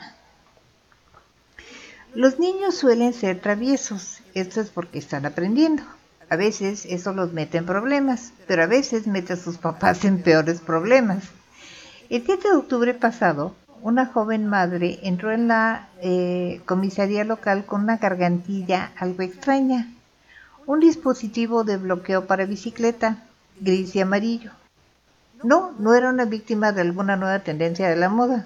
Los 2.13 2.37
niños 2.37 2.75
suelen 2.75 3.13
ser 3.13 3.41
traviesos. 3.41 4.19
Esto 4.35 4.61
es 4.61 4.69
porque 4.69 4.99
están 4.99 5.25
aprendiendo. 5.25 5.81
A 6.29 6.35
veces 6.35 6.85
eso 6.85 7.13
los 7.13 7.33
mete 7.33 7.57
en 7.57 7.65
problemas 7.65 8.31
pero 8.47 8.63
a 8.63 8.67
veces 8.67 9.07
mete 9.07 9.33
a 9.33 9.37
sus 9.37 9.57
papás 9.67 10.05
en 10.05 10.21
peores 10.21 10.61
problemas. 10.61 11.23
El 12.11 12.23
7 12.23 12.47
de 12.47 12.57
octubre 12.57 12.93
pasado 12.93 13.55
una 13.83 14.05
joven 14.05 14.47
madre 14.47 14.99
entró 15.03 15.33
en 15.33 15.49
la 15.49 15.89
eh, 16.01 16.61
comisaría 16.65 17.25
local 17.25 17.65
con 17.65 17.81
una 17.81 17.97
gargantilla 17.97 18.93
algo 18.95 19.23
extraña, 19.23 19.91
un 20.65 20.79
dispositivo 20.79 21.65
de 21.65 21.75
bloqueo 21.75 22.25
para 22.25 22.45
bicicleta, 22.45 23.17
gris 23.59 23.93
y 23.95 23.99
amarillo. 23.99 24.51
No, 25.43 25.73
no 25.79 25.93
era 25.95 26.09
una 26.09 26.23
víctima 26.23 26.71
de 26.71 26.79
alguna 26.79 27.17
nueva 27.17 27.39
tendencia 27.39 27.89
de 27.89 27.97
la 27.97 28.07
moda. 28.07 28.45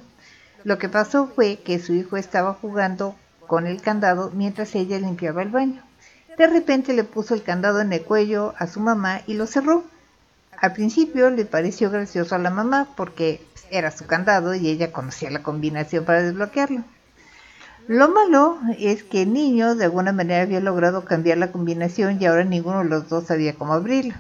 Lo 0.63 0.79
que 0.79 0.89
pasó 0.89 1.27
fue 1.27 1.57
que 1.57 1.77
su 1.77 1.93
hijo 1.93 2.17
estaba 2.17 2.55
jugando 2.55 3.15
con 3.45 3.67
el 3.67 3.79
candado 3.79 4.31
mientras 4.33 4.73
ella 4.73 4.97
limpiaba 4.97 5.43
el 5.43 5.49
baño. 5.49 5.83
De 6.35 6.47
repente 6.47 6.93
le 6.93 7.03
puso 7.03 7.35
el 7.35 7.43
candado 7.43 7.79
en 7.79 7.93
el 7.93 8.01
cuello 8.01 8.55
a 8.57 8.65
su 8.65 8.79
mamá 8.79 9.21
y 9.27 9.35
lo 9.35 9.45
cerró. 9.45 9.83
Al 10.57 10.73
principio 10.73 11.29
le 11.29 11.45
pareció 11.45 11.91
gracioso 11.91 12.33
a 12.35 12.39
la 12.39 12.49
mamá 12.49 12.87
porque 12.95 13.41
era 13.69 13.91
su 13.91 14.07
candado 14.07 14.55
y 14.55 14.67
ella 14.67 14.91
conocía 14.91 15.29
la 15.29 15.43
combinación 15.43 16.03
para 16.03 16.23
desbloquearlo. 16.23 16.83
Lo 17.87 18.09
malo 18.09 18.57
es 18.79 19.03
que 19.03 19.21
el 19.21 19.33
niño 19.33 19.75
de 19.75 19.85
alguna 19.85 20.11
manera 20.11 20.41
había 20.41 20.59
logrado 20.59 21.05
cambiar 21.05 21.37
la 21.37 21.51
combinación 21.51 22.21
y 22.21 22.25
ahora 22.25 22.43
ninguno 22.43 22.79
de 22.79 22.89
los 22.89 23.07
dos 23.07 23.25
sabía 23.25 23.53
cómo 23.53 23.73
abrirlo. 23.73 24.15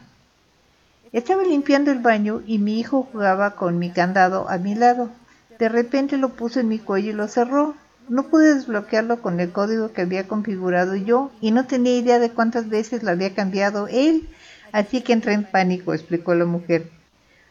Estaba 1.11 1.43
limpiando 1.43 1.91
el 1.91 1.99
baño 1.99 2.41
y 2.45 2.59
mi 2.59 2.79
hijo 2.79 3.07
jugaba 3.11 3.51
con 3.51 3.79
mi 3.79 3.91
candado 3.91 4.49
a 4.49 4.57
mi 4.57 4.75
lado. 4.75 5.09
De 5.57 5.69
repente 5.69 6.17
lo 6.17 6.29
puso 6.29 6.59
en 6.59 6.67
mi 6.67 6.79
cuello 6.79 7.09
y 7.09 7.13
lo 7.13 7.27
cerró. 7.27 7.75
No 8.09 8.23
pude 8.23 8.53
desbloquearlo 8.53 9.21
con 9.21 9.39
el 9.39 9.51
código 9.51 9.91
que 9.91 10.03
había 10.03 10.27
configurado 10.27 10.95
yo 10.95 11.31
y 11.41 11.51
no 11.51 11.65
tenía 11.65 11.97
idea 11.97 12.19
de 12.19 12.29
cuántas 12.29 12.69
veces 12.69 13.03
lo 13.03 13.11
había 13.11 13.33
cambiado 13.33 13.87
él, 13.89 14.29
así 14.71 15.01
que 15.01 15.13
entré 15.13 15.33
en 15.33 15.43
pánico, 15.43 15.93
explicó 15.93 16.35
la 16.35 16.45
mujer. 16.45 16.89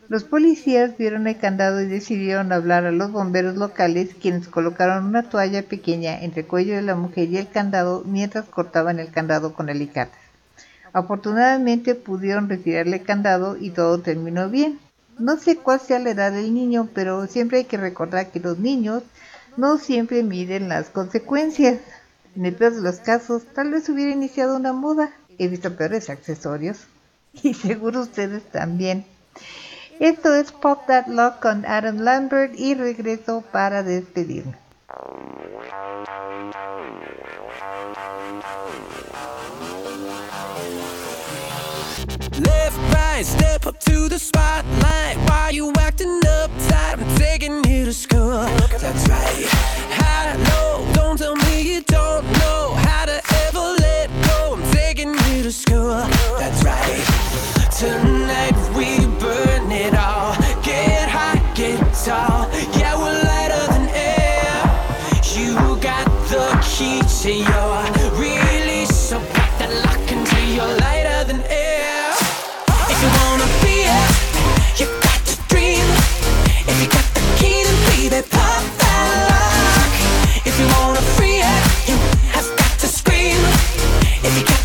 Los 0.08 0.22
policías 0.22 0.96
vieron 0.96 1.26
el 1.26 1.36
candado 1.36 1.80
y 1.80 1.86
decidieron 1.86 2.52
hablar 2.52 2.86
a 2.86 2.92
los 2.92 3.10
bomberos 3.10 3.56
locales, 3.56 4.10
quienes 4.20 4.46
colocaron 4.46 5.04
una 5.04 5.28
toalla 5.28 5.62
pequeña 5.62 6.22
entre 6.22 6.42
el 6.42 6.46
cuello 6.46 6.76
de 6.76 6.82
la 6.82 6.94
mujer 6.94 7.28
y 7.28 7.38
el 7.38 7.48
candado 7.48 8.04
mientras 8.06 8.44
cortaban 8.44 9.00
el 9.00 9.10
candado 9.10 9.52
con 9.52 9.68
alicate. 9.68 10.16
Afortunadamente 10.92 11.96
pudieron 11.96 12.48
retirarle 12.48 12.98
el 12.98 13.02
candado 13.02 13.56
y 13.56 13.70
todo 13.70 13.98
terminó 14.00 14.48
bien. 14.48 14.78
No 15.18 15.36
sé 15.38 15.56
cuál 15.56 15.80
sea 15.80 15.98
la 15.98 16.10
edad 16.10 16.30
del 16.30 16.54
niño, 16.54 16.88
pero 16.94 17.26
siempre 17.26 17.58
hay 17.58 17.64
que 17.64 17.76
recordar 17.76 18.30
que 18.30 18.38
los 18.38 18.58
niños 18.58 19.02
no 19.56 19.78
siempre 19.78 20.22
miden 20.22 20.68
las 20.68 20.90
consecuencias. 20.90 21.80
En 22.36 22.46
el 22.46 22.54
peor 22.54 22.74
de 22.74 22.82
los 22.82 23.00
casos, 23.00 23.42
tal 23.54 23.72
vez 23.72 23.88
hubiera 23.88 24.12
iniciado 24.12 24.56
una 24.56 24.72
muda. 24.72 25.10
He 25.38 25.48
visto 25.48 25.74
peores 25.74 26.10
accesorios. 26.10 26.86
Y 27.42 27.54
seguro 27.54 28.00
ustedes 28.00 28.42
también. 28.50 29.04
Esto 30.00 30.34
es 30.34 30.52
Pop 30.52 30.86
That 30.86 31.06
Lock 31.06 31.40
con 31.40 31.64
Adam 31.64 31.98
Lambert 31.98 32.54
y 32.58 32.74
regreso 32.74 33.42
para 33.50 33.82
despedirme. 33.82 34.54
Left, 42.38 42.76
right, 42.92 43.24
step 43.24 43.66
up 43.66 43.80
to 43.80 44.08
the 44.08 44.18
spotlight. 44.18 45.16
Why 45.28 45.50
you 45.52 45.72
acting 45.78 46.20
uptight? 46.20 46.98
I'm 46.98 47.16
taking 47.16 47.64
you 47.64 47.86
to 47.86 47.92
school. 47.94 48.44
That's 48.78 49.08
right. 49.08 49.46
High, 49.96 50.36
low, 50.50 50.92
don't 50.92 51.16
tell 51.18 51.36
me 51.36 51.62
you 51.62 51.80
don't 51.82 52.24
know 52.40 52.74
how 52.74 53.06
to 53.06 53.22
ever 53.46 53.60
let 53.80 54.10
go. 54.26 54.56
I'm 54.56 54.72
taking 54.72 55.14
you 55.30 55.42
to 55.42 55.52
school. 55.52 56.04
That's 56.38 56.62
right. 56.62 57.15
Tonight 57.78 58.56
we 58.74 59.04
burn 59.20 59.70
it 59.70 59.92
all. 59.94 60.32
Get 60.62 61.10
high, 61.10 61.36
get 61.54 61.78
tall. 62.06 62.48
Yeah, 62.72 62.96
we're 62.96 63.20
lighter 63.20 63.66
than 63.70 63.90
air. 63.92 64.64
You 65.36 65.76
got 65.82 66.08
the 66.32 66.56
key 66.64 67.02
to 67.20 67.32
your 67.36 67.76
release. 68.16 68.96
So 68.96 69.18
put 69.20 69.52
that 69.60 69.68
lock 69.84 70.10
into 70.10 70.40
your 70.56 70.72
lighter 70.80 71.24
than 71.28 71.42
air. 71.52 72.16
If 72.88 72.96
you 72.96 73.10
wanna 73.12 73.44
be 73.60 73.84
it, 73.84 74.80
you 74.80 74.86
got 75.04 75.20
to 75.28 75.36
dream. 75.52 75.84
If 76.64 76.80
you 76.80 76.88
got 76.88 77.04
the 77.12 77.20
key, 77.36 77.60
then 77.60 77.76
baby, 77.92 78.26
pop 78.32 78.64
that 78.80 79.08
lock. 79.28 79.92
If 80.48 80.58
you 80.58 80.66
wanna 80.80 81.02
free 81.12 81.44
it, 81.44 81.62
you 81.92 81.96
have 82.32 82.48
got 82.56 82.72
to 82.80 82.88
scream. 82.88 83.36
If 84.24 84.32
you 84.32 84.55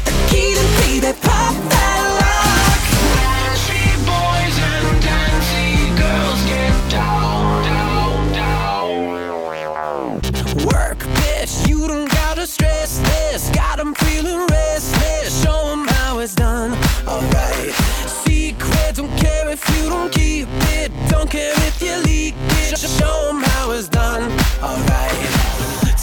don't 20.01 20.13
keep 20.13 20.47
it. 20.79 20.91
Don't 21.09 21.29
care 21.29 21.53
if 21.69 21.79
you 21.81 21.95
leak 21.97 22.33
it. 22.63 22.79
Show 22.79 23.29
'em 23.29 23.43
how 23.43 23.71
it's 23.71 23.87
done. 23.87 24.23
Alright. 24.63 25.19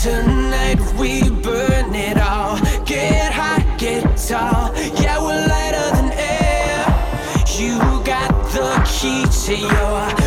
Tonight 0.03 0.81
we 1.01 1.13
burn 1.47 1.93
it 1.95 2.19
all. 2.31 2.59
Get 2.85 3.33
high, 3.33 3.65
get 3.77 4.05
tall. 4.29 4.71
Yeah, 5.03 5.19
we're 5.25 5.45
lighter 5.55 5.89
than 5.97 6.09
air. 6.13 6.81
You 7.59 7.75
got 8.05 8.31
the 8.55 8.71
key 8.95 9.21
to 9.45 9.55
your 9.75 10.18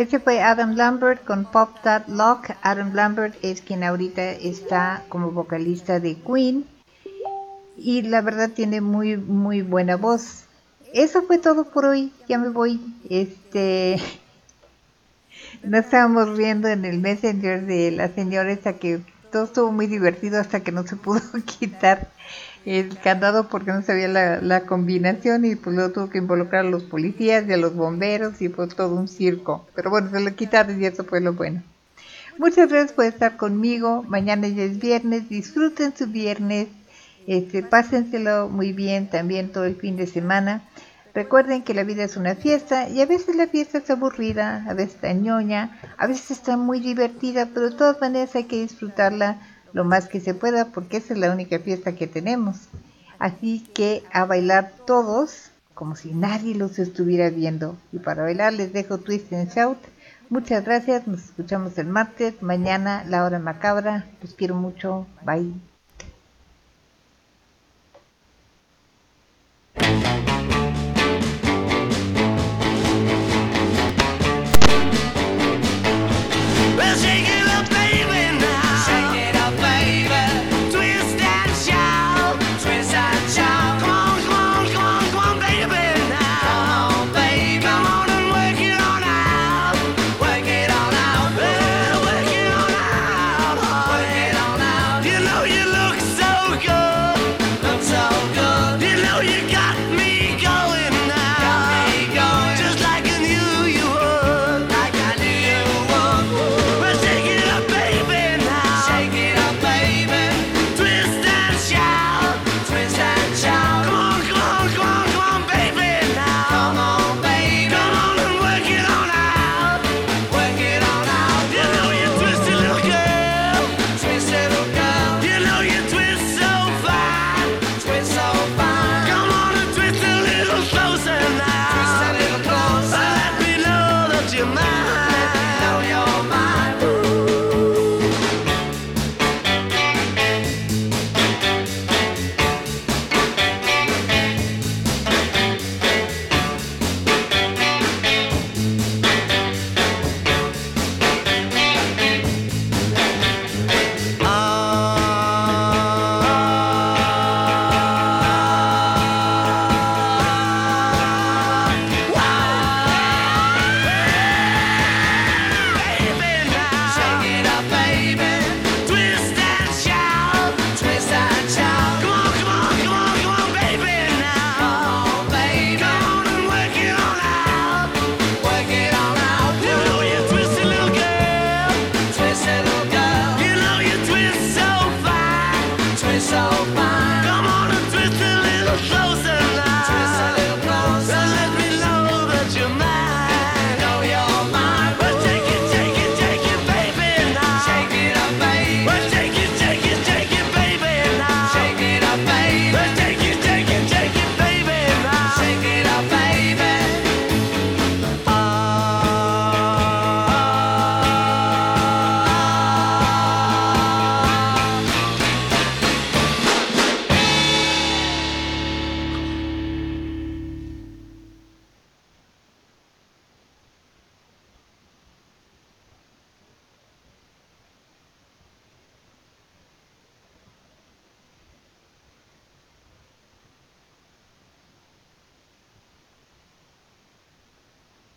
Ese 0.00 0.18
fue 0.18 0.40
Adam 0.40 0.76
Lambert 0.76 1.22
con 1.26 1.44
Pop 1.44 1.76
That 1.82 2.08
Lock. 2.08 2.52
Adam 2.62 2.94
Lambert 2.94 3.34
es 3.42 3.60
quien 3.60 3.84
ahorita 3.84 4.30
está 4.30 5.04
como 5.10 5.30
vocalista 5.30 6.00
de 6.00 6.16
Queen 6.16 6.64
y 7.76 8.00
la 8.00 8.22
verdad 8.22 8.48
tiene 8.48 8.80
muy 8.80 9.18
muy 9.18 9.60
buena 9.60 9.96
voz. 9.96 10.44
Eso 10.94 11.20
fue 11.24 11.36
todo 11.36 11.64
por 11.64 11.84
hoy. 11.84 12.14
Ya 12.30 12.38
me 12.38 12.48
voy. 12.48 12.80
Este 13.10 14.00
nos 15.62 15.84
estábamos 15.84 16.34
riendo 16.34 16.68
en 16.68 16.86
el 16.86 16.98
Messenger 16.98 17.66
de 17.66 17.90
la 17.90 18.08
señora 18.08 18.50
esta 18.52 18.78
que 18.78 19.02
todo 19.30 19.44
estuvo 19.44 19.70
muy 19.70 19.86
divertido 19.86 20.40
hasta 20.40 20.60
que 20.60 20.72
no 20.72 20.86
se 20.86 20.96
pudo 20.96 21.20
quitar 21.58 22.08
el 22.66 22.98
candado 22.98 23.48
porque 23.48 23.72
no 23.72 23.82
sabía 23.82 24.08
la, 24.08 24.40
la 24.40 24.62
combinación 24.62 25.44
y 25.44 25.56
pues 25.56 25.74
luego 25.74 25.92
tuvo 25.92 26.10
que 26.10 26.18
involucrar 26.18 26.66
a 26.66 26.70
los 26.70 26.84
policías 26.84 27.48
y 27.48 27.52
a 27.52 27.56
los 27.56 27.74
bomberos 27.74 28.40
y 28.42 28.48
fue 28.48 28.68
todo 28.68 28.94
un 28.94 29.08
circo. 29.08 29.66
Pero 29.74 29.90
bueno, 29.90 30.10
se 30.10 30.20
lo 30.20 30.34
quitaron 30.34 30.80
y 30.80 30.86
eso 30.86 31.04
fue 31.04 31.20
lo 31.20 31.32
bueno. 31.32 31.62
Muchas 32.38 32.70
gracias 32.70 32.92
por 32.92 33.04
estar 33.04 33.36
conmigo. 33.36 34.02
Mañana 34.08 34.48
ya 34.48 34.62
es 34.62 34.78
viernes. 34.78 35.28
Disfruten 35.28 35.94
su 35.96 36.06
viernes. 36.06 36.68
Este, 37.26 37.62
pásenselo 37.62 38.48
muy 38.48 38.72
bien 38.72 39.08
también 39.08 39.52
todo 39.52 39.64
el 39.64 39.76
fin 39.76 39.96
de 39.96 40.06
semana. 40.06 40.62
Recuerden 41.12 41.62
que 41.62 41.74
la 41.74 41.82
vida 41.82 42.04
es 42.04 42.16
una 42.16 42.36
fiesta 42.36 42.88
y 42.88 43.00
a 43.00 43.06
veces 43.06 43.34
la 43.34 43.48
fiesta 43.48 43.78
es 43.78 43.90
aburrida, 43.90 44.64
a 44.68 44.74
veces 44.74 44.94
está 44.94 45.12
ñoña, 45.12 45.78
a 45.98 46.06
veces 46.06 46.30
está 46.30 46.56
muy 46.56 46.78
divertida, 46.80 47.48
pero 47.52 47.70
de 47.70 47.76
todas 47.76 48.00
maneras 48.00 48.34
hay 48.36 48.44
que 48.44 48.62
disfrutarla 48.62 49.38
lo 49.72 49.84
más 49.84 50.08
que 50.08 50.20
se 50.20 50.34
pueda 50.34 50.66
porque 50.66 50.98
esa 50.98 51.14
es 51.14 51.20
la 51.20 51.32
única 51.32 51.58
fiesta 51.58 51.94
que 51.94 52.06
tenemos. 52.06 52.68
Así 53.18 53.60
que 53.74 54.02
a 54.12 54.24
bailar 54.24 54.72
todos 54.86 55.50
como 55.74 55.96
si 55.96 56.12
nadie 56.12 56.54
los 56.54 56.78
estuviera 56.78 57.30
viendo. 57.30 57.76
Y 57.92 57.98
para 57.98 58.22
bailar 58.22 58.52
les 58.52 58.72
dejo 58.72 58.98
Twist 58.98 59.32
and 59.32 59.50
Shout. 59.50 59.78
Muchas 60.28 60.64
gracias, 60.64 61.06
nos 61.06 61.24
escuchamos 61.24 61.76
el 61.78 61.86
martes, 61.86 62.42
mañana 62.42 63.04
la 63.08 63.24
hora 63.24 63.38
macabra. 63.38 64.06
Los 64.22 64.34
quiero 64.34 64.54
mucho, 64.54 65.06
bye. 65.24 65.69